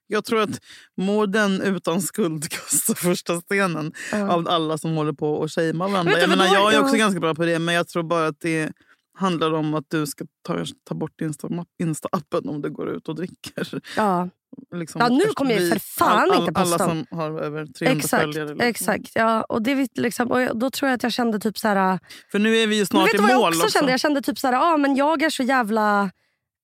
jag 0.07 0.25
tror 0.25 0.39
att 0.41 0.59
må 0.97 1.25
den 1.25 1.61
utan 1.61 2.01
skuld 2.01 2.49
kastar 2.49 2.93
första 2.93 3.41
stenen 3.41 3.93
Ja. 4.11 4.31
av 4.31 4.47
alla 4.49 4.77
som 4.77 4.91
håller 4.91 5.13
på 5.13 5.33
och 5.33 5.51
shamear 5.51 5.89
varandra. 5.91 6.19
Jag, 6.19 6.29
menar, 6.29 6.45
jag 6.45 6.73
är 6.73 6.81
också 6.81 6.95
ganska 6.95 7.19
bra 7.19 7.35
på 7.35 7.45
det, 7.45 7.59
men 7.59 7.75
jag 7.75 7.87
tror 7.87 8.03
bara 8.03 8.27
att 8.27 8.39
det 8.39 8.71
handlar 9.15 9.53
om 9.53 9.73
att 9.73 9.85
du 9.89 10.05
ska 10.07 10.25
ta, 10.47 10.65
ta 10.83 10.95
bort 10.95 11.21
Insta- 11.21 11.65
Insta-appen 11.83 12.49
om 12.49 12.61
du 12.61 12.69
går 12.69 12.89
ut 12.89 13.09
och 13.09 13.15
dricker. 13.15 13.81
Ja, 13.97 14.29
Liksom, 14.75 15.01
Ja, 15.01 15.07
nu 15.09 15.25
kommer 15.33 15.51
jag 15.51 15.69
för 15.69 15.79
fan 15.79 16.27
inte 16.27 16.37
Alla 16.37 16.51
posta. 16.51 16.77
som 16.85 17.05
har 17.11 17.41
över 17.41 17.65
300 17.65 17.97
exakt. 17.99 18.23
följare. 18.23 18.49
liksom. 18.49 18.67
exakt 18.67 19.11
ja, 19.15 19.43
och 19.43 19.61
det, 19.61 19.75
vet 19.75 19.97
liksom, 19.97 20.31
och 20.31 20.57
då 20.57 20.69
tror 20.69 20.89
jag 20.89 20.95
att 20.95 21.03
jag 21.03 21.11
kände 21.13 21.39
typ 21.39 21.57
så 21.57 21.67
här... 21.67 21.99
För 22.31 22.39
nu 22.39 22.57
är 22.57 22.67
vi 22.67 22.75
ju 22.77 22.85
snart 22.85 23.07
vet 23.07 23.13
i 23.13 23.17
du 23.17 23.23
vad 23.23 23.31
jag 23.31 23.39
mål 23.39 23.47
också, 23.53 23.69
kände? 23.69 23.91
Jag 23.91 23.99
kände 23.99 24.21
typ 24.21 24.39
så 24.39 24.47
här, 24.47 24.73
ah, 24.73 24.77
men 24.77 24.95
jag 24.95 25.21
är 25.21 25.29
så 25.29 25.43
jävla... 25.43 26.11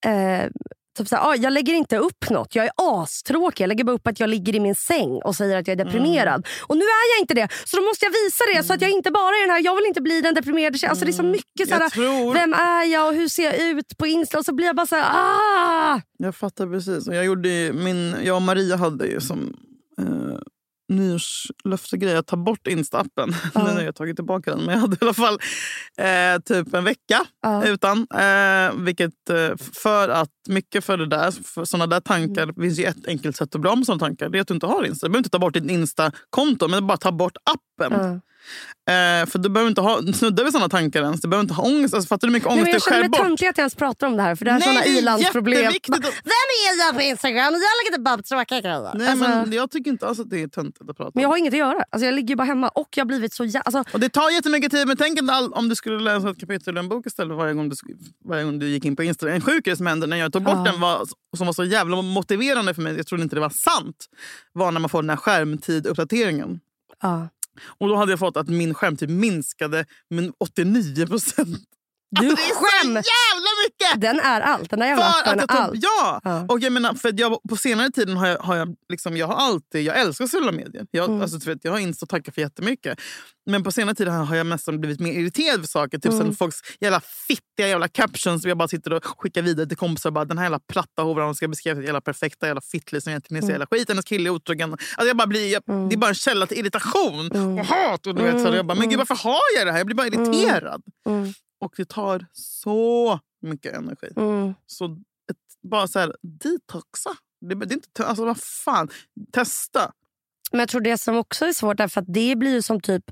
Eh, 0.06 0.50
typ 0.97 1.08
så 1.08 1.15
här, 1.15 1.30
ah, 1.30 1.36
jag 1.36 1.54
lägger 1.54 1.73
inte 1.73 1.97
upp 1.97 2.30
något. 2.30 2.56
Jag 2.56 2.65
är 2.65 2.71
astråkig. 2.75 3.63
Jag 3.63 3.67
lägger 3.67 3.84
bara 3.84 3.95
upp 3.95 4.08
att 4.08 4.19
jag 4.19 4.30
ligger 4.30 4.56
i 4.56 4.60
min 4.60 4.75
säng 4.75 5.21
och 5.23 5.36
säger 5.36 5.58
att 5.58 5.67
jag 5.67 5.80
är 5.80 5.86
deprimerad. 5.86 6.47
Och 6.67 6.77
nu 6.77 6.84
är 6.84 7.15
jag 7.17 7.21
inte 7.23 7.34
det. 7.34 7.47
Så 7.65 7.77
då 7.77 7.84
måste 7.84 8.06
jag 8.06 8.12
visa 8.12 8.43
det 8.56 8.63
så 8.67 8.73
att 8.73 8.82
jag 8.82 8.91
inte 8.91 9.12
bara 9.12 9.36
är 9.36 9.41
den 9.41 9.49
här, 9.49 9.62
jag 9.63 9.75
vill 9.75 9.86
inte 9.86 10.01
bli 10.01 10.21
den 10.21 10.34
deprimerade 10.34 10.77
tjejen. 10.77 10.89
Alltså 10.91 11.06
det 11.06 11.12
är 11.12 11.13
så 11.13 11.23
mycket 11.23 11.67
så 11.67 11.73
här, 11.73 11.82
Jag 11.82 11.91
tror- 11.91 12.34
vem 12.34 12.54
är 12.54 12.84
jag 12.86 13.08
och 13.08 13.13
hur 13.13 13.27
ser 13.27 13.43
jag 13.43 13.60
ut 13.69 13.97
på 13.97 14.08
Insta? 14.08 14.38
Och 14.39 14.45
så 14.45 14.54
blir 14.54 14.65
jag 14.67 14.75
bara 14.75 14.88
så 14.88 14.95
här, 14.95 15.06
ah! 15.13 16.01
Jag 16.17 16.36
fattar 16.36 16.67
precis. 16.67 17.08
Jag, 17.08 17.25
gjorde 17.25 17.71
min, 17.73 18.15
jag 18.23 18.36
och 18.36 18.41
Maria 18.41 18.75
hade 18.75 19.06
ju 19.08 19.21
som 19.21 19.54
eh, 19.99 20.38
nyårslöftegrej 20.91 22.15
att 22.15 22.27
ta 22.27 22.36
bort 22.38 22.67
Insta-appen. 22.67 23.36
Ja. 23.54 23.63
nu 23.63 23.69
har 23.73 23.82
jag 23.82 23.95
tagit 23.95 24.15
tillbaka 24.15 24.51
den. 24.56 24.60
Men 24.65 24.73
jag 24.75 24.82
hade 24.82 24.95
i 24.95 24.99
alla 25.01 25.13
fall 25.13 25.34
eh, 25.97 26.41
typ 26.45 26.73
en 26.73 26.84
vecka 26.84 27.25
Ja. 27.41 27.65
utan. 27.65 28.08
Eh, 28.13 28.73
vilket, 28.84 29.30
eh, 29.30 29.49
för 29.84 30.10
att 30.10 30.30
mycket 30.49 30.84
för 30.86 30.97
det 30.97 31.06
där, 31.08 31.32
för 31.32 31.65
såna 31.65 31.88
där 31.88 31.99
tankar, 31.99 32.43
Mm. 32.43 32.56
det 32.56 32.62
finns 32.62 32.80
ju 32.80 32.84
ett 32.86 33.08
enkelt 33.08 33.36
sätt 33.36 33.56
att 33.56 33.62
bli 33.62 33.69
av 33.69 33.77
med 33.77 33.86
såna 33.86 33.99
tankar. 33.99 34.30
Det 34.30 34.38
är 34.38 34.41
att 34.41 34.47
du 34.47 34.54
inte 34.54 34.65
har 34.65 34.84
Insta. 34.86 35.08
Du 35.08 35.12
behöver 35.12 35.19
inte 35.19 35.30
ta 35.30 35.39
bort 35.39 35.54
ditt 35.54 35.71
Insta-konto, 35.71 36.67
men 36.67 36.88
bara 36.88 36.97
ta 36.97 37.12
bort 37.12 37.38
appen. 37.43 37.99
Ja. 37.99 38.19
Eh, 38.89 39.25
för 39.30 39.39
du 39.39 39.49
behöver 39.49 39.69
inte 39.69 39.82
ha, 39.82 40.01
snudda 40.13 40.43
vid 40.43 40.54
såna 40.54 40.69
tankar 40.69 41.01
ens. 41.04 41.21
Du 41.21 41.27
behöver 41.27 41.41
inte 41.43 41.54
ha 41.54 41.63
ångest. 41.63 41.93
Alltså, 41.93 42.08
fattar 42.08 42.27
du 42.27 42.32
hur 42.32 42.34
mycket 42.34 42.49
Nej, 42.49 42.54
ångest 42.54 42.65
men 42.65 42.71
jag 42.73 42.82
du 42.82 43.10
känner 43.10 43.10
mig 43.10 43.19
töntig 43.30 43.47
att 43.47 43.58
jag 43.58 43.63
ens 43.63 43.75
pratar 43.75 44.08
om 44.08 44.17
det 44.17 44.23
här. 44.23 44.36
För 44.36 44.45
det 44.45 44.51
här 44.51 44.60
är 44.69 44.73
Nej, 44.73 44.95
är 44.95 44.99
ilandsproblem. 44.99 45.62
Vem 45.62 45.71
är 45.71 46.77
jag 46.86 46.95
på 46.95 47.01
Instagram? 47.01 47.38
Jag 47.38 47.51
lägger 47.54 47.88
inte 47.91 47.99
bara 48.01 48.15
upp 48.15 48.25
tråkiga 48.25 48.62
grejer. 48.62 48.91
Nej, 48.95 49.08
Alltså, 49.08 49.27
men 49.30 49.51
jag 49.54 49.71
tycker 49.71 49.91
inte 49.91 50.08
alls 50.08 50.19
att 50.19 50.30
det 50.30 50.41
är 50.41 50.47
töntigt 50.47 50.89
att 50.89 50.97
prata 50.97 51.04
om. 51.08 51.12
men 51.15 51.21
jag 51.21 51.30
har 51.30 51.38
inget 51.38 51.54
att 51.54 51.58
göra. 51.60 51.84
Alltså, 51.89 52.06
jag 52.06 52.13
ligger 52.15 52.30
ju 52.30 52.36
bara 52.36 52.43
hemma 52.43 52.67
och 52.69 52.88
jag 52.95 53.01
har 53.01 53.08
blivit 53.08 53.34
så 53.34 53.43
jä- 53.45 53.62
alltså, 53.65 53.84
Och 53.93 53.99
det 53.99 54.10
tar 54.10 54.30
jättemycket 54.30 54.71
tid, 54.71 54.88
men 54.88 54.97
tänk 54.97 55.19
om 55.51 55.69
du 55.69 55.75
skulle 55.75 55.99
läsa 55.99 56.30
ett 56.30 56.39
kapitel 56.39 56.75
i 56.77 56.80
en 56.80 56.89
bok 56.89 57.06
istället 57.06 57.38
varje 57.38 57.54
gång 57.54 57.69
du, 57.69 57.75
varje 58.25 58.43
gång 58.43 58.60
du 58.60 58.67
gick 58.69 58.86
in 58.86 58.95
på 58.95 59.04
Instagram. 59.04 59.36
En 59.36 59.41
sjuk 59.41 59.65
grej 59.65 59.77
som 59.77 59.88
hände 59.88 60.08
när 60.08 60.17
jag 60.17 60.34
tog 60.34 60.43
bort 60.43 60.54
Ja. 60.65 60.71
den, 60.71 60.82
var, 60.82 61.06
som 61.38 61.45
var 61.45 61.54
så 61.54 61.63
jävla 61.63 62.01
motiverande 62.01 62.73
för 62.73 62.82
mig, 62.82 62.97
jag 62.97 63.08
trodde 63.08 63.23
inte 63.23 63.36
det 63.36 63.39
var 63.39 63.49
sant, 63.49 64.06
var 64.54 64.71
när 64.71 64.80
man 64.80 64.89
får 64.89 65.01
den 65.04 65.10
här 65.10 65.17
skärmtid-uppdateringen. 65.17 66.60
ja. 67.01 67.27
Och 67.63 67.88
då 67.88 67.95
hade 67.95 68.12
jag 68.12 68.19
fått 68.19 68.38
att 68.38 68.47
min 68.47 68.74
skärmtid 68.74 69.10
minskade 69.10 69.86
med 70.10 70.32
89 70.38 71.08
procent. 71.08 71.67
Du 72.12 72.30
Alltså, 72.30 72.36
det 72.36 72.41
är 72.41 72.47
så 72.54 72.56
skäms! 72.56 73.08
jävla 73.08 73.50
mycket! 73.65 74.02
Den 74.02 74.19
är 74.19 74.41
allt. 74.41 74.69
Den 74.69 74.80
där 74.80 74.88
jävla 74.88 75.06
appen 75.10 75.39
är 75.39 75.45
jag 75.50 75.52
allt. 75.62 75.74
ja! 75.82 76.21
Ja. 76.24 76.45
Och 76.50 76.60
jag 76.60 76.74
menar, 76.74 76.93
för 76.93 77.13
jag, 77.19 77.38
på 77.50 77.58
senare 77.58 77.89
tiden 77.91 78.17
har 78.17 78.28
jag, 78.28 78.38
har 78.38 78.56
jag, 78.56 78.76
liksom, 78.89 79.17
jag 79.17 79.28
har 79.28 79.36
alltid, 79.36 79.84
jag 79.86 80.00
älskar 80.00 80.26
sociala 80.26 80.52
medier. 80.52 80.86
Jag, 80.91 81.10
Mm. 81.10 81.21
alltså, 81.21 81.50
vet, 81.50 81.60
jag 81.62 81.71
har 81.71 81.80
Insta 81.80 82.04
att 82.04 82.10
tacka 82.10 82.32
för 82.32 82.41
jättemycket. 82.41 83.00
Men 83.45 83.63
på 83.63 83.71
senare 83.71 83.95
tid 83.95 84.08
har 84.08 84.36
jag 84.36 84.45
mest 84.45 84.65
blivit 84.65 85.00
mer 85.00 85.12
irriterad 85.13 85.60
för 85.60 85.67
saker. 85.67 85.97
Typ 85.97 86.12
Mm. 86.12 86.26
sen 86.26 86.36
folks 86.36 86.58
jävla 86.80 87.02
fittiga 87.28 87.67
jävla 87.67 87.88
captions 87.88 88.41
som 88.41 88.50
jag 88.50 88.58
bara 88.58 88.67
sitter 88.67 88.93
och 88.93 89.06
skickar 89.06 89.41
vidare 89.41 89.67
till 89.67 89.78
kompisar. 89.78 90.10
Och 90.10 90.13
bara, 90.13 90.26
den 90.26 90.38
här 90.38 90.45
jävla 90.45 90.60
platta 90.60 91.02
horan 91.02 91.36
ska 91.36 91.48
beskriva 91.48 91.79
ett 91.79 91.86
jävla 91.86 92.02
perfekta 92.02 92.46
jävla 92.46 92.62
fittlig 92.62 93.04
som 93.04 93.10
egentligen 93.10 93.44
är 93.44 93.48
så 93.48 93.52
jävla 93.52 93.67
skit. 93.71 93.90
Hennes 93.90 94.06
kille 94.06 94.29
är 94.29 94.31
otrogen. 94.31 94.71
Alltså 94.73 95.08
jag 95.08 95.17
bara 95.17 95.27
blir, 95.27 95.54
jag, 95.54 95.63
Det 95.90 95.96
är 95.96 95.98
bara 95.98 96.08
en 96.10 96.15
källa 96.15 96.46
till 96.48 96.58
irritation 96.58 97.31
och 97.60 97.65
hat. 97.65 98.08
Och 98.08 98.15
du 98.15 98.23
vet, 98.23 98.42
så 98.42 98.48
här, 98.48 98.56
jag 98.56 98.65
bara, 98.65 98.77
men 98.77 98.90
gud 98.90 98.98
varför 98.98 99.15
har 99.15 99.40
jag 99.58 99.67
det 99.67 99.71
här? 99.71 99.77
Jag 99.79 99.86
blir 99.88 99.96
bara 99.96 100.08
irriterad. 100.08 100.81
Och 101.62 101.74
det 101.78 101.90
tar 101.90 102.26
så 102.32 103.20
mycket 103.42 103.74
energi. 103.74 104.08
Mm. 104.16 104.54
Så 104.66 104.86
ett, 105.32 105.38
bara 105.62 105.88
så 105.88 106.00
här, 106.00 106.16
detoxa. 106.22 107.10
Det, 107.42 107.56
det 107.56 107.74
är 107.74 107.74
inte, 107.74 108.06
alltså 108.06 108.26
vad 108.26 108.38
fan, 108.38 108.90
testa. 109.32 109.94
Men 110.52 110.60
jag 110.60 110.70
tror 110.70 110.82
det 110.82 110.98
som 110.98 111.16
också 111.16 111.46
är 111.46 111.54
svårt 111.54 111.80
är 111.80 111.88
för 111.88 112.02
att 112.02 112.14
det 112.14 112.36
blir 112.36 112.62
som 112.62 112.82
typ 112.82 113.12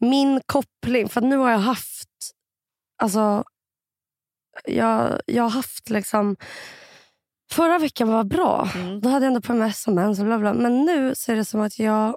min 0.00 0.40
koppling. 0.46 1.08
För 1.08 1.20
att 1.20 1.26
nu 1.26 1.36
har 1.36 1.50
jag 1.50 1.58
haft... 1.58 2.08
Alltså, 3.02 3.44
jag, 4.64 5.20
jag 5.26 5.42
har 5.42 5.50
haft 5.50 5.90
liksom... 5.90 6.36
Förra 7.52 7.78
veckan 7.78 8.08
var 8.08 8.24
bra. 8.24 8.70
Mm. 8.74 9.00
Då 9.00 9.08
hade 9.08 9.26
jag 9.26 9.30
ändå 9.30 9.40
PMS 9.40 9.86
och 9.86 9.92
mens 9.92 10.18
och 10.18 10.24
bla 10.24 10.38
bla. 10.38 10.54
Men 10.54 10.84
nu 10.84 11.14
så 11.14 11.32
är 11.32 11.36
det 11.36 11.44
som 11.44 11.60
att 11.60 11.78
jag, 11.78 12.16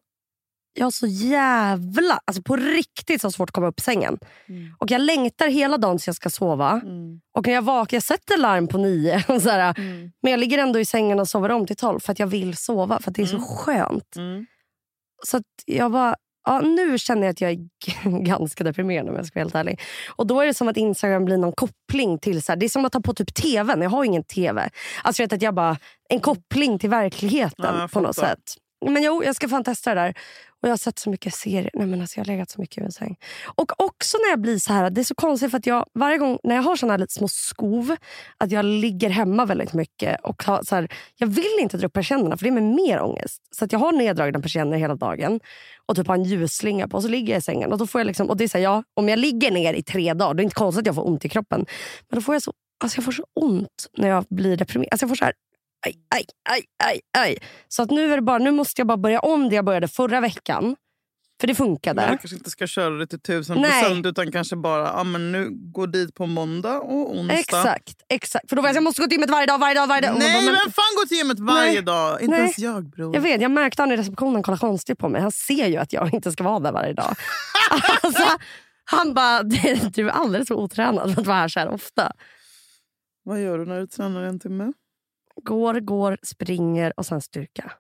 jag 0.77 0.85
har 0.85 0.91
så 0.91 1.07
jävla, 1.07 2.19
alltså 2.25 2.41
på 2.41 2.55
riktigt 2.55 3.21
så 3.21 3.31
svårt 3.31 3.49
att 3.49 3.53
komma 3.53 3.67
upp 3.67 3.79
sängen. 3.79 4.17
Mm. 4.49 4.75
Och 4.77 4.91
jag 4.91 5.01
längtar 5.01 5.47
hela 5.47 5.77
dagen 5.77 5.99
så 5.99 6.09
jag 6.09 6.15
ska 6.15 6.29
sova. 6.29 6.71
Mm. 6.71 7.21
Och 7.37 7.47
när 7.47 7.53
jag 7.53 7.61
vaknar, 7.61 7.95
jag 7.95 8.03
sätter 8.03 8.37
larm 8.37 8.67
på 8.67 8.77
nio. 8.77 9.23
Och 9.27 9.41
så 9.41 9.49
här, 9.49 9.73
Mm. 9.77 10.11
Men 10.21 10.31
jag 10.31 10.39
ligger 10.39 10.57
ändå 10.57 10.79
i 10.79 10.85
sängen 10.85 11.19
och 11.19 11.27
sover 11.27 11.51
om 11.51 11.67
till 11.67 11.75
tolv 11.75 11.99
för 11.99 12.11
att 12.11 12.19
jag 12.19 12.27
vill 12.27 12.57
sova. 12.57 12.99
För 12.99 13.11
att 13.11 13.15
det 13.15 13.21
är 13.21 13.25
så 13.25 13.39
skönt. 13.39 14.15
Mm. 14.15 14.45
Så 15.25 15.41
jag 15.65 15.91
bara, 15.91 16.15
ja, 16.45 16.59
nu 16.59 16.97
känner 16.97 17.21
jag 17.21 17.31
att 17.31 17.41
jag 17.41 17.51
är 17.51 17.59
ganska 18.25 18.63
deprimerad 18.63 19.09
om 19.09 19.15
jag 19.15 19.25
ska 19.25 19.39
vara 19.39 19.43
helt 19.43 19.55
ärlig. 19.55 19.81
Och 20.09 20.27
då 20.27 20.41
är 20.41 20.45
det 20.45 20.53
som 20.53 20.67
att 20.67 20.77
Instagram 20.77 21.25
blir 21.25 21.37
någon 21.37 21.53
koppling 21.53 22.19
till, 22.19 22.41
så 22.43 22.51
här, 22.51 22.57
det 22.57 22.65
är 22.65 22.69
som 22.69 22.85
att 22.85 22.91
ta 22.91 23.01
på 23.01 23.13
typ 23.13 23.33
tvn. 23.33 23.81
Jag 23.81 23.89
har 23.89 24.03
ingen 24.03 24.23
tv. 24.23 24.69
Alltså 25.03 25.23
vet 25.23 25.33
att 25.33 25.41
jag 25.41 25.53
bara, 25.53 25.77
en 26.09 26.19
koppling 26.19 26.79
till 26.79 26.89
verkligheten 26.89 27.75
Ja, 27.79 27.89
på 27.93 27.99
något 27.99 28.15
sätt. 28.15 28.39
Men 28.85 29.03
jo, 29.03 29.23
jag 29.23 29.35
ska 29.35 29.49
fan 29.49 29.63
testa 29.63 29.95
det 29.95 30.01
där. 30.01 30.13
Och 30.61 30.67
Jag 30.67 30.71
har 30.71 30.77
sett 30.77 30.99
så 30.99 31.09
mycket 31.09 31.33
serier. 31.33 31.69
Nej, 31.73 31.87
men 31.87 32.01
alltså 32.01 32.19
jag 32.19 32.25
har 32.25 32.33
legat 32.33 32.49
så 32.49 32.61
mycket 32.61 32.77
i 32.77 32.81
min 32.81 32.91
säng. 32.91 33.15
Och 33.55 33.83
också 33.83 34.17
när 34.17 34.29
jag 34.29 34.41
blir 34.41 34.59
så 34.59 34.73
här, 34.73 34.89
det 34.89 35.01
är 35.01 35.05
så 35.05 35.15
konstigt 35.15 35.51
för 35.51 35.57
att 35.57 35.65
jag 35.65 35.85
varje 35.93 36.17
gång 36.17 36.39
när 36.43 36.55
jag 36.55 36.63
har 36.63 36.75
såna 36.75 36.93
här 36.93 36.97
lite 36.97 37.13
små 37.13 37.27
skov, 37.27 37.95
att 38.37 38.51
jag 38.51 38.65
ligger 38.65 39.09
hemma 39.09 39.45
väldigt 39.45 39.73
mycket. 39.73 40.21
Och 40.23 40.43
har, 40.43 40.63
så 40.63 40.75
här, 40.75 40.87
jag 41.15 41.27
vill 41.27 41.57
inte 41.61 41.77
dra 41.77 41.87
upp 41.87 41.93
persiennerna 41.93 42.37
för 42.37 42.43
det 42.43 42.49
är 42.49 42.61
med 42.61 42.63
mer 42.63 43.01
ångest. 43.01 43.41
Så 43.51 43.65
att 43.65 43.71
jag 43.71 43.79
har 43.79 43.91
neddragna 43.91 44.39
persienner 44.39 44.77
hela 44.77 44.95
dagen 44.95 45.39
och 45.85 45.95
typ 45.95 46.07
har 46.07 46.15
en 46.15 46.23
ljusslinga 46.23 46.87
på 46.87 46.97
och 46.97 47.03
så 47.03 47.09
ligger 47.09 47.33
jag 47.33 47.39
i 47.39 47.41
sängen. 47.41 47.71
Och 47.71 47.77
då 47.77 47.87
får 47.87 48.01
jag 48.01 48.05
liksom, 48.05 48.29
och 48.29 48.37
det 48.37 48.43
är 48.43 48.47
så 48.47 48.57
här, 48.57 48.63
ja, 48.63 48.83
om 48.93 49.09
jag 49.09 49.19
ligger 49.19 49.51
ner 49.51 49.73
i 49.73 49.83
tre 49.83 50.13
dagar, 50.13 50.27
då 50.27 50.31
är 50.31 50.33
det 50.33 50.43
inte 50.43 50.55
konstigt 50.55 50.79
att 50.81 50.85
jag 50.85 50.95
får 50.95 51.07
ont 51.07 51.25
i 51.25 51.29
kroppen. 51.29 51.65
Men 52.09 52.15
då 52.15 52.21
får 52.21 52.35
jag 52.35 52.41
så, 52.41 52.53
alltså 52.83 52.97
jag 52.97 53.05
får 53.05 53.11
så 53.11 53.25
ont 53.33 53.87
när 53.97 54.07
jag 54.07 54.25
blir 54.29 54.57
deprimerad. 54.57 54.87
Alltså 54.91 55.03
jag 55.03 55.09
får 55.09 55.15
så 55.15 55.25
här, 55.25 55.33
aj, 55.85 55.95
aj, 56.15 56.25
aj, 56.49 56.63
aj, 56.83 56.99
aj. 57.17 57.37
Så 57.67 57.81
att 57.83 57.91
nu, 57.91 58.11
är 58.11 58.15
det 58.15 58.21
bara, 58.21 58.37
nu 58.37 58.51
måste 58.51 58.79
jag 58.81 58.87
bara 58.87 58.97
börja 58.97 59.19
om 59.19 59.49
det 59.49 59.55
jag 59.55 59.65
började 59.65 59.87
förra 59.87 60.19
veckan. 60.21 60.75
För 61.41 61.47
det 61.47 61.55
funkade. 61.55 62.01
Men 62.01 62.11
du 62.11 62.17
kanske 62.17 62.35
inte 62.37 62.49
ska 62.49 62.67
köra 62.67 62.89
det 62.89 63.07
till 63.07 63.19
tusen 63.21 63.63
procent 63.63 64.05
utan 64.05 64.31
kanske 64.31 64.55
bara 64.55 64.83
ja, 64.83 65.03
men 65.03 65.31
nu 65.31 65.49
gå 65.51 65.85
dit 65.85 66.15
på 66.15 66.25
måndag 66.25 66.79
och 66.79 67.11
onsdag. 67.15 67.33
Exakt, 67.39 68.01
exakt. 68.09 68.49
För 68.49 68.55
då 68.55 68.61
var 68.61 68.69
jag, 68.69 68.75
jag 68.75 68.83
måste 68.83 69.01
gå 69.01 69.07
till 69.07 69.13
gymmet 69.15 69.29
varje 69.29 69.45
dag, 69.45 69.57
varje 69.59 69.75
dag, 69.75 69.87
varje 69.87 70.01
dag. 70.01 70.15
Nej, 70.19 70.33
bara, 70.33 70.41
men- 70.45 70.53
vem 70.65 70.71
fan 70.71 70.95
går 70.97 71.05
till 71.05 71.17
gymmet 71.17 71.39
varje 71.39 71.71
Nej. 71.71 71.81
dag? 71.81 72.21
Inte 72.21 72.31
Nej. 72.31 72.39
ens 72.39 72.59
jag 72.59 72.89
bror. 72.89 73.15
Jag 73.15 73.21
vet, 73.21 73.41
jag 73.41 73.51
märkte 73.51 73.81
han 73.81 73.91
i 73.91 73.97
receptionen 73.97 74.43
kolla 74.43 74.57
konstigt 74.57 74.99
på 74.99 75.09
mig. 75.09 75.21
Han 75.21 75.31
ser 75.31 75.67
ju 75.67 75.77
att 75.77 75.93
jag 75.93 76.13
inte 76.13 76.31
ska 76.31 76.43
vara 76.43 76.59
där 76.59 76.71
varje 76.71 76.93
dag. 76.93 77.15
alltså, 78.01 78.23
han 78.85 79.13
bara, 79.13 79.43
"Det- 79.43 79.95
du 79.95 80.07
är 80.09 80.11
alldeles 80.13 80.47
för 80.47 80.55
otränad 80.55 81.13
för 81.13 81.21
att 81.21 81.27
vara 81.27 81.37
här 81.37 81.47
så 81.47 81.59
här 81.59 81.67
ofta. 81.69 82.11
Vad 83.23 83.41
gör 83.43 83.57
du 83.57 83.65
när 83.65 83.79
du 83.79 83.87
tränar 83.87 84.23
en 84.23 84.39
timme? 84.39 84.73
Går, 85.43 85.79
går, 85.79 86.17
springer 86.23 86.93
och 86.99 87.05
sen 87.05 87.21
styrka. 87.21 87.71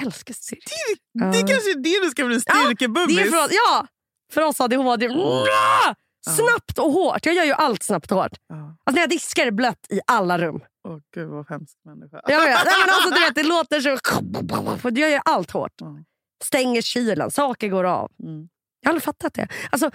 Älskar 0.00 0.34
styrka. 0.34 0.70
Det 1.14 1.24
Ja. 1.24 1.32
kanske 1.32 1.70
är 1.70 1.74
det 1.82 2.04
du 2.04 2.10
ska 2.10 2.24
bli 2.24 2.34
Det 2.36 2.50
är 2.50 2.64
styrkebubbis. 2.64 3.30
för, 3.30 3.44
oss- 3.44 3.50
ja, 3.50 3.86
för 4.32 4.40
oss 4.42 4.60
ADHD. 4.60 5.08
Mwah! 5.08 5.94
Snabbt 6.36 6.78
och 6.78 6.92
hårt. 6.92 7.26
Jag 7.26 7.34
gör 7.34 7.44
ju 7.44 7.52
allt 7.52 7.82
snabbt 7.82 8.12
och 8.12 8.18
hårt. 8.18 8.32
Ja. 8.48 8.56
Alltså 8.56 8.94
när 8.94 9.00
jag 9.00 9.10
diskar 9.10 9.42
är 9.42 9.46
det 9.46 9.52
blött 9.52 9.86
i 9.90 10.00
alla 10.06 10.38
rum. 10.38 10.60
Åh 10.88 10.98
gud 11.14 11.28
vad 11.28 11.48
hemsk 11.48 11.76
människa. 11.84 12.20
Jag 12.24 12.40
vet. 12.40 12.64
Nej, 12.64 12.74
men 12.86 12.94
alltså, 12.94 13.10
du 13.10 13.20
vet, 13.20 13.34
det 13.34 13.42
låter 13.48 13.80
så... 13.80 14.78
För 14.78 14.98
jag 14.98 15.10
gör 15.10 15.22
allt 15.24 15.50
hårt. 15.50 15.72
Ja. 15.76 15.96
Stänger 16.44 16.82
kylen, 16.82 17.30
saker 17.30 17.68
går 17.68 17.84
av. 17.84 18.12
Mm. 18.22 18.48
Jag 18.80 18.88
har 18.88 18.90
aldrig 18.92 19.02
fattat 19.02 19.34
det. 19.34 19.48
Alltså, 19.70 19.90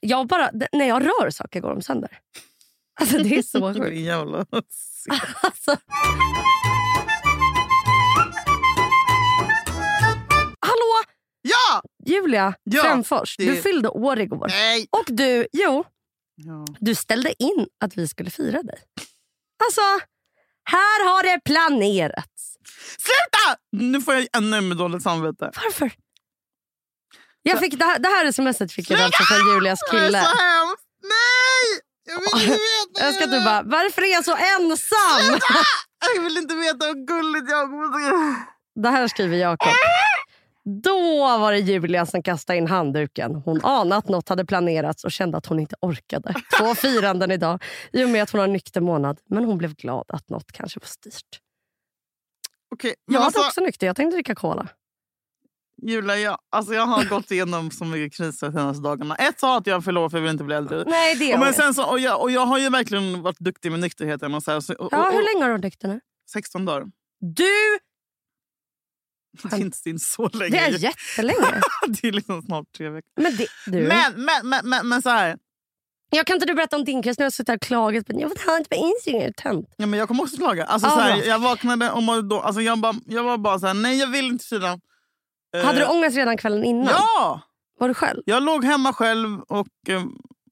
jag 0.00 0.26
bara, 0.26 0.50
när 0.72 0.84
jag 0.88 1.06
rör 1.06 1.30
saker 1.30 1.60
går 1.60 1.70
de 1.70 1.82
sönder. 1.82 2.18
Alltså, 3.00 3.18
det 3.18 3.36
är 3.38 3.42
så 3.42 3.74
sjukt. 3.74 3.96
jävla... 3.96 4.38
Alltså. 5.42 5.76
Hallå! 10.60 11.02
Ja! 11.42 11.82
Julia 12.06 12.54
Ja, 12.64 12.82
Frändfors, 12.82 13.36
det- 13.36 13.44
du 13.46 13.62
fyllde 13.62 13.88
år 13.88 14.20
igår. 14.20 14.46
Nej! 14.48 14.86
Och 14.90 15.04
du, 15.06 15.46
jo, 15.52 15.84
Ja. 16.36 16.64
du 16.80 16.94
ställde 16.94 17.42
in 17.42 17.66
att 17.84 17.96
vi 17.96 18.08
skulle 18.08 18.30
fira 18.30 18.62
dig. 18.62 18.78
Alltså, 19.64 19.80
här 20.70 21.04
har 21.04 21.22
det 21.22 21.40
planerats. 21.44 22.56
Sluta! 22.98 23.60
Nu 23.72 24.00
får 24.00 24.14
jag 24.14 24.26
ännu 24.36 24.60
mer 24.60 24.74
dåligt 24.76 25.02
samvete. 25.02 25.50
Varför? 25.64 25.92
Jag 27.42 27.58
fick, 27.60 27.78
det, 27.78 27.84
här, 27.84 27.98
det 27.98 28.08
här 28.08 28.32
smset 28.32 28.72
fick 28.72 28.90
jag 28.90 29.00
alltså 29.00 29.22
från 29.22 29.54
Julias 29.54 29.78
Det 29.90 29.96
är 29.96 30.06
kille. 30.06 30.22
så 30.22 30.28
hemskt! 30.28 30.84
Nej! 31.02 31.80
Jag 32.06 32.14
vill 32.20 32.42
inte 32.42 32.52
veta. 32.52 33.04
Jag 33.06 33.14
ska 33.14 33.26
du 33.26 33.44
bara, 33.44 33.62
varför 33.62 34.02
är 34.02 34.12
jag 34.12 34.24
så 34.24 34.36
ensam? 34.36 35.40
Jag 36.14 36.22
vill 36.22 36.36
inte 36.36 36.54
veta 36.54 36.84
hur 36.86 37.06
gulligt 37.06 37.50
jag 37.50 37.70
kommer 37.70 38.36
Det 38.82 38.88
här 38.88 39.08
skriver 39.08 39.36
Jakob. 39.36 39.72
Då 40.82 41.38
var 41.38 41.52
det 41.52 41.58
Julia 41.58 42.06
som 42.06 42.22
kastade 42.22 42.56
in 42.56 42.66
handduken. 42.66 43.34
Hon 43.34 43.64
anade 43.64 43.96
att 43.96 44.08
något 44.08 44.28
hade 44.28 44.44
planerats 44.44 45.04
och 45.04 45.12
kände 45.12 45.38
att 45.38 45.46
hon 45.46 45.60
inte 45.60 45.76
orkade. 45.80 46.34
Två 46.58 46.74
firanden 46.74 47.30
idag 47.30 47.62
i 47.92 48.04
och 48.04 48.08
med 48.08 48.22
att 48.22 48.30
hon 48.30 48.40
har 48.40 48.48
nykter 48.48 48.80
månad. 48.80 49.20
Men 49.26 49.44
hon 49.44 49.58
blev 49.58 49.74
glad 49.74 50.04
att 50.08 50.28
något 50.28 50.52
kanske 50.52 50.80
var 50.80 50.86
styrt. 50.86 51.40
Men 52.82 53.14
Jag 53.14 53.22
alltså, 53.22 53.40
också 53.40 53.60
nykter. 53.60 53.86
Jag 53.86 53.96
tänkte 53.96 54.16
dricka 54.16 54.34
cola. 54.34 54.68
Julia, 55.82 56.16
jag, 56.18 56.38
alltså 56.50 56.74
jag 56.74 56.86
har 56.86 57.04
gått 57.04 57.30
igenom 57.30 57.70
så 57.70 57.84
mycket 57.84 58.16
kriser 58.16 58.46
de 58.46 58.52
senaste 58.52 58.82
dagarna. 58.82 59.14
Ett 59.16 59.40
sa 59.40 59.56
att 59.58 59.66
jag 59.66 59.84
förlorar 59.84 60.08
för 60.08 60.16
jag 60.18 60.22
vill 60.22 60.30
inte 60.30 60.44
bli 60.44 60.54
äldre. 60.54 60.84
Nej, 60.86 61.14
det 61.14 61.34
Och, 61.34 61.40
men 61.40 61.54
sen 61.54 61.74
så, 61.74 61.84
och, 61.90 62.00
jag, 62.00 62.20
och 62.20 62.30
jag 62.30 62.46
har 62.46 62.58
ju 62.58 62.68
verkligen 62.70 63.22
varit 63.22 63.38
duktig 63.38 63.70
med 63.70 63.80
nykterheten. 63.80 64.34
Och 64.34 64.42
så 64.42 64.50
här, 64.52 64.60
så, 64.60 64.74
och, 64.74 64.88
Ja, 64.92 65.10
hur 65.10 65.34
länge 65.34 65.44
har 65.44 65.48
du 65.48 65.52
varit 65.52 65.64
nykter 65.64 65.88
nu? 65.88 66.00
16 66.32 66.64
dagar. 66.64 66.86
Du! 67.20 67.78
Det 69.42 69.56
är 69.56 69.60
inte 69.60 69.98
så 69.98 70.28
länge. 70.28 70.50
Det 70.50 70.58
är 70.58 70.70
jättelänge. 70.70 71.60
det 71.88 72.08
är 72.08 72.12
liksom 72.12 72.42
snart 72.42 72.64
tre 72.76 72.88
veckor. 72.88 73.22
Men, 73.22 73.36
det, 73.36 73.46
du. 73.66 73.88
Men, 73.88 74.12
men, 74.16 74.48
men, 74.48 74.68
men, 74.68 74.88
men 74.88 75.02
så 75.02 75.08
här. 75.10 75.38
Jag 76.10 76.26
kan 76.26 76.34
inte 76.36 76.46
du 76.46 76.54
berätta 76.54 76.76
om 76.76 76.84
din 76.84 77.02
kris? 77.02 77.18
Nu 77.18 77.22
har 77.22 77.26
jag 77.26 77.32
suttit 77.32 77.48
här 77.48 77.56
och 77.56 77.62
klagat. 77.62 78.04
Jag 78.08 78.30
har 78.46 78.56
inte 78.56 78.68
på 78.68 78.76
Instagram. 78.76 79.32
Tönt. 79.32 79.74
Ja, 79.76 79.86
men 79.86 79.98
jag 79.98 80.08
kommer 80.08 80.22
också 80.22 80.36
klaga. 80.36 80.64
Alltså, 80.64 80.88
Ja, 80.88 80.94
så 80.94 81.00
här, 81.00 81.22
jag 81.24 81.38
vaknade 81.38 81.90
och 81.90 82.02
mådde 82.02 82.28
då, 82.28 82.40
alltså, 82.40 82.60
jag, 82.60 82.78
bara, 82.78 82.94
jag 83.06 83.22
var 83.24 83.38
bara 83.38 83.58
så 83.58 83.66
här, 83.66 83.74
nej 83.74 83.98
jag 83.98 84.06
vill 84.06 84.24
inte 84.24 84.44
fira. 84.44 84.80
Eh, 85.54 85.64
Hade 85.64 85.78
du 85.78 85.86
ångest 85.86 86.16
redan 86.16 86.36
kvällen 86.36 86.64
innan? 86.64 86.86
Ja! 86.86 87.40
Var 87.78 87.88
du 87.88 87.94
själv? 87.94 88.22
Jag 88.26 88.42
låg 88.42 88.64
hemma 88.64 88.92
själv 88.92 89.40
och... 89.40 89.66
Eh, 89.88 90.02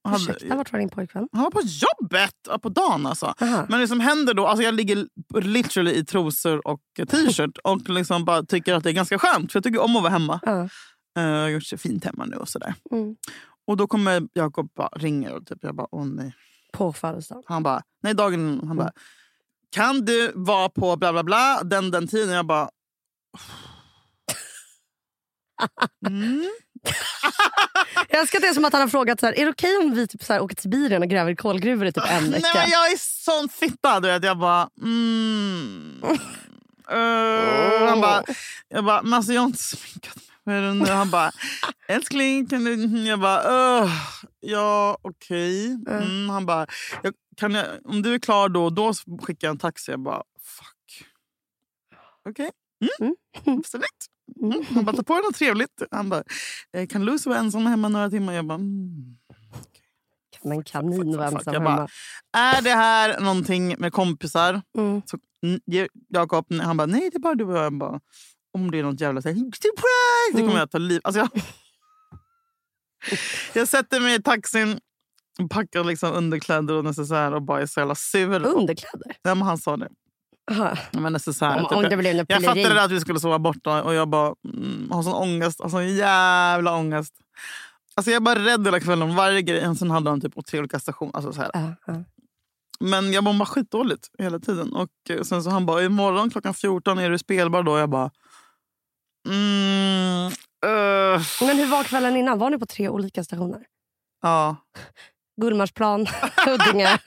hade, 0.05 0.23
Ursäkta, 0.23 0.55
vart 0.55 0.71
var 0.71 0.79
din 0.79 0.89
pojkvän? 0.89 1.27
han 1.31 1.43
var 1.43 1.51
på 1.51 1.61
jobbet 1.61 2.35
ja, 2.49 2.59
på 2.59 2.69
dagen. 2.69 3.05
Alltså. 3.05 3.33
Aha. 3.41 3.65
Men 3.69 3.79
det 3.79 3.87
som 3.87 3.99
händer 3.99 4.33
då, 4.33 4.47
alltså 4.47 4.63
jag 4.63 4.73
ligger 4.73 5.07
literally 5.41 5.91
i 5.91 6.05
trosor 6.05 6.67
och 6.67 6.79
t-shirt 7.09 7.57
och 7.63 7.89
liksom 7.89 8.25
bara 8.25 8.43
tycker 8.43 8.73
att 8.73 8.83
det 8.83 8.89
är 8.89 8.93
ganska 8.93 9.19
skönt. 9.19 9.51
För 9.51 9.57
jag 9.57 9.63
tycker 9.63 9.81
om 9.81 9.95
att 9.95 10.01
vara 10.03 10.11
hemma. 10.13 10.39
Eh, 10.45 11.23
Jag 11.23 11.41
har 11.41 11.49
gjort 11.49 11.63
så 11.63 11.77
fint 11.77 12.05
hemma 12.05 12.25
nu 12.25 12.35
och 12.35 12.49
sådär. 12.49 12.73
Mm. 12.91 13.15
Och 13.67 13.77
då 13.77 13.87
kommer 13.87 14.23
Jakob 14.33 14.69
bara 14.75 14.87
ringer 14.87 15.33
och 15.33 15.45
typ, 15.47 15.57
jag 15.61 15.75
bara 15.75 15.87
åh 15.91 16.05
nej. 16.05 16.35
På 16.73 16.93
födelsedagen. 16.93 17.43
Han 17.47 17.63
bara, 17.63 17.81
nej 18.03 18.13
dagen 18.13 18.33
innan. 18.39 18.53
Mm. 18.53 18.67
Han 18.67 18.77
bara, 18.77 18.91
kan 19.75 20.05
du 20.05 20.31
vara 20.35 20.69
på 20.69 20.95
bla 20.95 21.11
bla 21.11 21.23
bla 21.23 21.63
den 21.63 21.91
den 21.91 22.07
tiden? 22.07 22.35
Jag 22.35 22.45
bara, 22.45 22.69
mm. 26.07 26.49
Jag 28.09 28.21
älskar 28.21 28.39
det 28.39 28.53
som 28.53 28.65
att 28.65 28.73
han 28.73 28.81
har 28.81 28.89
frågat 28.89 29.19
så 29.19 29.25
här, 29.25 29.39
är 29.39 29.45
det 29.45 29.51
okej 29.51 29.77
om 29.77 29.93
vi 29.95 30.07
typ 30.07 30.23
så 30.23 30.33
här 30.33 30.41
åker 30.41 30.55
till 30.55 30.61
Sibirien 30.63 31.01
och 31.03 31.09
gräver 31.09 31.35
kolgruvor 31.35 31.87
i 31.87 31.91
typ 31.91 32.03
en 32.09 32.31
vecka? 32.31 32.47
Nej 32.53 32.61
men 32.63 32.71
jag 32.71 32.91
är 32.91 32.97
sån 32.97 33.49
fitta. 33.49 33.99
Du 33.99 34.07
vet. 34.07 34.23
Jag 34.23 34.37
bara, 34.39 34.69
mm. 34.81 36.01
Eh, 36.91 37.89
han 37.89 38.01
bara, 38.01 38.23
jag 38.69 38.85
bara, 38.85 39.01
men 39.01 39.13
alltså 39.13 39.33
jag 39.33 39.41
har 39.41 39.47
inte 39.47 39.63
sminkat 39.63 40.15
mig. 40.43 40.89
Han 40.89 41.09
bara, 41.09 41.31
älskling 41.87 42.47
kan 42.47 42.63
du... 42.63 42.99
Jag 43.07 43.19
bara, 43.19 43.41
"Ugh, 43.81 43.91
ja 44.39 44.97
okej. 45.01 45.65
Mm. 45.89 46.29
Han 46.29 46.45
bara, 46.45 46.67
jag, 47.03 47.13
kan 47.37 47.53
jag, 47.55 47.65
om 47.85 48.01
du 48.01 48.13
är 48.13 48.19
klar 48.19 48.49
då, 48.49 48.69
då 48.69 48.93
skickar 49.21 49.47
jag 49.47 49.51
en 49.53 49.57
taxi. 49.59 49.91
Jag 49.91 49.99
bara, 49.99 50.23
fuck. 50.41 51.07
Okej, 52.29 52.51
mm. 53.01 53.15
absolut. 53.59 54.05
Mm. 54.41 54.65
Han 54.73 54.85
bara, 54.85 54.95
ta 54.95 55.03
på 55.03 55.13
dig 55.13 55.23
något 55.23 55.35
trevligt. 55.35 55.81
Han 55.91 56.09
bara, 56.09 56.23
"Eh, 56.77 56.87
kan 56.87 57.05
Lucy 57.05 57.29
vara 57.29 57.39
ensam 57.39 57.65
hemma 57.65 57.87
några 57.87 58.09
timmar? 58.09 58.33
Jag 58.33 58.45
bara, 58.45 58.55
mm. 58.55 59.17
Kan 60.41 60.51
en 60.51 60.63
kanin 60.63 61.17
vara 61.17 61.27
ensam 61.27 61.53
jag 61.53 61.63
bara, 61.63 61.75
hemma? 61.75 61.87
Är 62.37 62.61
det 62.61 62.69
här 62.69 63.19
någonting 63.21 63.75
med 63.79 63.93
kompisar? 63.93 64.61
Mm. 64.77 65.01
Så, 65.05 65.17
mm, 65.45 65.87
Jakob 66.09 66.45
han 66.61 66.77
bara, 66.77 66.85
nej 66.87 67.09
det 67.09 67.17
är 67.17 67.19
bara 67.19 67.35
du 67.35 67.43
och 67.43 67.57
jag. 67.57 67.63
jag. 67.65 67.77
Bara, 67.77 67.99
om 68.53 68.71
det 68.71 68.79
är 68.79 68.83
något 68.83 69.01
jävla 69.01 69.21
så 69.21 69.27
här, 69.29 69.35
surprise! 69.35 70.31
Det 70.33 70.37
kommer 70.37 70.43
Mm. 70.49 70.57
jag 70.59 70.71
ta 70.71 70.77
liv 70.77 71.01
alltså, 71.03 71.19
jag, 71.19 71.29
jag 73.53 73.67
sätter 73.67 73.99
mig 73.99 74.15
i 74.15 74.21
taxin, 74.21 74.79
packar 75.49 75.83
liksom 75.83 76.13
underkläder 76.13 76.73
och 76.73 76.83
necessär 76.83 77.33
och 77.33 77.41
bara 77.41 77.61
är 77.61 77.65
så 77.65 77.79
jävla 77.79 77.95
sur. 77.95 78.45
Underkläder? 78.45 79.15
Ja, 79.21 79.35
men 79.35 79.41
han 79.47 79.57
sa 79.57 79.77
det. 79.77 79.89
Aha. 80.51 80.77
Ja, 80.91 80.99
men 80.99 81.13
necessär, 81.13 81.57
Om, 81.57 81.63
typ. 81.63 81.71
om 81.71 81.83
det 81.83 81.97
blev 81.97 82.25
jag 82.27 82.43
fattade 82.43 82.83
att 82.83 82.91
vi 82.91 82.99
skulle 82.99 83.19
sova 83.19 83.39
borta 83.39 83.83
och 83.83 83.93
jag 83.93 84.09
bara 84.09 84.35
mm, 84.53 84.91
har 84.91 85.03
sån 85.03 85.13
ångest. 85.13 85.61
Alltså 85.61 85.81
jävla 85.81 86.75
ångest. 86.75 87.13
Alltså 87.95 88.11
jag 88.11 88.15
är 88.15 88.21
bara 88.21 88.39
rädd 88.39 88.67
hela 88.67 88.79
kvällen 88.79 89.09
om 89.09 89.15
varje 89.15 89.41
grej. 89.41 89.75
Sen 89.75 89.91
hade 89.91 90.09
han 90.09 90.21
typ 90.21 90.45
tre 90.45 90.59
olika 90.59 90.79
stationer. 90.79 91.15
Alltså 91.15 91.33
så 91.33 91.41
här. 91.41 91.51
Ja, 91.53 91.75
ja. 91.85 92.03
Men 92.79 93.13
jag 93.13 93.23
mår 93.23 93.45
skitdåligt 93.45 94.09
hela 94.17 94.39
tiden. 94.39 94.73
Och 94.73 94.89
eh, 95.09 95.21
sen 95.21 95.43
så 95.43 95.49
han 95.49 95.65
bara, 95.65 95.83
imorgon 95.83 96.29
klockan 96.29 96.53
14 96.53 96.99
är 96.99 97.09
du 97.09 97.17
spelbar 97.17 97.63
då. 97.63 97.77
Jag 97.77 97.89
bara, 97.89 98.11
mm, 99.29 100.31
uh, 100.65 101.21
Men 101.41 101.57
hur 101.57 101.67
var 101.67 101.83
kvällen 101.83 102.17
innan? 102.17 102.39
Var 102.39 102.49
ni 102.49 102.59
på 102.59 102.65
tre 102.65 102.89
olika 102.89 103.23
stationer? 103.23 103.61
ja. 104.21 104.55
Gullmarsplan, 105.41 106.07
Huddinge. 106.45 106.99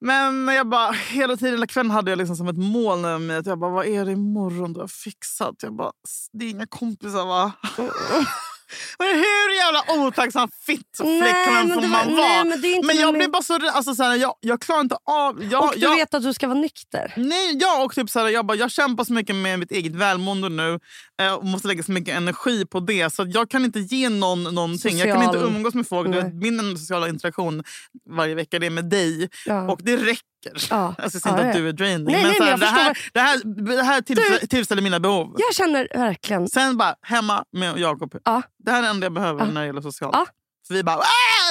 Men 0.00 0.48
jag 0.48 0.68
bara, 0.68 0.92
hela 0.92 1.36
tiden, 1.36 1.54
hela 1.54 1.66
kvällen 1.66 1.90
hade 1.90 2.10
jag 2.10 2.18
liksom 2.18 2.36
som 2.36 2.48
ett 2.48 2.58
mål 2.58 3.04
över 3.04 3.18
mig. 3.18 3.36
Att 3.36 3.46
jag 3.46 3.58
bara, 3.58 3.70
vad 3.70 3.86
är 3.86 4.04
det 4.04 4.12
imorgon 4.12 4.72
du 4.72 4.80
har 4.80 4.88
fixat? 4.88 5.54
Jag 5.62 5.76
bara, 5.76 5.92
det 6.32 6.44
är 6.44 6.50
inga 6.50 6.66
kompisar 6.66 7.26
va? 7.26 7.52
Men 8.98 9.08
hur 9.08 9.56
jävla 9.56 10.06
otacksam 10.06 10.48
fittflickvän 10.66 11.68
får 11.74 11.80
det 11.80 11.88
man 11.88 12.06
var- 12.08 12.16
vara? 12.16 12.26
nej, 12.26 12.44
men 12.44 12.60
det 12.60 12.68
är 12.68 12.74
inte 12.76 12.86
men 12.86 12.96
jag 12.96 13.14
blir 13.14 13.28
bara 13.28 13.42
så 13.42 13.58
alltså, 13.72 13.94
så 13.94 14.02
här, 14.02 14.16
jag, 14.16 14.34
jag 14.40 14.60
klarar 14.60 14.80
inte 14.80 14.96
av... 15.04 15.44
Jag, 15.50 15.64
och 15.64 15.72
du 15.74 15.80
jag, 15.80 15.96
vet 15.96 16.14
att 16.14 16.22
du 16.22 16.34
ska 16.34 16.48
vara 16.48 16.58
nykter. 16.58 17.12
Nej, 17.16 17.58
ja, 17.60 17.84
och 17.84 17.94
typ 17.94 18.10
så 18.10 18.20
här, 18.20 18.28
jag, 18.28 18.46
bara, 18.46 18.56
jag 18.56 18.70
kämpar 18.70 19.04
så 19.04 19.12
mycket 19.12 19.36
med 19.36 19.58
mitt 19.58 19.72
eget 19.72 19.94
välmående 19.94 20.48
nu 20.48 20.78
eh, 21.22 21.34
och 21.34 21.44
måste 21.44 21.68
lägga 21.68 21.82
så 21.82 21.92
mycket 21.92 22.16
energi 22.16 22.66
på 22.66 22.80
det. 22.80 23.14
Så 23.14 23.26
jag 23.28 23.50
kan 23.50 23.64
inte 23.64 23.80
ge 23.80 24.08
någon 24.08 24.42
någonting. 24.54 24.98
Jag 24.98 25.08
kan 25.08 25.16
Social- 25.22 25.34
inte 25.34 25.46
umgås 25.56 25.74
med 25.74 25.88
folk. 25.88 26.12
Du 26.12 26.20
vet, 26.20 26.34
min 26.34 26.78
sociala 26.78 27.08
interaktion 27.08 27.64
varje 28.10 28.34
vecka 28.34 28.58
det 28.58 28.66
är 28.66 28.70
med 28.70 28.84
dig. 28.84 29.28
Ja. 29.46 29.70
Och 29.72 29.80
det 29.82 29.96
räcker. 29.96 30.31
Ja. 30.70 30.94
Alltså, 30.98 31.20
säger 31.20 31.36
inte 31.36 31.42
Ja, 31.44 31.50
att 31.50 31.56
ja. 31.56 31.62
du 31.62 31.68
är 31.68 31.72
draining. 31.72 32.04
Nej, 32.12 32.22
men 32.22 32.30
nej, 32.30 32.36
så 32.36 32.44
men 32.44 32.50
här, 32.68 32.86
jag 32.86 32.96
det, 33.12 33.20
här, 33.20 33.40
det 33.44 33.60
här, 33.70 33.76
det 33.76 33.82
här 33.82 34.00
tillfredsställer, 34.00 34.40
tillfredsställer 34.40 34.82
mina 34.82 35.00
behov. 35.00 35.36
Jag 35.38 35.54
känner 35.54 35.88
verkligen... 35.94 36.48
Sen 36.48 36.76
bara 36.76 36.94
hemma 37.02 37.44
med 37.52 37.78
Jakob. 37.78 38.14
Ja. 38.24 38.42
Det 38.64 38.70
här 38.70 38.78
är 38.78 38.82
det 38.82 38.88
enda 38.88 39.04
jag 39.04 39.12
behöver 39.12 39.40
Ja. 39.40 39.50
när 39.52 39.60
det 39.60 39.66
gäller 39.66 39.80
socialt. 39.80 40.14
Ja. 40.16 40.26
Så 40.68 40.74
vi 40.74 40.82
bara... 40.84 40.96
"Ah!" 40.96 41.02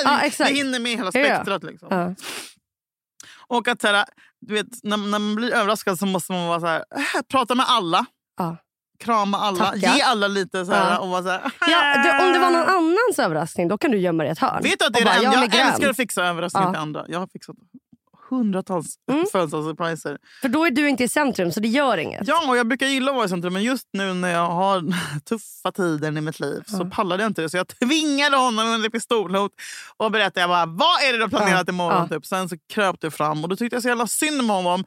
Ja, 0.04 0.20
exakt. 0.22 0.52
vi 0.52 0.56
hinner 0.56 0.80
med 0.80 0.92
hela 0.92 1.12
Ja, 1.14 1.20
ja. 1.20 1.36
spektrat. 1.36 1.64
Liksom. 1.64 1.88
Ja. 1.92 2.16
Och 3.48 3.68
att 3.68 3.82
så 3.82 3.88
här, 3.88 4.06
du 4.42 4.54
vet, 4.54 4.68
när, 4.84 4.98
när 4.98 5.20
man 5.20 5.36
blir 5.36 5.54
överraskad 5.54 6.00
så 6.00 6.06
måste 6.06 6.32
man 6.32 6.48
vara 6.48 6.60
så 6.60 6.66
här, 6.68 6.78
äh, 6.96 7.22
prata 7.32 7.56
med 7.56 7.66
alla. 7.70 8.06
Ja. 8.38 8.58
Krama 9.04 9.38
alla. 9.38 9.66
Tacka. 9.66 9.78
Ge 9.96 10.02
alla 10.02 10.28
lite 10.28 10.66
så 10.66 10.72
här, 10.72 10.92
Ja. 10.92 11.00
och 11.00 11.10
vara 11.10 11.24
så 11.24 11.30
här, 11.30 11.52
Ja, 11.60 12.04
det, 12.04 12.26
om 12.28 12.34
det 12.34 12.39
var 12.39 12.52
någon 12.52 12.68
annans 12.70 13.20
överraskning 13.20 13.68
då 13.68 13.78
kan 13.78 13.92
du 13.92 13.98
gömma 13.98 14.24
dig 14.24 14.30
i 14.30 14.32
ett 14.32 14.39
hörn. 14.39 14.64
Vet 14.64 14.80
du 14.80 14.86
att 14.86 14.94
det 14.94 15.00
är 15.00 15.06
bara, 15.06 15.16
det 15.16 15.24
jag 15.24 15.34
jag 15.56 15.68
älskar 15.68 15.89
att 15.89 15.96
fixa 15.96 16.26
överraskningar 16.26 16.68
Ja. 16.68 16.72
till 16.74 16.80
andra. 16.82 17.06
Jag 17.08 17.20
har 17.20 17.28
fixat 17.28 17.56
hundratals 18.36 18.96
Mm. 19.12 19.26
födelsedagssurpriser. 19.32 20.18
För 20.42 20.50
då 20.50 20.66
är 20.66 20.72
du 20.72 20.90
inte 20.90 21.04
i 21.04 21.08
centrum 21.08 21.52
så 21.52 21.60
det 21.60 21.68
gör 21.68 21.98
inget. 21.98 22.28
Ja, 22.28 22.50
och 22.50 22.58
jag 22.58 22.68
brukar 22.68 22.88
gilla 22.88 23.12
att 23.12 23.16
vara 23.16 23.26
i 23.26 23.30
centrum 23.30 23.54
men 23.54 23.64
just 23.64 23.88
nu 23.94 24.14
när 24.14 24.30
jag 24.32 24.48
har 24.50 24.84
tuffa 25.26 25.72
tider 25.72 26.08
i 26.18 26.22
mitt 26.22 26.40
liv 26.40 26.64
så 26.68 26.86
pallade 26.86 27.24
jag 27.24 27.30
inte 27.30 27.42
det. 27.42 27.50
Så 27.50 27.58
jag 27.58 27.68
tvingade 27.68 28.38
honom 28.38 28.68
under 28.68 28.90
pistolhot 28.90 29.52
och 29.98 30.12
berättade 30.12 30.40
jag 30.42 30.50
bara, 30.50 30.66
vad 30.66 31.04
är 31.04 31.12
det 31.12 31.18
du 31.18 31.24
har 31.24 31.30
planerat 31.30 31.64
Ja, 31.68 31.74
imorgon? 31.74 32.08
ja. 32.12 32.18
Typ. 32.18 32.26
Sen 32.26 32.50
så 32.50 32.56
kröp 32.74 32.96
det 33.02 33.12
fram 33.12 33.44
och 33.44 33.50
då 33.50 33.56
tyckte 33.56 33.76
jag 33.76 33.84
så 33.84 33.90
jävla 33.90 34.08
synd 34.08 34.40
om 34.42 34.50
honom. 34.50 34.84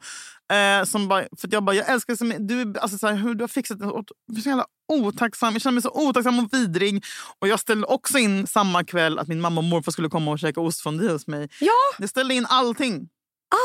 Eh, 0.53 0.85
som 0.85 1.07
bara, 1.07 1.23
för 1.37 1.49
jag 1.51 1.63
bara, 1.63 1.75
jag 1.75 1.89
älskar 1.89 2.15
så 2.15 2.25
mycket- 2.25 2.47
du, 2.47 2.73
alltså, 2.79 2.97
så 2.97 3.07
här, 3.07 3.15
hur 3.15 3.35
du 3.35 3.43
har 3.43 3.47
fixat 3.47 3.79
det. 3.79 3.85
Och 3.85 4.03
du 4.27 4.37
är 4.37 4.41
så 4.41 4.49
jävla 4.49 4.65
otacksam. 4.93 5.53
Jag 5.53 5.61
känner 5.61 5.73
mig 5.73 5.81
så 5.81 5.89
otacksam 5.93 6.39
och 6.39 6.53
vidrig. 6.53 7.03
Och 7.39 7.47
jag 7.47 7.59
ställde 7.59 7.87
också 7.87 8.17
in 8.17 8.47
samma 8.47 8.83
kväll 8.83 9.19
att 9.19 9.27
min 9.27 9.41
mamma 9.41 9.61
och 9.61 9.65
morfar 9.65 9.91
skulle 9.91 10.09
komma 10.09 10.31
och 10.31 10.39
käka 10.39 10.61
ostfondue 10.61 11.11
hos 11.11 11.27
mig. 11.27 11.49
Ja, 11.59 11.71
Jag 11.99 12.09
ställde 12.09 12.33
in 12.33 12.45
allting. 12.49 13.09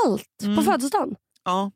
Allt 0.05 0.29
på 0.41 0.45
Mm. 0.51 0.65
födelsedagen. 0.65 1.17
Ja. 1.45 1.71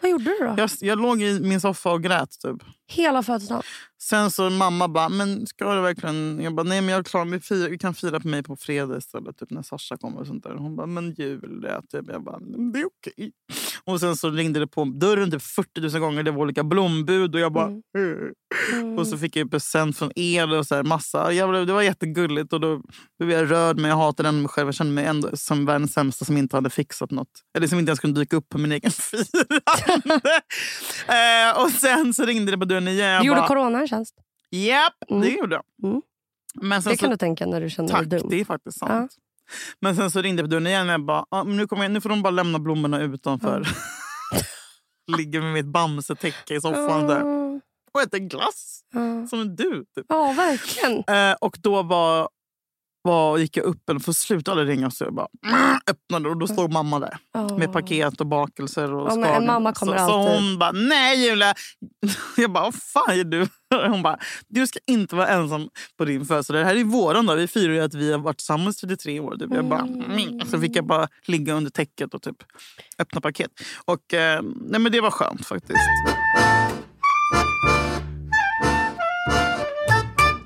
Vad 0.00 0.10
gjorde 0.10 0.24
du 0.24 0.38
då? 0.46 0.54
Jag, 0.56 0.70
jag 0.80 0.98
låg 1.02 1.22
i 1.22 1.40
min 1.40 1.60
soffa 1.60 1.92
och 1.92 2.02
grät. 2.02 2.30
Typ. 2.40 2.56
Hela 2.90 3.22
födelsedagen? 3.22 3.62
Sen 4.02 4.30
så 4.30 4.50
mamma 4.50 4.88
bara, 4.88 5.08
men 5.08 5.46
ska 5.46 5.74
du 5.74 5.80
verkligen? 5.80 6.40
Jag 6.42 6.54
bara, 6.54 6.62
nej 6.62 6.80
men 6.80 6.94
jag 6.94 7.06
klarar 7.06 7.24
mig. 7.24 7.40
Fira, 7.40 7.68
vi 7.68 7.78
kan 7.78 7.94
fira 7.94 8.20
på 8.20 8.28
mig 8.28 8.42
på 8.42 8.56
fredag 8.56 8.96
istället. 8.98 9.38
Typ 9.38 9.50
när 9.50 9.62
Sasha 9.62 9.96
kommer 9.96 10.20
och 10.20 10.26
sånt 10.26 10.44
där. 10.44 10.54
Hon 10.54 10.76
bara, 10.76 10.86
men 10.86 11.14
Julia. 11.14 11.82
Typ. 11.82 12.04
Jag 12.08 12.22
bara, 12.24 12.38
"Men 12.40 12.72
det 12.72 12.78
är 12.80 12.86
okej. 12.86 13.32
Och 13.88 14.00
sen 14.00 14.16
så 14.16 14.30
ringde 14.30 14.60
det 14.60 14.66
på 14.66 14.84
dörren 14.84 15.30
typ 15.30 15.42
40 15.42 15.80
000 15.80 16.00
gånger. 16.00 16.22
Det 16.22 16.30
var 16.30 16.40
olika 16.40 16.64
blombud 16.64 17.34
och 17.34 17.40
jag 17.40 17.52
bara, 17.52 17.66
Mm. 17.66 17.82
Mm. 18.72 18.98
Och 18.98 19.06
så 19.06 19.18
fick 19.18 19.36
jag 19.36 19.44
ju 19.44 19.50
present 19.50 19.98
från 19.98 20.10
er 20.18 20.58
och 20.58 20.66
så 20.66 20.74
här, 20.74 20.82
massa. 20.82 21.32
Jag 21.32 21.66
det 21.66 21.72
var 21.72 21.82
jättegulligt 21.82 22.52
och 22.52 22.60
då 22.60 22.82
blev 23.18 23.30
jag 23.38 23.50
rörd 23.50 23.78
men 23.78 23.90
jag 23.90 23.96
hatade 23.96 24.32
mig 24.32 24.48
själv. 24.48 24.68
Jag 24.68 24.74
kände 24.74 24.92
mig 24.92 25.04
ändå 25.04 25.28
som 25.36 25.66
världens 25.66 25.92
sämsta 25.92 26.24
som 26.24 26.36
inte 26.36 26.56
hade 26.56 26.70
fixat 26.70 27.10
något. 27.10 27.28
Eller 27.56 27.66
som 27.66 27.78
inte 27.78 27.90
ens 27.90 28.00
kunde 28.00 28.20
dyka 28.20 28.36
upp 28.36 28.48
på 28.48 28.58
min 28.58 28.72
egen 28.72 28.90
firande. 29.70 30.20
eh, 31.54 31.62
och 31.62 31.70
sen 31.70 32.14
så 32.14 32.24
ringde 32.24 32.50
det 32.52 32.58
på 32.58 32.64
dörren 32.64 32.88
igen. 32.88 33.08
Jag 33.10 33.22
Du 33.22 33.26
gjorde 33.26 33.40
bara, 33.40 33.48
corona 33.48 33.80
en 33.80 33.88
tjänst. 33.88 34.14
Japp, 34.50 34.92
Mm. 35.10 35.22
det 35.22 35.28
gjorde 35.28 35.54
jag. 35.54 35.88
Mm. 35.90 36.02
Men 36.60 36.82
Det 36.82 36.96
kan 36.96 37.06
så, 37.06 37.10
du 37.10 37.16
tänka 37.16 37.46
när 37.46 37.60
du 37.60 37.70
känner 37.70 37.88
tack, 37.88 38.10
dig 38.10 38.20
dum. 38.20 38.28
det 38.30 38.40
är 38.40 38.44
faktiskt 38.44 38.78
sant. 38.78 39.12
Men 39.80 39.96
sen 39.96 40.10
så 40.10 40.22
ringde 40.22 40.42
det 40.42 40.46
på 40.46 40.50
dörren 40.50 40.66
igen 40.66 40.86
och 40.86 40.92
jag 40.92 41.04
bara, 41.04 41.24
ah, 41.30 41.42
nu, 41.42 41.66
kommer 41.66 41.82
jag, 41.82 41.92
nu 41.92 42.00
får 42.00 42.08
de 42.08 42.22
bara 42.22 42.30
lämna 42.30 42.58
blommorna 42.58 43.00
utanför. 43.00 43.68
Ligger 45.16 45.40
med 45.40 45.52
mitt 45.52 45.66
bamsetäcke 45.66 46.54
i 46.54 46.60
soffan 46.60 47.06
där. 47.06 47.22
Och 47.92 48.02
äter 48.02 48.18
glass. 48.18 48.80
Som 49.30 49.56
du. 49.56 49.84
Typ. 49.94 50.06
Ja, 50.08 50.32
verkligen. 50.36 51.04
Eh, 51.06 51.36
och 51.40 51.56
då 51.62 51.82
var, 51.82 52.28
var, 53.08 53.38
gick 53.38 53.56
jag 53.56 53.64
upp, 53.64 53.90
eller 53.90 54.00
för 54.00 54.12
aldrig 54.50 54.68
ringa, 54.68 54.90
så 54.90 55.04
jag 55.04 55.14
bara 55.14 55.26
"Mm", 55.46 55.78
öppnade 55.90 56.28
och 56.28 56.36
då 56.36 56.46
stod 56.46 56.72
mamma 56.72 56.98
där. 56.98 57.18
Ja. 57.34 57.58
Med 57.58 57.72
paket 57.72 58.20
och 58.20 58.26
bakelser 58.26 58.94
och 58.94 59.18
men 59.18 59.24
en 59.34 59.46
mamma 59.46 59.72
kommer 59.72 59.98
så, 59.98 60.06
så 60.08 60.14
alltid. 60.14 60.34
hon 60.34 60.58
bara, 60.58 60.72
nej 60.72 61.28
Julia. 61.28 61.54
Jag 62.36 62.52
bara, 62.52 62.64
vad 62.64 62.74
fan 62.74 63.18
är 63.18 63.24
du? 63.24 63.48
Hon 63.88 64.02
bara, 64.02 64.18
du 64.48 64.66
ska 64.66 64.78
inte 64.86 65.16
vara 65.16 65.28
ensam 65.28 65.68
på 65.98 66.04
din 66.04 66.26
födelsedag. 66.26 66.60
Det 66.62 66.66
här 66.66 66.76
är 66.76 66.84
våran 66.84 67.26
dag. 67.26 67.36
Vi 67.36 67.46
firar 67.46 67.72
ju 67.72 67.80
att 67.80 67.94
vi 67.94 68.12
har 68.12 68.18
varit 68.18 68.36
tillsammans 68.38 68.84
i 68.84 68.86
33 68.86 69.20
år. 69.20 69.36
Typ. 69.36 69.54
Jag 69.54 69.64
bara, 69.64 69.80
mm. 69.80 70.40
Så 70.46 70.60
fick 70.60 70.76
jag 70.76 70.86
bara 70.86 71.08
ligga 71.26 71.54
under 71.54 71.70
täcket 71.70 72.14
och 72.14 72.22
typ 72.22 72.36
öppna 72.98 73.20
paket. 73.20 73.50
Och 73.84 74.14
eh, 74.14 74.42
nej, 74.42 74.80
men 74.80 74.92
det 74.92 75.00
var 75.00 75.10
skönt 75.10 75.46
faktiskt. 75.46 75.78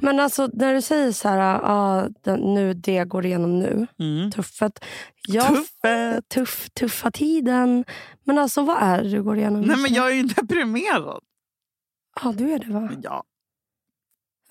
Men 0.02 0.20
alltså 0.20 0.50
när 0.52 0.74
du 0.74 0.82
säger 0.82 1.12
så 1.12 1.28
här, 1.28 1.38
ja, 1.38 2.08
den, 2.24 2.54
nu 2.54 2.74
det 2.74 3.04
går 3.04 3.26
igenom 3.26 3.58
nu, 3.58 3.86
Mm. 3.98 4.30
tuffet. 4.30 4.84
Ja, 5.28 5.48
Tuffet. 5.48 6.28
Tuff, 6.28 6.68
tuffa 6.70 7.10
tiden. 7.10 7.84
Men 8.24 8.38
alltså 8.38 8.62
vad 8.62 8.82
är 8.82 9.02
det 9.02 9.10
du 9.10 9.22
går 9.22 9.36
igenom 9.38 9.60
Nej, 9.60 9.76
men 9.76 9.94
jag 9.94 10.10
är 10.10 10.14
ju 10.14 10.22
deprimerad. 10.22 11.20
Ja, 12.22 12.32
du 12.32 12.52
är 12.52 12.58
det 12.58 12.72
va? 12.72 12.90
Ja. 13.02 13.24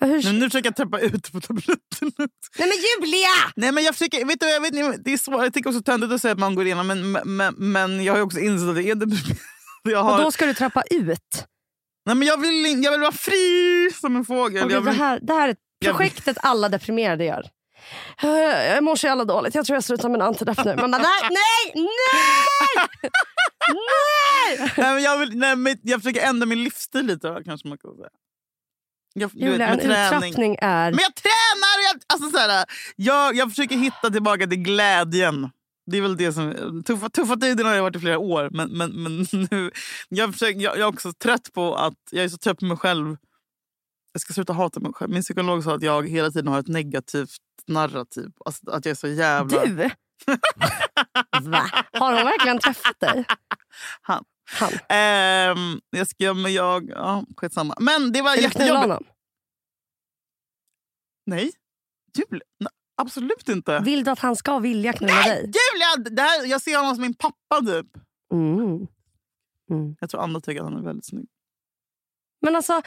Hur... 0.00 0.22
Men 0.24 0.38
nu 0.38 0.44
försöker 0.50 0.66
jag 0.68 0.76
täppa 0.76 0.98
ut 1.00 1.32
på 1.32 1.40
tabletten. 1.40 1.76
Nej 2.58 2.68
men 2.68 2.78
Julia! 3.06 3.28
Nej, 3.56 3.72
men 3.72 3.84
jag 3.84 3.94
försöker, 3.94 4.24
vet 4.24 4.40
du, 4.40 4.46
jag 4.48 4.60
vet, 4.60 5.04
det 5.04 5.12
är 5.12 5.16
svårt. 5.18 5.42
Jag 5.42 5.54
tycker 5.54 5.70
också 5.70 5.82
töntigt 5.82 6.12
att 6.12 6.22
säga 6.22 6.32
att 6.32 6.38
man 6.38 6.54
går 6.54 6.64
igenom, 6.66 6.86
men, 6.86 7.12
men, 7.36 7.54
men 7.56 8.04
jag 8.04 8.14
har 8.14 8.20
också 8.20 8.38
insett 8.40 8.68
att 8.68 8.74
det 8.76 8.82
är 8.90 8.94
deprimerad. 8.94 9.36
Jag, 9.84 10.04
Och 10.04 10.10
har, 10.12 10.24
då 10.24 10.30
ska 10.30 10.46
du 10.46 10.54
trappa 10.54 10.82
ut. 10.90 11.46
Nej, 12.06 12.16
men 12.16 12.28
jag, 12.28 12.36
vill, 12.36 12.84
jag 12.84 12.92
vill 12.92 13.00
vara 13.00 13.12
fri 13.12 13.90
som 14.00 14.16
en 14.16 14.24
fågel. 14.24 14.64
Och 14.64 14.72
jag 14.72 14.84
det, 14.84 14.90
vill, 14.90 15.00
här, 15.00 15.18
det 15.22 15.32
här 15.32 15.48
är 15.48 15.56
projektet 15.84 16.36
alla 16.40 16.68
deprimerade 16.68 17.24
gör. 17.24 17.46
Jag 18.22 18.84
mår 18.84 18.96
så 18.96 19.06
jävla 19.06 19.24
dåligt. 19.24 19.54
Jag 19.54 19.66
tror 19.66 19.76
jag 19.76 19.84
slutar 19.84 20.08
med 20.08 20.20
en 20.20 20.26
antidepp 20.26 20.64
nu. 20.64 20.76
Man 20.76 20.90
bara, 20.90 21.02
nej, 21.02 21.30
nej, 21.30 21.72
nej! 21.74 22.86
nej! 23.68 24.72
nej, 24.76 24.94
men 24.94 25.02
jag, 25.02 25.18
vill, 25.18 25.38
nej, 25.38 25.56
men 25.56 25.76
jag 25.82 26.02
försöker 26.02 26.28
ändra 26.28 26.46
min 26.46 26.64
livsstil 26.64 27.06
lite. 27.06 27.42
Kanske 27.44 27.68
man 27.68 27.78
kan 27.78 27.96
säga. 27.96 28.08
Jag, 29.14 29.30
Julia, 29.34 29.66
en 29.68 29.80
uttrappning 29.80 30.56
är... 30.60 30.90
Men 30.90 31.00
jag 31.00 31.14
tränar! 31.14 31.92
Jag, 31.92 32.00
alltså, 32.06 32.30
så 32.30 32.38
här, 32.38 32.64
jag, 32.96 33.36
jag 33.36 33.50
försöker 33.50 33.76
hitta 33.76 34.10
tillbaka 34.10 34.46
till 34.46 34.58
glädjen. 34.58 35.50
Det 35.86 35.98
är 35.98 36.02
väl 36.02 36.16
det 36.16 36.32
som... 36.32 36.82
Tuffa, 36.86 37.08
tuffa 37.08 37.36
tider 37.36 37.64
har 37.64 37.74
jag 37.74 37.82
varit 37.82 37.96
i 37.96 38.00
flera 38.00 38.18
år. 38.18 38.48
Men, 38.52 38.70
men, 38.70 39.02
men 39.02 39.26
nu, 39.50 39.70
jag, 40.08 40.32
försöker, 40.32 40.60
jag, 40.60 40.76
jag 40.76 40.80
är 40.80 40.86
också 40.86 41.12
trött 41.12 41.52
på 41.52 41.74
att... 41.74 41.94
Jag 42.10 42.24
är 42.24 42.28
så 42.28 42.38
trött 42.38 42.58
på 42.58 42.64
mig 42.64 42.76
själv. 42.76 43.16
Jag 44.12 44.20
ska 44.20 44.32
sluta 44.32 44.52
hata 44.52 44.80
mig 44.80 44.92
själv. 44.92 45.12
Min 45.12 45.22
psykolog 45.22 45.64
sa 45.64 45.74
att 45.74 45.82
jag 45.82 46.08
hela 46.08 46.30
tiden 46.30 46.48
har 46.48 46.58
ett 46.58 46.68
negativt 46.68 47.38
narrativ. 47.66 48.30
Alltså, 48.44 48.70
att 48.70 48.84
jag 48.84 48.90
är 48.90 48.96
så 48.96 49.08
jävla... 49.08 49.64
Du? 49.64 49.74
Va? 51.42 51.70
Har 51.92 52.14
hon 52.14 52.24
verkligen 52.24 52.58
träffat 52.58 53.00
dig? 53.00 53.24
Han. 54.00 54.24
Han. 54.50 54.72
Ehm, 54.88 55.80
jag 55.90 56.08
ska... 56.08 56.34
Men 56.34 56.52
jag... 56.52 56.90
Ja, 56.90 57.24
skitsamma. 57.36 57.74
Men 57.80 58.12
det 58.12 58.22
var 58.22 58.34
Vill 58.34 58.44
jättejobbigt. 58.44 59.08
Nej. 61.26 61.52
Nej, 62.60 62.70
absolut 62.96 63.48
inte. 63.48 63.80
Vill 63.80 64.04
du 64.04 64.10
att 64.10 64.18
han 64.18 64.36
ska 64.36 64.58
vilja 64.58 64.92
knulla 64.92 65.22
dig? 65.22 65.50
Det 65.96 66.22
här, 66.22 66.46
jag 66.46 66.62
ser 66.62 66.76
honom 66.76 66.94
som 66.94 67.02
min 67.02 67.14
pappa 67.14 67.60
typ. 67.66 67.86
Mm. 68.32 68.86
Mm. 69.70 69.96
Jag 70.00 70.10
tror 70.10 70.20
andra 70.22 70.40
tycker 70.40 70.60
att 70.60 70.70
han 70.72 70.78
är 70.80 70.84
väldigt 70.84 71.06
snygg. 71.06 71.26
Men 72.42 72.56
alltså, 72.56 72.82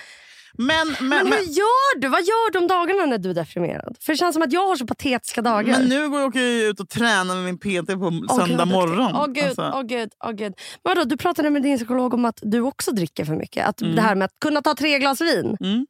Men, 0.58 0.88
men, 0.88 0.96
men 1.10 1.30
men, 1.30 1.34
hur 1.34 1.46
gör 1.46 2.00
du? 2.00 2.08
Vad 2.08 2.22
gör 2.24 2.52
du 2.52 2.60
om 2.60 2.68
dagarna 2.68 3.06
när 3.06 3.18
du 3.18 3.30
är 3.30 3.34
deprimerad? 3.34 3.98
För 4.02 4.14
det 4.14 4.18
känns 4.18 4.34
som 4.34 4.44
att 4.44 4.52
jag 4.54 4.68
har 4.68 4.76
så 4.76 4.88
patetiska 4.88 5.42
dagar. 5.42 5.80
men 5.80 5.88
nu 5.90 6.10
går 6.10 6.20
jag 6.20 6.28
åker 6.30 6.40
jag 6.40 6.70
ut 6.70 6.80
och 6.80 6.90
tränar 6.90 7.36
med 7.36 7.44
min 7.44 7.58
PT 7.58 7.88
på 7.88 8.10
gud, 8.10 8.30
söndag 8.32 8.46
duktig. 8.66 8.68
morgon. 8.68 9.12
Åh 9.16 9.26
gud, 9.28 9.44
Alltså, 9.44 9.72
åh 9.76 9.82
gud, 9.84 10.10
åh 10.26 10.32
gud. 10.32 10.54
Men 10.84 10.96
vadå, 10.96 11.04
du 11.04 11.18
pratade 11.18 11.50
med 11.50 11.62
din 11.64 11.78
psykolog 11.78 12.14
om 12.14 12.26
att 12.26 12.40
du 12.42 12.62
också 12.62 12.92
dricker 12.92 13.26
för 13.26 13.36
mycket. 13.36 13.68
Att 13.68 13.82
Mm. 13.82 13.96
Det 13.96 14.02
här 14.02 14.16
med 14.16 14.26
att 14.26 14.40
kunna 14.42 14.62
ta 14.62 14.76
tre 14.76 15.00
glas 15.00 15.22
vin. 15.22 15.58
mm. 15.60 15.86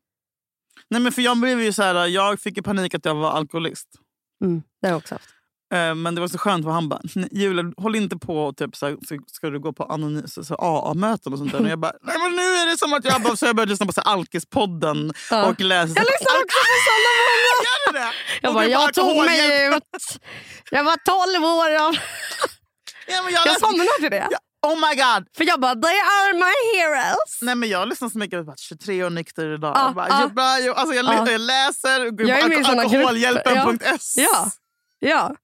Nej, 0.89 1.01
men 1.01 1.11
för 1.11 1.21
jag, 1.21 1.37
blev 1.39 1.61
ju 1.61 1.73
så 1.73 1.83
här, 1.83 2.07
jag 2.07 2.39
fick 2.41 2.63
panik 2.63 2.93
att 2.93 3.05
jag 3.05 3.15
var 3.15 3.31
alkoholist. 3.31 3.87
Mm, 4.43 4.63
det 4.81 4.87
har 4.87 4.91
jag 4.91 4.97
också 4.97 5.15
haft. 5.15 5.29
Eh, 5.73 5.95
Men 5.95 6.15
det 6.15 6.21
var 6.21 6.27
så 6.27 6.37
skönt 6.37 6.63
för 6.65 6.71
han 6.71 6.89
bara, 6.89 6.99
"Nej, 7.15 7.29
Julia 7.31 7.63
håll 7.77 7.95
inte 7.95 8.17
på 8.17 8.45
och 8.45 8.57
typ 8.57 8.75
så 8.75 8.85
här, 8.85 8.97
så 9.07 9.17
ska 9.31 9.49
du 9.49 9.59
gå 9.59 9.73
på 9.73 9.83
anonym, 9.83 10.27
så, 10.27 10.43
så 10.43 10.55
AA-möten 10.55 11.33
och 11.33 11.39
sånt 11.39 11.51
där. 11.51 11.61
Och 11.61 11.67
jag 11.69 11.79
bara, 11.79 11.91
nej 12.01 12.15
men 12.19 12.31
nu 12.31 12.41
är 12.41 12.65
det 12.71 12.77
som 12.77 12.93
att 12.93 13.05
jag 13.05 13.21
bara, 13.21 13.35
så 13.35 13.45
jag 13.45 13.55
började 13.55 13.69
lyssna 13.69 13.85
på 13.85 13.93
så 13.93 14.01
Alkis-podden 14.01 15.13
Ja. 15.31 15.45
och 15.45 15.61
läsa. 15.61 15.93
Jag 15.95 16.05
lyssnar 16.11 16.35
också 16.43 16.57
på 16.59 16.67
många. 16.75 17.65
Gör 17.67 17.93
du 17.93 17.99
det? 17.99 18.11
Jag 18.41 18.53
bara, 18.53 18.65
jag 18.67 18.93
tog 18.93 19.15
mig 19.25 19.67
ut. 19.75 19.83
Jag 20.71 20.83
var 20.83 20.97
12 21.35 21.45
år. 21.45 21.69
Jag, 21.69 21.95
Ja, 23.07 23.21
men 23.23 23.33
jag 23.33 23.47
jag 23.47 23.59
somnade 23.59 23.89
till 23.99 24.11
det. 24.11 24.27
Ja, 24.31 24.37
Oh 24.69 24.75
my 24.75 24.95
god! 24.95 25.27
För 25.37 25.43
jag 25.43 25.59
bara, 25.61 25.73
they 25.75 25.95
are 25.99 26.33
my 26.33 26.79
heroes. 26.79 27.41
Nej, 27.41 27.55
men 27.55 27.69
jag 27.69 27.87
lyssnar 27.87 28.09
så 28.09 28.17
mycket. 28.17 28.37
Jag 28.37 28.45
bara, 28.45 28.55
23 28.57 29.03
år 29.03 29.09
nykter 29.09 29.53
idag. 29.53 29.73
Ja, 29.75 29.85
jag, 29.85 29.93
bara, 29.95 30.07
ja. 30.09 30.21
jag, 30.21 30.33
bara, 30.33 30.59
jag, 30.59 30.77
alltså, 30.77 30.95
jag, 30.95 31.05
Ja. 31.05 31.31
jag 31.31 31.41
läser 31.41 31.89
Jag 31.99 32.29
är 32.29 32.41
på 32.41 32.47
med 32.47 32.57
i 32.57 32.61
alko- 32.61 32.63
såna 32.65 32.83
grupper. 32.83 32.97
alkoholhjälpen.s. 32.97 34.13
Ja. 34.17 34.51
Ja. 34.99 35.35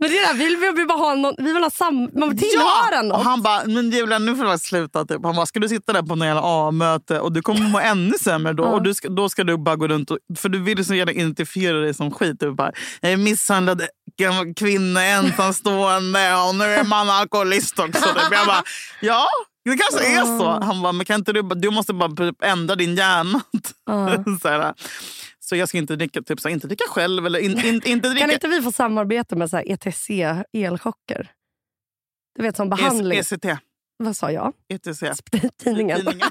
Men 0.00 0.10
det 0.10 0.18
är 0.18 0.28
där, 0.28 0.34
vi 0.34 0.44
vill, 0.44 0.56
vi 0.56 0.72
vill 0.72 0.86
bara 0.86 0.98
ha 0.98 1.14
någon, 1.14 1.34
vi 1.38 1.52
vill 1.52 1.62
ha 1.62 1.70
sam, 1.70 2.10
man 2.14 2.28
vill 2.28 2.38
tillhöra 2.38 3.04
Ja! 3.04 3.14
Och 3.14 3.24
han 3.24 3.42
bara, 3.42 3.62
men 3.66 3.90
Julia 3.90 4.18
nu 4.18 4.36
får 4.36 4.44
du 4.44 4.58
sluta. 4.58 5.04
Typ. 5.04 5.24
Han 5.24 5.36
bara, 5.36 5.46
ska 5.46 5.60
du 5.60 5.68
sitta 5.68 5.92
där 5.92 6.02
på 6.02 6.14
något 6.14 6.26
jävla 6.26 6.42
A-möte 6.44 7.20
och 7.20 7.32
du 7.32 7.42
kommer 7.42 7.68
må 7.68 7.80
ännu 7.80 8.12
sämre 8.20 8.52
då. 8.52 8.62
Ja. 8.62 8.68
Och 8.68 8.82
du 8.82 8.94
ska, 8.94 9.08
då 9.08 9.28
ska 9.28 9.44
du 9.44 9.56
bara 9.58 9.76
gå 9.76 9.88
runt 9.88 10.10
och, 10.10 10.18
för 10.38 10.48
du 10.48 10.62
vill 10.62 10.84
så 10.84 10.94
gärna 10.94 11.12
identifiera 11.12 11.78
dig 11.78 11.94
som 11.94 12.10
skit. 12.10 12.36
Du 12.40 12.54
bara, 12.54 12.72
jag 13.00 13.12
är 13.12 13.16
misshandlad 13.16 13.82
kvinna, 14.56 15.04
ensamstående 15.04 16.34
och 16.34 16.54
nu 16.54 16.64
är 16.64 16.84
man 16.84 17.10
alkoholist 17.10 17.78
också. 17.78 18.04
Typ. 18.04 18.22
Jag 18.30 18.46
bara, 18.46 18.62
ja 19.00 19.26
det 19.70 19.76
kanske 19.76 20.18
är 20.18 20.38
så. 20.38 20.64
Han 20.64 20.82
bara, 20.82 20.92
men 20.92 21.06
kan 21.06 21.18
inte 21.18 21.32
du, 21.32 21.42
du 21.42 21.70
måste 21.70 21.94
bara 21.94 22.10
typ 22.10 22.44
ändra 22.44 22.74
din 22.74 22.96
hjärna. 22.96 23.40
Ja. 23.86 24.24
så, 24.42 24.48
här, 24.48 24.74
så 25.48 25.56
jag 25.56 25.68
ska 25.68 25.78
inte 25.78 25.96
dricka, 25.96 26.22
typ, 26.22 26.40
så 26.40 26.48
här, 26.48 26.54
inte 26.54 26.66
dricka 26.66 26.84
själv 26.88 27.26
eller 27.26 27.38
in, 27.38 27.58
in, 27.66 27.82
inte 27.84 28.08
dricka 28.08 28.26
Kan 28.26 28.30
inte 28.34 28.48
vi 28.48 28.62
få 28.62 28.72
samarbeta 28.72 29.36
med 29.36 29.50
så 29.50 29.56
här 29.56 29.64
ETC 29.72 30.10
elchocker? 30.52 31.30
Du 32.36 32.42
vet 32.42 32.56
som 32.56 32.68
behandling. 32.68 33.18
ECT. 33.18 33.44
Vad 33.96 34.16
sa 34.16 34.32
jag? 34.32 34.52
ETC. 34.68 35.02
Tidningen. 35.64 35.96
Tidningen. 35.98 36.30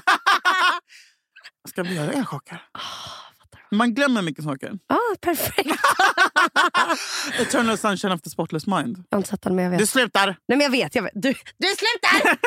Ska 1.68 1.82
vi 1.82 1.94
göra 1.94 2.12
elchocker? 2.12 2.62
Ah, 2.72 2.80
Man 3.70 3.94
glömmer 3.94 4.22
mycket 4.22 4.44
saker. 4.44 4.78
Ah, 4.86 4.96
perfekt. 5.20 5.70
Eternal 7.40 7.78
sunshine 7.78 8.12
of 8.12 8.22
the 8.22 8.30
spotless 8.30 8.66
mind. 8.66 9.04
Jag 9.10 9.16
har 9.16 9.18
inte 9.18 9.30
sett 9.30 9.42
den 9.42 9.54
men 9.54 9.64
jag 9.64 9.70
vet. 9.70 9.78
Du 9.80 9.86
slutar! 9.86 10.26
Nej 10.26 10.58
men 10.58 10.60
jag 10.60 10.70
vet. 10.70 10.94
Jag 10.94 11.02
vet. 11.02 11.12
Du, 11.14 11.28
du 11.58 11.66
slutar! 11.66 12.38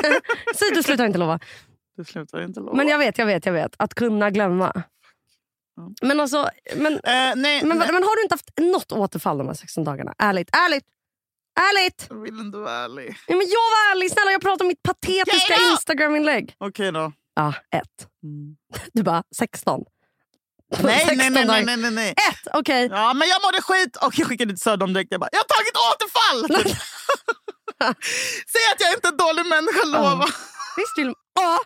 Säg 0.56 0.70
du 0.76 0.84
slutar 0.84 1.06
inte 1.06 1.20
lova. 1.20 1.40
Du 1.98 2.04
slutar 2.06 2.42
inte 2.44 2.60
lova. 2.60 2.74
Men 2.74 2.88
jag 2.88 2.98
vet, 2.98 3.18
jag 3.18 3.26
vet, 3.26 3.46
jag 3.46 3.54
vet. 3.54 3.76
Att 3.78 3.94
kunna 3.96 4.30
glömma. 4.30 4.84
Men 6.02 6.20
alltså, 6.20 6.50
men, 6.76 6.94
Eh, 6.94 7.02
nej, 7.04 7.36
men, 7.36 7.78
nej. 7.78 7.92
men 7.92 8.04
har 8.04 8.16
du 8.16 8.22
inte 8.24 8.34
haft 8.34 8.50
något 8.58 8.92
återfall 8.92 9.38
de 9.38 9.48
här 9.48 9.54
16 9.56 9.84
dagarna? 9.84 10.14
Ärligt, 10.18 10.50
ärligt, 10.56 10.86
ärligt! 11.60 12.06
Jag 12.10 12.22
vill 12.22 12.40
inte 12.40 12.58
vara 12.58 12.72
ärlig. 12.74 13.18
Ja, 13.28 13.36
men 13.36 13.48
jag 13.48 13.62
var 13.74 13.92
ärlig, 13.92 14.12
snälla 14.12 14.32
jag 14.32 14.42
pratar 14.42 14.66
om 14.66 14.68
mitt 14.68 14.84
patetiska 14.84 15.56
då! 15.58 15.72
Instagram-inlägg. 15.72 16.56
Okej 16.58 16.92
då. 16.92 17.12
Ja, 17.36 17.54
ett. 17.76 18.08
Mm. 18.24 18.56
Du 18.94 19.04
bara 19.04 19.24
16. 19.38 19.82
Nej, 20.84 21.00
16 21.00 21.18
nej, 21.18 21.30
nej, 21.30 21.46
nej, 21.46 21.66
nej, 21.66 21.78
nej, 21.78 21.92
nej. 21.92 22.10
Ett, 22.12 22.48
okej. 22.54 22.88
Ja, 22.92 23.14
men 23.14 23.28
jag 23.28 23.42
mådde 23.42 23.62
skit 23.62 23.96
och 23.96 24.14
jag 24.20 24.28
skickade 24.28 24.52
till 24.54 24.62
Södern 24.62 24.94
direkt. 24.94 25.12
Jag 25.12 25.20
bara, 25.20 25.30
jag 25.32 25.40
har 25.40 25.50
tagit 25.56 25.76
återfall! 25.90 26.66
Säg 28.54 28.62
att 28.74 28.82
jag 28.82 28.94
inte 28.94 29.08
är 29.08 29.12
en 29.12 29.18
dålig 29.18 29.46
människa, 29.46 29.86
lova. 29.86 30.26
Visst 30.78 30.98
vill 30.98 31.14
Ja! 31.36 31.60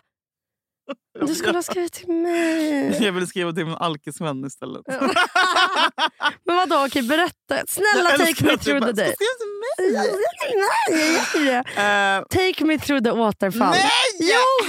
Du 1.26 1.34
skulle 1.34 1.52
ha 1.58 1.62
skrivit 1.62 1.92
till 1.92 2.08
mig. 2.08 3.04
Jag 3.04 3.12
vill 3.12 3.26
skriva 3.26 3.52
till 3.52 3.66
min 3.66 3.74
alkisvän 3.74 4.44
istället. 4.44 4.82
Men 6.44 6.56
vadå, 6.56 6.86
okej 6.86 7.02
berätta. 7.02 7.66
Snälla 7.68 8.10
Jag 8.10 8.18
take 8.18 8.44
me 8.44 8.56
through 8.58 8.86
the 8.86 8.92
day. 8.92 9.14
"Ska 9.14 9.24
skriva 9.24 9.34
till 9.38 10.58
mig?" 10.58 11.56
Eh, 11.76 12.22
Take 12.30 12.64
me 12.64 12.78
through 12.78 13.04
the 13.04 13.10
återfall. 13.10 13.70
Nej! 13.70 13.90
Jo! 14.20 14.66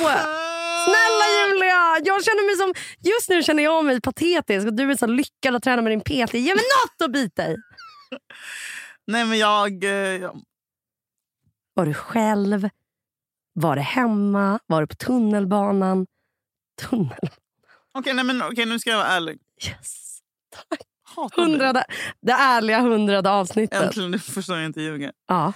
Snälla 0.86 1.26
Julia! 1.48 1.98
Jag 2.04 2.24
känner 2.26 2.46
mig 2.48 2.56
som, 2.58 2.74
just 3.12 3.30
nu 3.30 3.44
känner 3.44 3.64
jag 3.64 3.86
mig 3.86 4.02
patetisk 4.02 4.68
och 4.68 4.74
du 4.74 4.92
är 4.92 4.96
så 4.96 5.08
lyckad 5.08 5.56
att 5.56 5.64
träna 5.64 5.82
med 5.82 5.92
din 5.92 6.02
PT. 6.02 6.34
Ge 6.34 6.56
mig 6.56 6.64
något 6.84 7.06
att 7.06 7.12
bita 7.12 7.48
i. 7.48 7.56
Nej, 9.08 9.26
men 9.26 9.38
jag... 9.38 9.84
eh, 9.84 9.90
jag 9.92 10.42
Var 11.74 11.86
du 11.86 11.94
själv? 11.94 12.70
Var 13.60 13.76
det 13.76 13.82
hemma? 13.82 14.60
Var 14.68 14.82
du 14.82 14.88
på 14.88 14.96
tunnelbanan? 14.96 16.06
Tunnel... 16.82 17.30
Okej, 17.94 18.14
nej, 18.14 18.26
men, 18.26 18.42
okej, 18.42 18.66
nu 18.66 18.80
ska 18.80 18.90
jag 18.90 18.98
vara 18.98 19.08
ärlig. 19.08 19.40
Yes. 19.68 20.20
Hatar 21.16 21.36
dig. 21.36 21.46
Hundrade, 21.46 21.86
det 22.22 22.32
ärliga 22.32 22.80
hundrade 22.82 23.30
avsnittet. 23.30 23.82
Äntligen, 23.84 24.12
nu 24.12 24.20
förstår 24.20 24.56
jag 24.58 24.66
inte 24.66 24.82
ljuga. 24.82 25.12
Ja. 25.28 25.54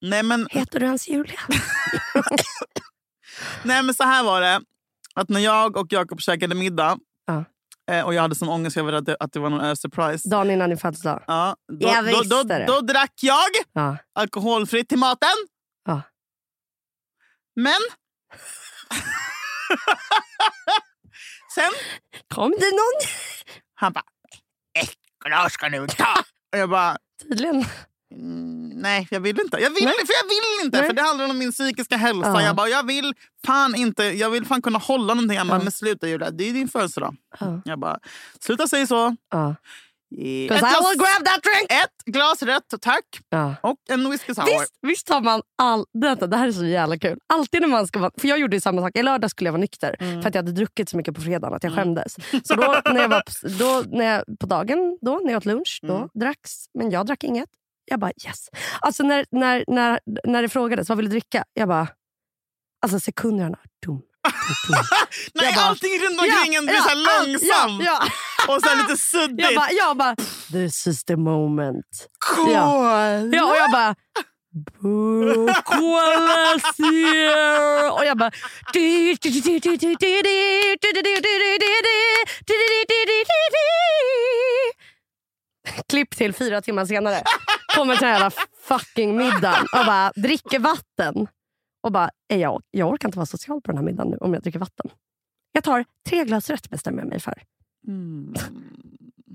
Nej 0.00 0.22
men, 0.22 0.46
Heter 0.50 0.80
du 0.80 0.86
ens 0.86 1.08
Julia? 1.08 1.40
nej, 3.64 3.82
men 3.82 3.94
så 3.94 4.04
här 4.04 4.24
var 4.24 4.40
det. 4.40 4.60
Att 5.14 5.28
när 5.28 5.40
jag 5.40 5.76
och 5.76 5.86
Jakob 5.90 6.20
käkade 6.20 6.54
middag 6.54 6.98
Ja. 7.26 7.44
eh, 7.94 8.04
och 8.06 8.14
jag 8.14 8.22
hade 8.22 8.34
sån 8.34 8.48
ångest 8.48 8.76
över 8.76 8.92
att 8.92 9.04
det, 9.04 9.16
att 9.20 9.32
det 9.32 9.40
var 9.40 9.50
någon 9.50 9.76
surprise. 9.76 10.28
Dagen 10.28 10.50
innan 10.50 10.68
din 10.70 10.78
födelsedag? 10.78 11.24
Ja, 11.26 11.56
då, 11.72 11.88
Jag 11.88 12.04
då, 12.04 12.22
då, 12.24 12.42
det. 12.42 12.64
då 12.66 12.80
drack 12.80 13.12
jag 13.22 13.48
Ja. 13.72 13.96
alkoholfritt 14.14 14.88
till 14.88 14.98
maten. 14.98 15.28
Men... 17.62 17.72
Sen 21.54 21.70
Kom 22.34 22.50
det 22.50 22.70
någon? 22.70 23.08
han 23.74 23.92
bara, 23.92 24.04
ett 24.80 24.94
glas 25.24 25.52
ska 25.52 25.68
du 25.68 25.86
ta. 25.86 26.14
Och 26.52 26.58
jag 26.58 26.70
bara, 26.70 26.96
Tydligen. 27.22 27.64
Mm, 28.14 28.68
nej, 28.68 29.08
jag 29.10 29.20
vill 29.20 29.40
inte. 29.40 29.56
Jag 29.58 29.70
vill, 29.70 29.84
Nej. 29.84 29.94
för 30.06 30.14
jag 30.22 30.28
vill 30.28 30.64
inte, 30.66 30.78
Nej. 30.80 30.86
för 30.88 30.94
det 30.94 31.02
handlar 31.02 31.30
om 31.30 31.38
min 31.38 31.52
psykiska 31.52 31.96
hälsa. 31.96 32.28
Ja. 32.28 32.42
Jag 32.42 32.56
bara, 32.56 32.68
jag 32.68 32.86
vill 32.86 33.14
fan 33.46 33.74
inte, 33.74 34.04
jag 34.04 34.30
vill 34.30 34.46
fan 34.46 34.62
kunna 34.62 34.78
hålla 34.78 35.14
någonting. 35.14 35.38
Han 35.38 35.48
bara, 35.48 35.58
Ja. 35.58 35.62
men 35.62 35.72
sluta 35.72 36.08
Julia, 36.08 36.30
det 36.30 36.48
är 36.48 36.52
din 36.52 36.68
födelsedag. 36.68 37.16
Ja. 37.40 37.60
Jag 37.64 37.78
bara, 37.78 37.98
sluta 38.40 38.68
säga 38.68 38.86
så. 38.86 39.16
Ja. 39.30 39.54
Ett 40.10 40.48
'Cause 40.50 40.66
I 40.66 40.88
will 40.88 40.98
grab 40.98 41.24
that 41.24 41.42
drink! 41.42 41.72
ett 41.84 42.04
glas 42.14 42.42
rött, 42.42 42.74
tack. 42.80 43.04
Ja. 43.28 43.54
Och 43.62 43.76
en 43.90 44.10
whisky 44.10 44.34
sour. 44.34 44.44
Visst, 44.44 44.72
visst 44.82 45.08
har 45.08 45.20
man 45.20 45.42
all... 45.62 45.84
Detta, 46.02 46.26
det 46.26 46.36
här 46.36 46.48
är 46.48 46.52
så 46.52 46.64
jävla 46.64 46.98
kul. 46.98 47.18
Alltid 47.32 47.60
när 47.60 47.68
man 47.68 47.86
ska 47.86 47.98
vara... 47.98 48.10
För 48.20 48.28
jag 48.28 48.38
gjorde 48.38 48.56
ju 48.56 48.60
samma 48.60 48.82
sak. 48.82 48.96
I 48.96 49.02
lördag 49.02 49.30
skulle 49.30 49.48
jag 49.48 49.52
vara 49.52 49.60
nykter 49.60 49.96
Mm. 50.00 50.22
för 50.22 50.28
att 50.28 50.34
jag 50.34 50.42
hade 50.42 50.52
druckit 50.52 50.88
så 50.88 50.96
mycket 50.96 51.14
på 51.14 51.20
fredagen 51.20 51.54
att 51.54 51.64
jag 51.64 51.74
skämdes. 51.74 52.16
Så 52.44 52.54
då, 52.54 52.80
när 52.84 53.00
jag 53.00 53.08
var 53.08 53.20
på, 53.20 53.48
då, 53.64 53.96
när 53.98 54.04
jag, 54.04 54.24
på 54.40 54.46
dagen, 54.46 54.98
då, 55.00 55.20
när 55.24 55.30
jag 55.32 55.36
åt 55.38 55.44
lunch, 55.46 55.78
då 55.82 55.96
Mm. 55.96 56.08
dracks. 56.14 56.52
Men 56.78 56.90
jag 56.90 57.06
drack 57.06 57.24
inget. 57.24 57.48
Jag 57.84 58.00
bara 58.00 58.12
yes. 58.26 58.48
Alltså 58.80 59.02
när, 59.02 59.26
när, 59.30 59.64
när, 59.68 60.00
när 60.24 60.42
det 60.42 60.48
frågades 60.48 60.88
vad 60.88 60.98
vill 60.98 61.06
du 61.06 61.10
dricka? 61.10 61.44
Jag 61.54 61.68
bara... 61.68 61.88
Alltså 62.82 63.00
sekunderna. 63.00 63.58
Dum, 63.86 63.94
dum, 63.94 64.02
dum. 64.68 64.76
Nej, 65.34 65.44
jag 65.44 65.54
bara- 65.54 65.64
allting 65.64 65.90
runt 65.90 66.20
omkring 66.20 66.54
en 66.54 66.64
blir 66.66 66.74
så 66.76 66.88
här 66.88 67.20
allt- 67.20 67.28
långsam 67.28 67.80
Ja, 67.86 68.00
ja. 68.02 68.08
Och 68.48 68.62
här 68.62 68.82
lite 68.82 68.96
suddigt. 68.96 69.46
Jag 69.46 69.54
bara, 69.56 69.70
jag 69.70 69.96
bara, 69.96 70.16
this 70.52 70.86
is 70.86 71.04
the 71.04 71.16
moment. 71.16 72.08
Cool. 72.36 72.52
Ja, 72.52 73.50
och 73.50 73.56
jag 73.56 73.70
bara... 73.72 73.94
Och 77.92 78.04
jag 78.04 78.18
bara... 78.18 78.30
Klipp 85.88 86.10
till 86.16 86.34
fyra 86.34 86.60
timmar 86.60 86.84
senare. 86.86 87.22
Kommer 87.76 87.96
till 87.96 88.00
den 88.06 88.14
här 88.14 88.20
jävla 88.20 88.30
fucking 88.62 89.16
middagen 89.16 89.66
och 89.72 89.86
bara 89.86 90.12
dricker 90.16 90.58
vatten. 90.58 91.26
Och 91.82 91.92
bara, 91.92 92.10
"Eh, 92.32 92.38
jag, 92.40 92.62
jag 92.70 92.88
orkar 92.88 93.08
inte 93.08 93.18
vara 93.18 93.26
social 93.26 93.60
på 93.60 93.70
den 93.70 93.76
här 93.76 93.84
middagen 93.84 94.10
nu 94.10 94.16
om 94.16 94.34
jag 94.34 94.42
dricker 94.42 94.58
vatten. 94.58 94.90
Jag 95.52 95.64
tar 95.64 95.84
tre 96.08 96.24
glas 96.24 96.50
rött 96.50 96.70
bestämmer 96.70 96.98
jag 96.98 97.08
mig 97.08 97.20
för 97.20 97.42
Mm. 97.88 98.34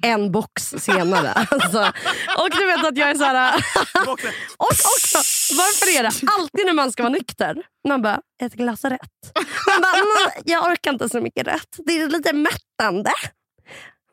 en 0.04 0.32
box 0.32 0.64
senare. 0.78 1.34
Alltså. 1.51 1.91
Och 2.38 2.49
du 2.51 2.66
vet 2.66 2.86
att 2.86 2.97
jag 2.97 3.10
är 3.10 3.16
så 3.16 3.24
här... 3.24 3.56
Och 4.58 4.70
också, 4.70 5.18
varför 5.58 5.99
är 5.99 6.04
det 6.04 6.32
alltid 6.39 6.66
när 6.66 6.74
man 6.74 6.91
ska 6.91 7.04
vara 7.04 7.14
nykter, 7.14 7.56
man 7.88 8.01
bara, 8.01 8.20
ett 8.43 8.54
glas 8.54 8.84
rätt. 8.86 8.99
Man 9.68 9.82
bara, 9.82 9.93
"Mm, 9.93 10.43
jag 10.45 10.72
orkar 10.72 10.93
inte 10.93 11.10
så 11.10 11.22
mycket 11.22 11.47
rätt. 11.47 11.70
Det 11.86 12.01
är 12.01 12.08
lite 12.10 12.34
mättande. 12.34 13.12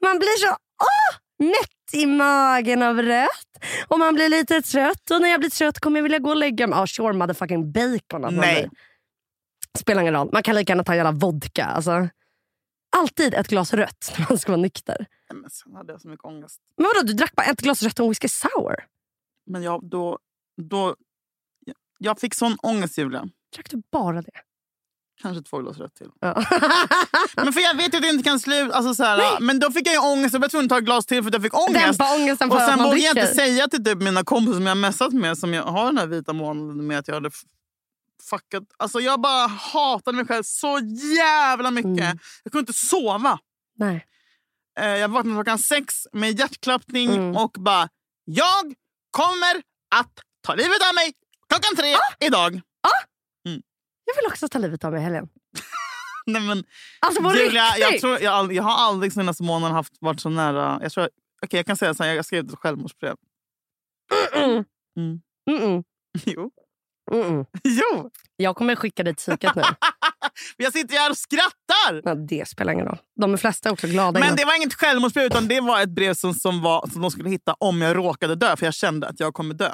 Man 0.02 0.18
blir 0.18 0.38
så 0.46 0.48
åh, 0.82 1.46
mätt 1.46 2.02
i 2.02 2.06
magen 2.06 2.82
av 2.82 3.02
rött. 3.02 3.64
Och 3.88 3.98
man 3.98 4.14
blir 4.14 4.28
lite 4.28 4.62
trött. 4.62 5.10
Och 5.10 5.22
när 5.22 5.28
jag 5.28 5.40
blir 5.40 5.50
trött 5.50 5.80
kommer 5.80 5.98
jag 5.98 6.02
vilja 6.02 6.18
gå 6.18 6.30
och 6.30 6.36
lägga 6.36 6.66
mig. 6.66 6.78
Oh, 6.78 6.86
sure 6.86 7.12
motherfucking 7.12 7.72
bacon. 7.72 7.96
Att 8.12 8.20
man 8.20 8.34
Nej. 8.34 8.68
Spelar 9.78 10.02
ingen 10.02 10.14
roll. 10.14 10.28
Man 10.32 10.42
kan 10.42 10.54
lika 10.54 10.70
gärna 10.72 10.84
ta 10.84 10.94
jävla 10.94 11.12
vodka. 11.12 11.64
Alltså. 11.64 12.08
Alltid 12.96 13.34
ett 13.34 13.48
glas 13.48 13.72
rött 13.74 14.14
när 14.18 14.26
man 14.28 14.38
ska 14.38 14.52
vara 14.52 14.62
nykter. 14.62 15.06
Nej, 15.30 15.40
men 15.40 15.50
sen 15.50 15.76
hade 15.76 15.92
jag 15.92 16.00
så 16.00 16.08
mycket 16.08 16.24
ångest. 16.24 16.60
Men 16.76 16.86
vadå, 16.86 17.06
du 17.06 17.12
drack 17.12 17.36
bara 17.36 17.46
ett 17.46 17.60
glas 17.60 17.82
rött 17.82 18.00
och 18.00 18.10
whisky 18.10 18.28
sour? 18.28 18.76
Men 19.46 19.62
jag, 19.62 19.90
då, 19.90 20.18
då, 20.62 20.96
jag 21.98 22.20
fick 22.20 22.34
sån 22.34 22.56
ångest 22.62 22.98
Julia. 22.98 23.28
Drack 23.54 23.70
du 23.70 23.82
bara 23.92 24.22
det? 24.22 24.30
Kanske 25.22 25.42
två 25.42 25.58
glas 25.58 25.78
rött 25.78 25.94
till. 25.94 26.10
Ja. 26.20 26.34
Men 27.36 27.52
för 27.52 27.60
jag 27.60 27.76
vet 27.76 27.94
ju 27.94 27.96
att 27.96 28.02
det 28.02 28.08
inte 28.08 28.24
kan 28.24 28.40
sluta. 28.40 28.76
Alltså, 28.76 28.94
så 28.94 29.04
här, 29.04 29.40
men 29.40 29.58
då 29.58 29.70
fick 29.70 29.86
jag 29.86 29.94
ju 29.94 30.00
ångest. 30.12 30.32
Jag 30.32 30.40
var 30.40 30.48
tvungen 30.48 30.64
att 30.64 30.70
ta 30.70 30.78
ett 30.78 30.84
glas 30.84 31.06
till 31.06 31.22
för 31.22 31.28
att 31.28 31.34
jag 31.34 31.42
fick 31.42 31.58
ångest. 31.58 31.98
Dämpa 31.98 32.14
ångesten 32.14 32.50
för 32.50 32.56
Och 32.56 32.62
sen 32.62 32.78
vågade 32.78 33.00
jag 33.00 33.16
inte 33.16 33.34
säga 33.34 33.68
till 33.68 33.84
typ 33.84 33.98
mina 33.98 34.24
kompisar 34.24 34.54
som 34.54 34.62
jag 34.66 34.70
har 34.70 34.80
messat 34.80 35.12
med 35.12 35.38
som 35.38 35.54
jag 35.54 35.62
har 35.62 35.86
den 35.86 35.98
här 35.98 36.06
vita 36.06 36.32
månaden 36.32 36.86
med 36.86 36.98
att 36.98 37.08
jag 37.08 37.14
hade 37.14 37.30
fuckat. 38.22 38.64
Alltså 38.76 39.00
jag 39.00 39.20
bara 39.20 39.46
hatade 39.46 40.16
mig 40.16 40.26
själv 40.26 40.42
så 40.42 40.78
jävla 41.18 41.70
mycket. 41.70 41.86
Mm. 42.04 42.18
Jag 42.44 42.52
kunde 42.52 42.60
inte 42.60 42.72
sova. 42.86 43.38
Nej. 43.78 44.06
Eh, 44.80 44.86
Jag 44.96 45.08
vaknade 45.08 45.36
klockan 45.36 45.58
sex 45.58 45.94
med 46.12 46.38
hjärtklappning 46.38 47.10
Mm. 47.10 47.36
och 47.36 47.50
bara 47.58 47.88
jag 48.24 48.74
kommer 49.10 49.56
att 49.94 50.12
ta 50.46 50.54
livet 50.54 50.88
av 50.88 50.94
mig 50.94 51.12
klockan 51.48 51.76
tre 51.76 51.94
Ah! 51.94 52.24
idag. 52.26 52.60
Jag 54.04 54.16
vill 54.22 54.26
också 54.32 54.48
ta 54.48 54.58
livet 54.58 54.84
av 54.84 54.92
mig 54.92 55.00
i 55.00 55.04
helgen. 55.04 55.28
Nej, 56.26 56.42
men, 56.42 56.64
Alltså 57.00 57.22
på 57.22 57.34
Julia, 57.34 57.78
jag, 57.78 58.00
tror, 58.00 58.20
jag, 58.20 58.52
jag 58.52 58.62
har 58.62 58.76
aldrig 58.76 59.12
senaste 59.12 59.42
månaden 59.42 59.74
haft, 59.76 59.92
varit 60.00 60.20
så 60.20 60.28
nära. 60.28 60.78
Jag, 60.82 60.92
tror, 60.92 61.08
okay, 61.46 61.58
jag 61.58 61.66
kan 61.66 61.76
säga 61.76 61.94
så 61.94 62.02
här, 62.04 62.14
jag 62.14 62.24
skrev 62.26 62.46
ett 62.46 62.58
självmordsbrev. 62.58 63.16
Mm. 64.32 64.64
Mm. 64.96 65.20
Mm-mm. 65.50 65.82
Jo. 67.10 67.16
Mm-mm. 67.22 67.46
jo. 67.64 68.10
Jag 68.36 68.56
kommer 68.56 68.76
skicka 68.76 69.02
dig 69.02 69.14
psyket 69.14 69.54
nu. 69.54 69.62
Jag 70.56 70.72
sitter 70.72 70.94
här 70.96 71.10
och 71.10 71.16
skrattar! 71.18 72.02
Ja, 72.04 72.14
det 72.14 72.48
spelar 72.48 72.72
ingen 72.72 72.86
roll. 72.86 72.98
De 73.20 73.38
flesta 73.38 73.68
är 73.68 73.72
också 73.72 73.86
glada. 73.86 74.20
Men 74.20 74.36
det 74.36 74.44
var 74.44 74.56
inget 74.56 74.74
självmordsbrev 74.74 75.26
utan 75.26 75.48
det 75.48 75.60
var 75.60 75.80
ett 75.82 75.88
brev 75.90 76.14
som, 76.14 76.34
som, 76.34 76.62
var, 76.62 76.86
som 76.92 77.02
de 77.02 77.10
skulle 77.10 77.28
hitta 77.30 77.54
om 77.58 77.82
jag 77.82 77.96
råkade 77.96 78.34
dö. 78.34 78.56
För 78.56 78.66
jag 78.66 78.74
kände 78.74 79.08
att 79.08 79.20
jag 79.20 79.34
kommer 79.34 79.54
dö. 79.54 79.72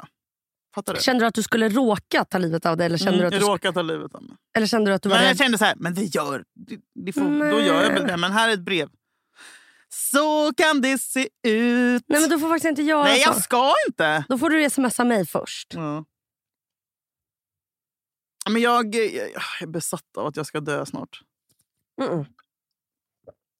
Fattar 0.75 0.93
du? 0.93 1.01
Kände 1.01 1.23
du 1.23 1.27
att 1.27 1.33
du 1.35 1.43
skulle 1.43 1.69
råka 1.69 2.25
ta 2.25 2.37
livet 2.37 2.65
av 2.65 2.77
dig? 2.77 2.85
Eller 2.85 2.97
kände, 2.97 3.11
Mm, 3.13 3.19
du, 3.21 3.27
att 3.27 3.33
jag 3.33 3.41
du, 3.41 3.53
råkade 3.53 3.73
ta 3.73 3.81
livet 3.81 4.15
av 4.15 4.23
mig. 4.23 4.31
eller 4.57 4.67
kände 4.67 4.91
du 4.91 4.95
att 4.95 5.01
du 5.01 5.09
var 5.09 5.17
Men 5.17 5.27
jag 5.27 5.37
kände 5.37 5.57
så 5.57 5.65
här, 5.65 5.73
men 5.77 5.93
det 5.93 6.03
gör... 6.03 6.43
Det, 6.67 6.77
det 7.05 7.13
får, 7.13 7.21
då 7.21 7.27
Nej. 7.29 7.67
gör 7.67 7.83
jag 7.83 7.91
väl 7.91 8.07
det. 8.07 8.17
Men 8.17 8.31
här 8.31 8.49
är 8.49 8.53
ett 8.53 8.59
brev. 8.65 8.89
Så 9.89 10.53
kan 10.57 10.81
det 10.81 10.97
se 11.01 11.29
ut. 11.47 12.03
Nej 12.07 12.21
men 12.21 12.29
du 12.29 12.39
får 12.39 12.49
faktiskt 12.49 12.65
inte 12.69 12.81
göra 12.81 13.03
Nej, 13.03 13.19
så. 13.21 13.29
jag 13.29 13.43
ska 13.43 13.73
inte. 13.87 14.25
Då 14.29 14.37
får 14.37 14.49
du 14.49 14.69
smsa 14.69 15.03
mig 15.03 15.25
först. 15.27 15.73
Ja. 15.75 16.05
Men 18.49 18.61
jag, 18.61 18.95
jag, 18.95 19.13
jag 19.13 19.41
är 19.61 19.67
besatt 19.67 20.17
av 20.17 20.25
att 20.25 20.35
jag 20.35 20.45
ska 20.45 20.59
dö 20.59 20.85
snart. 20.85 21.21
Mm-mm. 22.01 22.25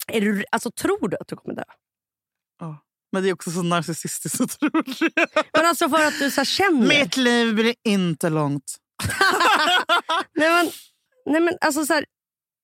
Är 0.07 0.21
du, 0.21 0.43
alltså, 0.51 0.71
tror 0.71 1.09
du 1.09 1.17
att 1.17 1.27
du 1.27 1.35
kommer 1.35 1.55
dö? 1.55 1.63
Men 3.11 3.23
det 3.23 3.29
är 3.29 3.33
också 3.33 3.51
så 3.51 3.61
narcissistiskt 3.61 4.41
att 4.41 4.59
tro 4.59 4.69
det. 4.81 5.25
Men 5.53 5.65
alltså 5.65 5.89
för 5.89 6.07
att 6.07 6.19
du 6.19 6.31
så 6.31 6.45
känner. 6.45 6.88
Mitt 6.88 7.17
liv 7.17 7.55
blir 7.55 7.75
inte 7.83 8.29
långt. 8.29 8.77
Nej 10.35 10.49
men, 10.49 10.71
nej, 11.25 11.41
men 11.41 11.57
alltså 11.61 11.85
så 11.85 11.93
här, 11.93 12.05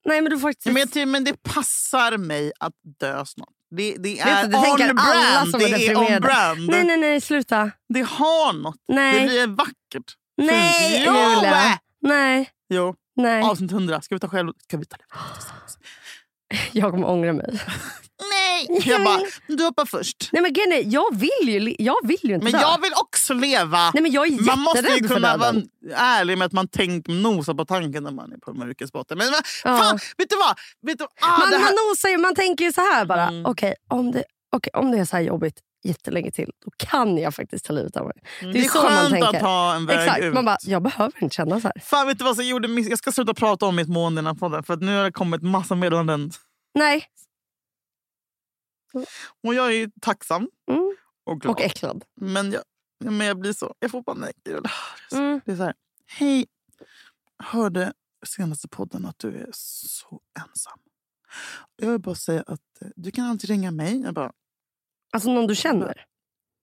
Nej 0.05 0.21
men 0.21 0.31
du 0.31 0.39
faktiskt... 0.39 0.73
Men, 0.73 0.87
jag 0.93 1.07
men 1.07 1.23
det 1.23 1.43
passar 1.43 2.17
mig 2.17 2.51
att 2.59 2.73
dö 2.99 3.25
snart. 3.25 3.49
Det, 3.75 3.95
det 3.97 4.19
är 4.19 4.47
det 4.47 4.61
tänker 4.61 4.91
on 4.91 4.99
alla 4.99 5.31
brand. 5.31 5.51
som 5.51 5.59
Det 5.59 5.87
är 5.87 5.97
on 5.97 6.21
brand. 6.21 6.67
Nej 6.69 6.83
nej 6.83 6.97
nej 6.97 7.21
sluta. 7.21 7.71
Det 7.93 8.01
har 8.01 8.53
något. 8.53 8.75
Det 8.87 8.93
Nej. 8.93 9.27
blir 9.27 9.47
vackert. 9.47 10.15
Nej! 10.37 10.99
Julia. 10.99 11.79
Nej. 12.03 12.49
Jo, 12.69 12.95
Nej. 13.15 13.43
avsnitt 13.43 13.71
100. 13.71 14.01
Ska 14.01 14.15
vi 14.15 14.19
ta 14.19 14.29
själv... 14.29 14.53
Ska 14.67 14.77
vi 14.77 14.85
ta 14.85 14.97
det? 14.97 15.03
Jag 16.71 16.91
kommer 16.91 17.07
ångra 17.07 17.33
mig. 17.33 17.45
Nej! 18.29 18.81
Jag 18.85 19.03
bara, 19.03 19.19
du 19.47 19.63
hoppar 19.63 19.85
först. 19.85 20.29
Nej 20.31 20.41
men 20.41 20.53
är, 20.71 20.83
jag 20.93 21.15
vill 21.17 21.29
ju, 21.69 21.75
jag 21.79 21.95
vill 22.03 22.17
ju 22.23 22.33
inte 22.33 22.43
Men 22.43 22.53
dö. 22.53 22.59
jag 22.59 22.81
vill 22.81 22.91
också 23.01 23.33
leva. 23.33 23.91
Nej 23.93 24.03
men 24.03 24.11
jag 24.11 24.27
är 24.27 24.41
man 24.45 24.59
måste 24.59 24.87
ju 24.99 25.07
kunna 25.07 25.37
vara 25.37 25.55
ärlig 25.95 26.37
med 26.37 26.45
att 26.45 26.51
man 26.51 26.67
tänker 26.67 27.11
nosa 27.13 27.55
på 27.55 27.65
tanken 27.65 28.03
när 28.03 28.11
man 28.11 28.31
är 28.33 28.37
på 28.37 28.53
mörkrets 28.53 28.91
botten. 28.91 29.17
Men, 29.17 29.27
men 29.31 29.41
Ja. 29.63 29.77
fan, 29.77 29.99
vet 30.17 30.29
du 30.29 30.35
vad? 30.35 30.55
Vet 30.81 30.97
du, 30.99 31.03
ah, 31.21 31.37
man, 31.39 31.47
här, 31.53 31.59
man, 31.59 31.73
nosar, 31.89 32.09
ju- 32.09 32.17
man 32.17 32.35
tänker 32.35 32.65
ju 32.65 32.73
så 32.73 32.81
här 32.81 33.05
bara, 33.05 33.27
Mm. 33.27 33.45
okej 33.45 33.75
om, 33.87 34.11
det, 34.11 34.23
okej, 34.55 34.71
om 34.73 34.91
det 34.91 34.97
är 34.99 35.05
så 35.05 35.15
här 35.15 35.23
jobbigt 35.23 35.59
jättelänge 35.83 36.31
till, 36.31 36.51
då 36.65 36.71
kan 36.77 37.17
jag 37.17 37.35
faktiskt 37.35 37.65
ta 37.65 37.73
livet 37.73 37.97
av 37.97 38.05
mig. 38.05 38.15
det 38.41 38.51
det 38.51 38.59
är 38.59 38.63
är 38.65 38.69
så 38.69 38.81
man 38.83 38.91
skönt 38.91 39.09
tänker. 39.11 39.27
att 39.37 39.41
ha 39.41 39.75
en 39.75 39.85
väg 39.85 39.99
Exakt, 39.99 40.21
ut. 40.23 40.33
man 40.33 40.45
bara, 40.45 40.57
jag 40.61 40.83
behöver 40.83 41.23
inte 41.23 41.35
känna 41.35 41.61
så 41.61 41.67
här. 41.67 41.79
Fan, 41.79 42.07
vet 42.07 42.17
du 42.17 42.23
vad 42.23 42.35
som 42.35 42.45
gjorde 42.45 42.67
miss- 42.67 42.89
Jag 42.89 42.97
ska 42.97 43.11
sluta 43.11 43.33
prata 43.33 43.65
om 43.65 43.75
mitt 43.75 43.89
mående 43.89 44.19
i 44.19 44.23
den 44.23 44.27
här 44.27 44.39
podden, 44.39 44.63
för 44.63 44.73
att 44.73 44.81
nu 44.81 44.95
har 44.97 45.03
det 45.03 45.11
kommit 45.11 45.41
massa 45.41 45.75
meddelanden. 45.75 46.31
Nej. 46.73 47.05
Och 49.43 49.53
jag 49.53 49.73
är 49.75 49.91
tacksam 50.01 50.49
Mm. 50.71 50.95
och 51.23 51.41
glad. 51.41 51.51
Och 51.55 51.61
äcklad. 51.61 52.03
Men 52.15 52.51
jag, 52.51 52.61
men 53.03 53.27
jag 53.27 53.39
blir 53.39 53.53
så... 53.53 53.73
Jag 53.79 53.91
får 53.91 54.03
panik. 54.03 54.35
Det 54.43 54.51
är 54.51 54.61
så- 55.09 55.17
Mm. 55.17 55.41
Det 55.45 55.51
är 55.51 55.55
så 55.55 55.63
här. 55.63 55.73
Hej, 56.07 56.45
hörde 57.43 57.93
senaste 58.25 58.67
podden 58.67 59.05
att 59.05 59.19
du 59.19 59.35
är 59.37 59.49
så 59.53 60.21
ensam. 60.39 60.79
Jag 61.75 61.89
vill 61.91 61.99
bara 62.01 62.15
säga 62.15 62.43
att 62.47 62.81
eh, 62.81 62.87
du 62.95 63.11
kan 63.11 63.25
alltid 63.25 63.49
ringa 63.49 63.71
mig. 63.71 64.01
Jag 64.01 64.13
bara, 64.13 64.31
Alltså 65.13 65.29
någon 65.33 65.47
du 65.47 65.55
känner. 65.55 65.93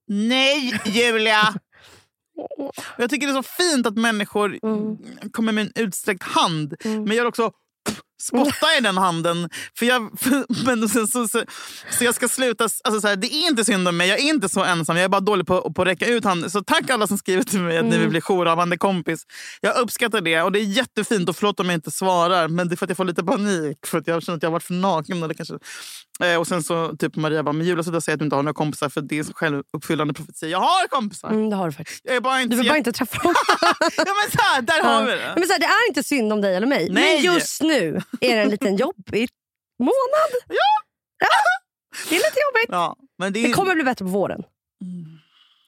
nej 0.09 0.81
Julia! 0.85 1.55
Jag 2.99 3.11
tycker 3.11 3.27
det 3.27 3.33
är 3.33 3.43
så 3.43 3.49
fint 3.73 3.87
att 3.87 3.97
människor 3.97 4.59
Mm. 4.63 4.97
kommer 5.33 5.53
med 5.53 5.63
en 5.67 5.73
utsträckt 5.85 6.23
hand. 6.23 6.75
Mm. 6.85 7.05
Men 7.05 7.17
jag 7.17 7.27
också 7.27 7.51
spotta 8.23 8.77
i 8.79 8.81
den 8.81 8.99
handen. 8.99 9.51
För 9.79 9.87
jag, 9.87 10.11
för, 10.21 10.65
men 10.67 10.89
sen, 10.89 11.09
så, 11.09 11.29
så, 11.29 11.45
så 11.91 12.05
jag 12.05 12.15
ska 12.15 12.29
sluta... 12.29 12.65
Alltså 12.65 13.01
så 13.01 13.09
här, 13.09 13.17
det 13.17 13.27
är 13.35 13.49
inte 13.49 13.65
synd 13.65 13.89
om 13.89 13.97
mig. 13.97 14.09
Jag 14.09 14.19
är 14.19 14.23
inte 14.29 14.49
så 14.49 14.65
ensam. 14.65 14.97
Jag 14.97 15.05
är 15.05 15.09
bara 15.09 15.21
dålig 15.21 15.47
på, 15.47 15.73
på 15.73 15.83
att 15.83 15.89
räcka 15.89 16.07
ut 16.07 16.25
handen. 16.25 16.51
Så 16.51 16.63
tack 16.65 16.91
alla 16.91 17.07
som 17.07 17.19
skriver 17.19 17.43
till 17.43 17.61
mig 17.61 17.79
att 17.79 17.85
ni 17.85 17.89
Mm. 17.91 18.01
vill 18.01 18.11
bli 18.11 18.21
jourhavande 18.21 18.79
kompis. 18.79 19.25
Jag 19.61 19.77
uppskattar 19.77 20.21
det. 20.21 20.43
Och 20.43 20.53
det 20.53 20.59
är 20.61 20.65
jättefint. 20.65 21.29
Och 21.29 21.37
förlåt 21.37 21.61
om 21.61 21.67
jag 21.67 21.75
inte 21.75 21.91
svarar. 21.91 22.49
Men 22.49 22.69
det 22.69 22.75
är 22.75 22.77
för 22.77 22.87
att 22.87 22.91
jag 22.91 22.97
får 22.97 23.05
lite 23.05 23.25
panik. 23.25 23.87
För 23.87 23.99
att 23.99 24.07
jag 24.07 24.23
känner 24.23 24.37
att 24.37 24.43
jag 24.43 24.51
har 24.51 24.53
varit 24.53 24.63
för 24.63 24.75
naken. 24.75 25.23
Eller 25.23 25.35
kanske. 25.35 25.55
Eh, 26.23 26.37
och 26.39 26.47
sen 26.47 26.63
så 26.63 26.97
typ 26.97 27.17
Maria 27.17 27.43
bara, 27.43 27.53
men 27.53 27.67
Julia 27.67 27.83
sluta 27.83 28.01
säga 28.01 28.13
att 28.15 28.19
du 28.19 28.25
inte 28.25 28.37
har 28.37 28.43
några 28.43 28.55
kompisar. 28.55 28.89
För 28.89 29.01
det 29.01 29.19
är 29.19 29.23
så 29.25 29.33
självuppfyllande 29.35 30.15
profetia. 30.15 30.49
Jag 30.49 30.59
har 30.59 30.89
kompisar. 30.89 31.29
Mm, 31.29 31.51
det 31.51 31.57
har 31.57 31.67
du 31.67 31.73
faktiskt. 31.73 32.01
Jag 32.05 32.17
är 32.17 32.21
bara 32.21 32.41
inte 32.43 32.55
Du 32.57 32.61
vill 32.61 32.69
bara 32.69 32.79
inte 32.79 32.93
träffa 32.93 33.23
dem. 33.23 33.35
ja, 33.97 34.05
men 34.05 34.31
så 34.33 34.39
här, 34.43 34.63
där 34.63 34.83
har 34.83 35.05
vi 35.05 35.11
det. 35.13 35.33
Men 35.37 35.47
så 35.47 35.53
här, 35.53 35.59
det 35.61 35.67
är 35.67 35.89
inte 35.89 36.03
synd 36.03 36.33
om 36.33 36.41
dig 36.41 36.57
eller 36.57 36.67
mig. 36.67 36.89
Nej. 36.91 37.23
Men 37.25 37.35
just 37.35 37.63
nu 37.63 38.01
är 38.21 38.37
det 38.37 38.43
en 38.43 38.49
liten 38.49 38.77
jobbig 38.77 39.29
månad. 39.79 40.31
Ja. 40.49 41.27
Det 42.09 42.15
är 42.15 42.19
lite 42.19 42.41
jobbigt. 42.49 42.69
Ja, 42.69 42.97
men 43.19 43.33
det, 43.33 43.43
Det 43.43 43.53
kommer 43.53 43.75
bli 43.75 43.85
bättre 43.85 44.05
på 44.05 44.11
våren. 44.11 44.43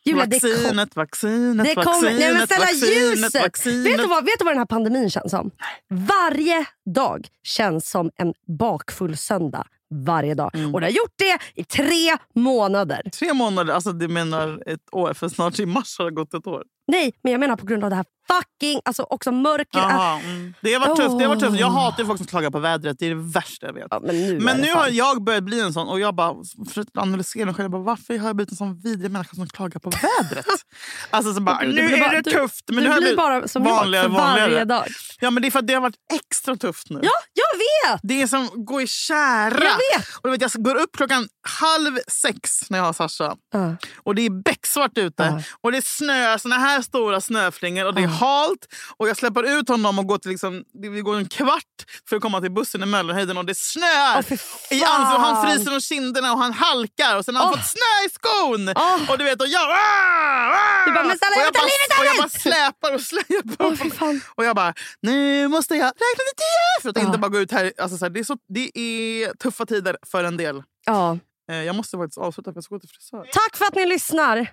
Julia, 0.05 0.27
det 0.27 0.41
kom- 0.41 0.51
vaccinet, 0.51 0.97
vaccinet, 0.97 1.67
Det 1.67 1.75
kommer, 1.75 1.87
vaccinet, 1.87 2.19
nej 2.19 2.33
men 2.35 2.47
snälla 2.47 2.65
vaccinet, 2.65 3.19
ljuset! 3.19 3.43
vaccinet. 3.43 3.87
Vet 3.87 3.99
du, 3.99 4.07
vad, 4.07 4.25
vet 4.25 4.39
du 4.39 4.45
vad 4.45 4.53
den 4.55 4.59
här 4.59 4.67
pandemin 4.67 5.11
känns 5.11 5.31
som? 5.31 5.51
Varje 5.91 6.65
dag 6.95 7.29
känns 7.43 7.91
som 7.91 8.11
en 8.17 8.35
bakfull 8.59 9.17
söndag. 9.17 9.67
Varje 9.93 10.35
dag. 10.35 10.51
Mm. 10.55 10.75
Och 10.75 10.81
det 10.81 10.87
har 10.87 10.91
gjort 10.93 11.15
det 11.19 11.39
i 11.61 11.65
tre 11.65 12.17
månader. 12.35 13.03
Tre 13.19 13.33
månader, 13.35 13.75
alltså 13.75 13.93
du 13.93 14.09
menar 14.09 14.63
ett 14.67 14.81
år? 14.93 15.15
För 15.15 15.29
snart 15.29 15.59
i 15.59 15.67
mars 15.67 15.99
har 15.99 16.05
det 16.05 16.11
gått 16.11 16.35
ett 16.35 16.47
år. 16.47 16.63
Nej, 16.87 17.13
men 17.23 17.33
jag 17.33 17.39
menar 17.41 17.57
på 17.57 17.67
grund 17.67 17.85
av 17.85 17.91
det 17.91 17.97
här 17.97 18.05
fucking, 18.31 18.81
alltså 18.85 19.03
också 19.03 19.33
mörker. 19.33 19.79
Jaha, 19.79 20.21
mm. 20.21 20.55
Det 20.61 20.73
har 20.73 20.81
varit 20.81 20.97
tufft. 20.97 21.19
Det 21.19 21.25
har 21.25 21.29
varit 21.29 21.41
tufft. 21.41 21.61
Jag 21.61 21.67
hatar 21.71 22.05
folk 22.05 22.19
som 22.19 22.27
klagar 22.27 22.51
på 22.51 22.59
vädret. 22.59 22.97
Det 22.99 23.07
är 23.07 23.11
det 23.11 23.33
värsta 23.35 23.67
jag 23.67 23.73
vet. 23.73 23.87
Ja, 23.91 24.01
men 24.03 24.21
nu, 24.21 24.41
Men 24.41 24.57
nu 24.59 24.73
har 24.73 24.89
jag 24.89 25.23
börjat 25.25 25.43
bli 25.45 25.61
en 25.61 25.73
sån 25.73 25.89
och 25.89 26.01
jag 26.01 26.15
bara 26.15 26.35
försökt 26.69 26.97
analysera 26.99 27.45
mig 27.47 27.55
själv. 27.55 27.65
Jag 27.65 27.71
bara, 27.71 27.83
varför 27.83 28.19
har 28.19 28.27
jag 28.27 28.37
blivit 28.37 28.51
en 28.51 28.57
sån 28.57 28.81
vidrig 28.81 29.11
människa 29.11 29.35
som 29.35 29.47
klagar 29.49 29.81
på 29.81 29.91
vädret? 29.91 30.47
alltså 31.11 31.35
så 31.35 31.41
bara, 31.41 31.59
Du- 31.61 31.67
du 31.67 31.73
nu 31.73 31.95
är 31.95 32.11
det 32.11 32.21
du- 32.21 32.31
tufft. 32.31 32.65
Men 32.69 32.77
du 32.77 32.83
nu 32.83 32.89
har 32.89 32.95
jag 32.97 33.03
blir 33.05 33.17
bara 33.17 33.49
som 33.49 33.65
jag, 33.65 33.75
vanligare, 33.77 34.03
för 34.09 34.11
varje 34.17 34.41
vanligare. 34.43 34.65
dag. 34.65 34.87
Ja 35.21 35.31
men 35.31 35.43
det 35.43 35.49
är 35.49 35.51
för 35.51 35.59
att 35.59 35.67
det 35.67 35.75
har 35.75 35.81
varit 35.81 35.97
extra 36.15 36.57
tufft 36.57 36.91
nu. 36.91 37.01
Ja, 37.03 37.11
jag 37.33 37.59
vet! 37.93 38.01
Det 38.03 38.23
är 38.23 38.27
som 38.27 38.45
att 38.45 38.51
gå 38.67 38.81
i 38.81 38.87
kära. 38.87 39.51
Vet. 39.97 40.09
Och 40.15 40.23
du 40.23 40.31
vet, 40.31 40.41
jag 40.41 40.65
går 40.65 40.75
upp 40.75 40.97
klockan 40.97 41.29
halv 41.49 41.99
sex 42.09 42.71
när 42.71 42.79
jag 42.79 42.85
har 42.85 42.93
Sasha. 42.93 43.37
Ja. 43.53 43.77
Och 44.05 44.15
det 44.15 44.23
är 44.27 44.43
becksvart 44.43 44.99
ute. 44.99 45.23
Ja. 45.23 45.43
Och 45.61 45.73
det 45.73 45.79
är 45.79 45.83
snö, 45.87 46.39
såna 46.39 46.59
här 46.59 46.83
stora 46.83 47.21
snöflingor. 47.21 47.87
Och 47.87 47.95
det 47.95 48.03
är 48.03 48.07
halt. 48.07 48.67
Och 48.97 49.09
jag 49.09 49.17
släpper 49.17 49.59
ut 49.59 49.69
honom 49.69 49.99
och 49.99 50.07
går 50.07 50.19
till 50.19 50.31
liksom, 50.31 50.65
vi 50.83 51.01
går 51.01 51.17
en 51.17 51.29
kvart 51.29 51.63
för 52.09 52.17
att 52.17 52.23
komma 52.23 52.41
till 52.41 52.51
bussen 52.53 52.83
i 52.83 52.87
Möllerhöjden. 52.87 53.37
Och 53.39 53.45
det 53.45 53.57
snöar 53.59 54.23
fy 54.23 54.35
i 54.71 54.85
ansiktet. 54.85 55.21
Han 55.21 55.47
fryser 55.47 55.75
om 55.75 55.81
kinderna 55.81 56.33
och 56.33 56.39
han 56.39 56.53
halkar. 56.53 57.17
Och 57.17 57.25
sen 57.25 57.37
har 57.37 57.43
han 57.45 57.53
Åh. 57.53 57.59
fått 57.59 57.69
snö 57.71 58.07
i 58.07 58.11
skon. 58.11 58.69
Åh. 58.77 59.11
Och 59.11 59.19
du 59.19 59.25
vet, 59.25 59.41
och 59.41 59.49
jag... 59.49 59.71
Ah, 59.71 59.75
ah, 59.75 60.85
Du 60.87 60.93
bara, 60.93 61.05
men 61.05 61.19
snälla, 61.19 61.37
jag 61.45 61.53
bara, 61.53 61.63
livet 61.63 61.99
och 61.99 62.05
jag 62.07 62.17
bara 62.17 62.29
släpar 62.29 62.95
och 62.95 63.01
släpar. 63.01 63.91
Fan. 63.99 64.21
Och 64.35 64.45
jag 64.45 64.57
bara, 64.57 64.75
nu 65.01 65.49
måste 65.49 65.75
jag 65.75 65.87
räkna 65.87 66.23
till 66.29 66.37
tio! 66.37 66.83
För 66.83 66.89
att 66.89 67.07
inte 67.07 67.19
bara 67.19 67.29
gå 67.29 67.39
ut 67.39 67.53
här. 67.53 67.73
Alltså, 67.79 67.99
så 67.99 68.05
här 68.05 68.11
det, 68.11 68.21
är 68.21 68.25
så, 68.25 68.37
det 68.49 68.79
är 68.79 69.35
tuffa 69.35 69.67
tider 69.75 69.97
för 70.07 70.25
en 70.25 70.37
del. 70.37 70.63
Ja. 70.87 71.19
Eh, 71.51 71.57
jag 71.57 71.77
måste 71.77 71.97
faktiskt 71.97 72.19
avsluta 72.19 72.53
för 72.53 72.57
jag 72.57 72.65
ska 72.65 72.75
gå 72.75 72.81
till 72.81 72.89
frisör. 72.89 73.29
Tack 73.33 73.57
för 73.57 73.65
att 73.65 73.75
ni 73.75 73.87
lyssnar. 73.87 74.47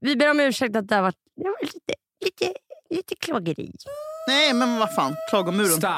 Vi 0.00 0.16
ber 0.16 0.30
om 0.30 0.40
ursäkt 0.40 0.76
att 0.76 0.88
det 0.88 0.94
har 0.94 1.02
varit, 1.02 1.16
det 1.36 1.48
varit 1.48 1.74
lite, 1.74 1.94
lite, 2.24 2.54
lite 2.90 3.14
klageri. 3.16 3.72
Nej, 4.28 4.52
men 4.54 4.78
vad 4.78 4.94
fan. 4.94 5.16
Klagomuren. 5.30 5.70
Stop. 5.70 5.90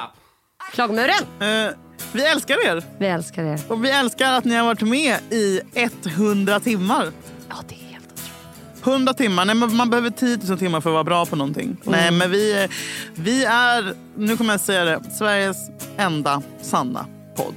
Klagomuren! 0.73 1.23
Eh, 1.41 1.75
vi 2.13 2.25
älskar 2.27 2.67
er. 2.67 2.83
Vi 2.99 3.07
älskar 3.07 3.45
er. 3.45 3.61
Och 3.69 3.85
vi 3.85 3.91
älskar 3.91 4.33
att 4.33 4.45
ni 4.45 4.55
har 4.55 4.65
varit 4.65 4.81
med 4.83 5.19
i 5.31 5.61
100 6.05 6.61
timmar. 6.61 7.13
Ja, 7.49 7.55
det 7.69 7.75
är 7.75 7.79
helt 7.79 8.05
otroligt. 8.13 8.87
100 8.87 9.15
timmar. 9.15 9.45
Nej, 9.45 9.55
men 9.55 9.77
man 9.77 9.91
behöver 9.91 10.11
10 10.11 10.39
000 10.49 10.59
timmar 10.59 10.81
för 10.81 10.91
att 10.91 10.95
vara 10.95 11.05
bra 11.05 11.27
på 11.27 11.37
någonting. 11.37 11.77
Nej, 11.85 12.11
men 12.11 12.31
vi, 12.31 12.53
är- 12.53 12.71
vi 13.15 13.45
är, 13.45 13.95
nu 14.17 14.37
kommer 14.37 14.53
jag 14.53 14.61
säga 14.61 14.85
det, 14.85 15.11
Sveriges 15.11 15.57
enda 15.97 16.43
sanna 16.63 17.07
podd. 17.37 17.55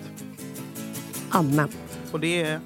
Amen. 1.31 1.69
Och 2.11 2.19
det 2.19 2.41
är 2.41 2.59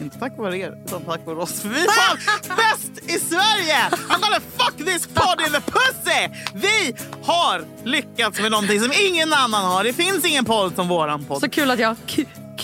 inte 0.00 0.18
tack 0.18 0.38
vare 0.38 0.58
er, 0.58 0.78
utan 0.86 1.02
tack 1.04 1.26
vare 1.26 1.36
oss. 1.36 1.64
Vi 1.64 1.84
är 1.84 1.88
fan 1.88 2.18
bäst 2.56 3.10
i 3.10 3.18
Sverige! 3.18 3.76
I'm 4.08 4.20
gonna 4.20 4.40
fuck 4.56 4.76
this 4.76 5.06
pod 5.06 5.40
in 5.46 5.52
the 5.52 5.60
pussy! 5.60 6.28
Vi 6.54 6.94
har 7.22 7.64
lyckats 7.84 8.40
med 8.40 8.50
någonting 8.50 8.80
som 8.80 8.92
ingen 9.10 9.32
annan 9.32 9.64
har. 9.64 9.84
Det 9.84 9.92
finns 9.92 10.24
ingen 10.24 10.44
podd 10.44 10.74
som 10.74 10.88
våran 10.88 11.24
podd. 11.24 11.40
Så 11.40 11.48
kul 11.48 11.70
att 11.70 11.78
jag 11.78 11.96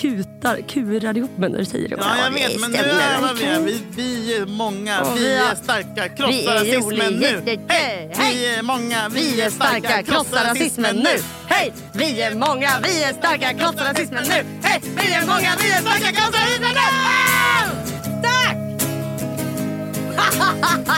kutar, 0.01 0.61
kurar 0.61 1.17
ihop 1.17 1.39
mig 1.39 1.51
när 1.51 1.59
du 1.59 1.65
säger 1.65 1.89
det. 1.89 1.97
Ja, 1.99 2.19
jag 2.25 2.31
vet, 2.31 2.61
men 2.61 2.71
nu 2.71 2.79
övar 2.79 3.35
vi. 3.35 3.45
är. 3.45 3.61
Vi, 3.61 3.83
vi 3.97 4.37
är 4.37 4.47
många, 4.47 5.05
vi 5.15 5.21
vi 5.21 5.37
är 5.37 5.55
starka, 5.55 6.09
krossa 6.09 6.31
vi 6.31 6.47
är 6.47 6.55
rasismen 6.55 7.15
nu. 7.15 7.43
Hej! 7.69 8.05
Vi 8.19 8.47
är 8.47 8.63
många, 8.63 9.09
Vi 9.09 9.41
är 9.41 9.51
starka, 9.51 10.03
krossa 10.03 10.51
rasismen 10.51 10.97
nu! 10.97 11.23
Hej! 11.47 11.73
Vi 11.93 12.21
är 12.23 12.35
många, 12.35 12.71
vi 12.83 13.03
är 13.03 13.13
starka, 13.13 13.55
krossa 13.55 13.91
rasismen 13.91 14.25
nu! 14.29 14.45
Hej! 14.63 14.81
Vi 14.97 15.13
är 15.13 15.27
många, 15.27 15.51
vi 15.61 15.71
är 15.71 15.81
starka, 15.81 16.13
krossa 16.13 16.39
rasismen 16.39 16.71
nu! 16.71 16.89
Tack! 18.23 18.57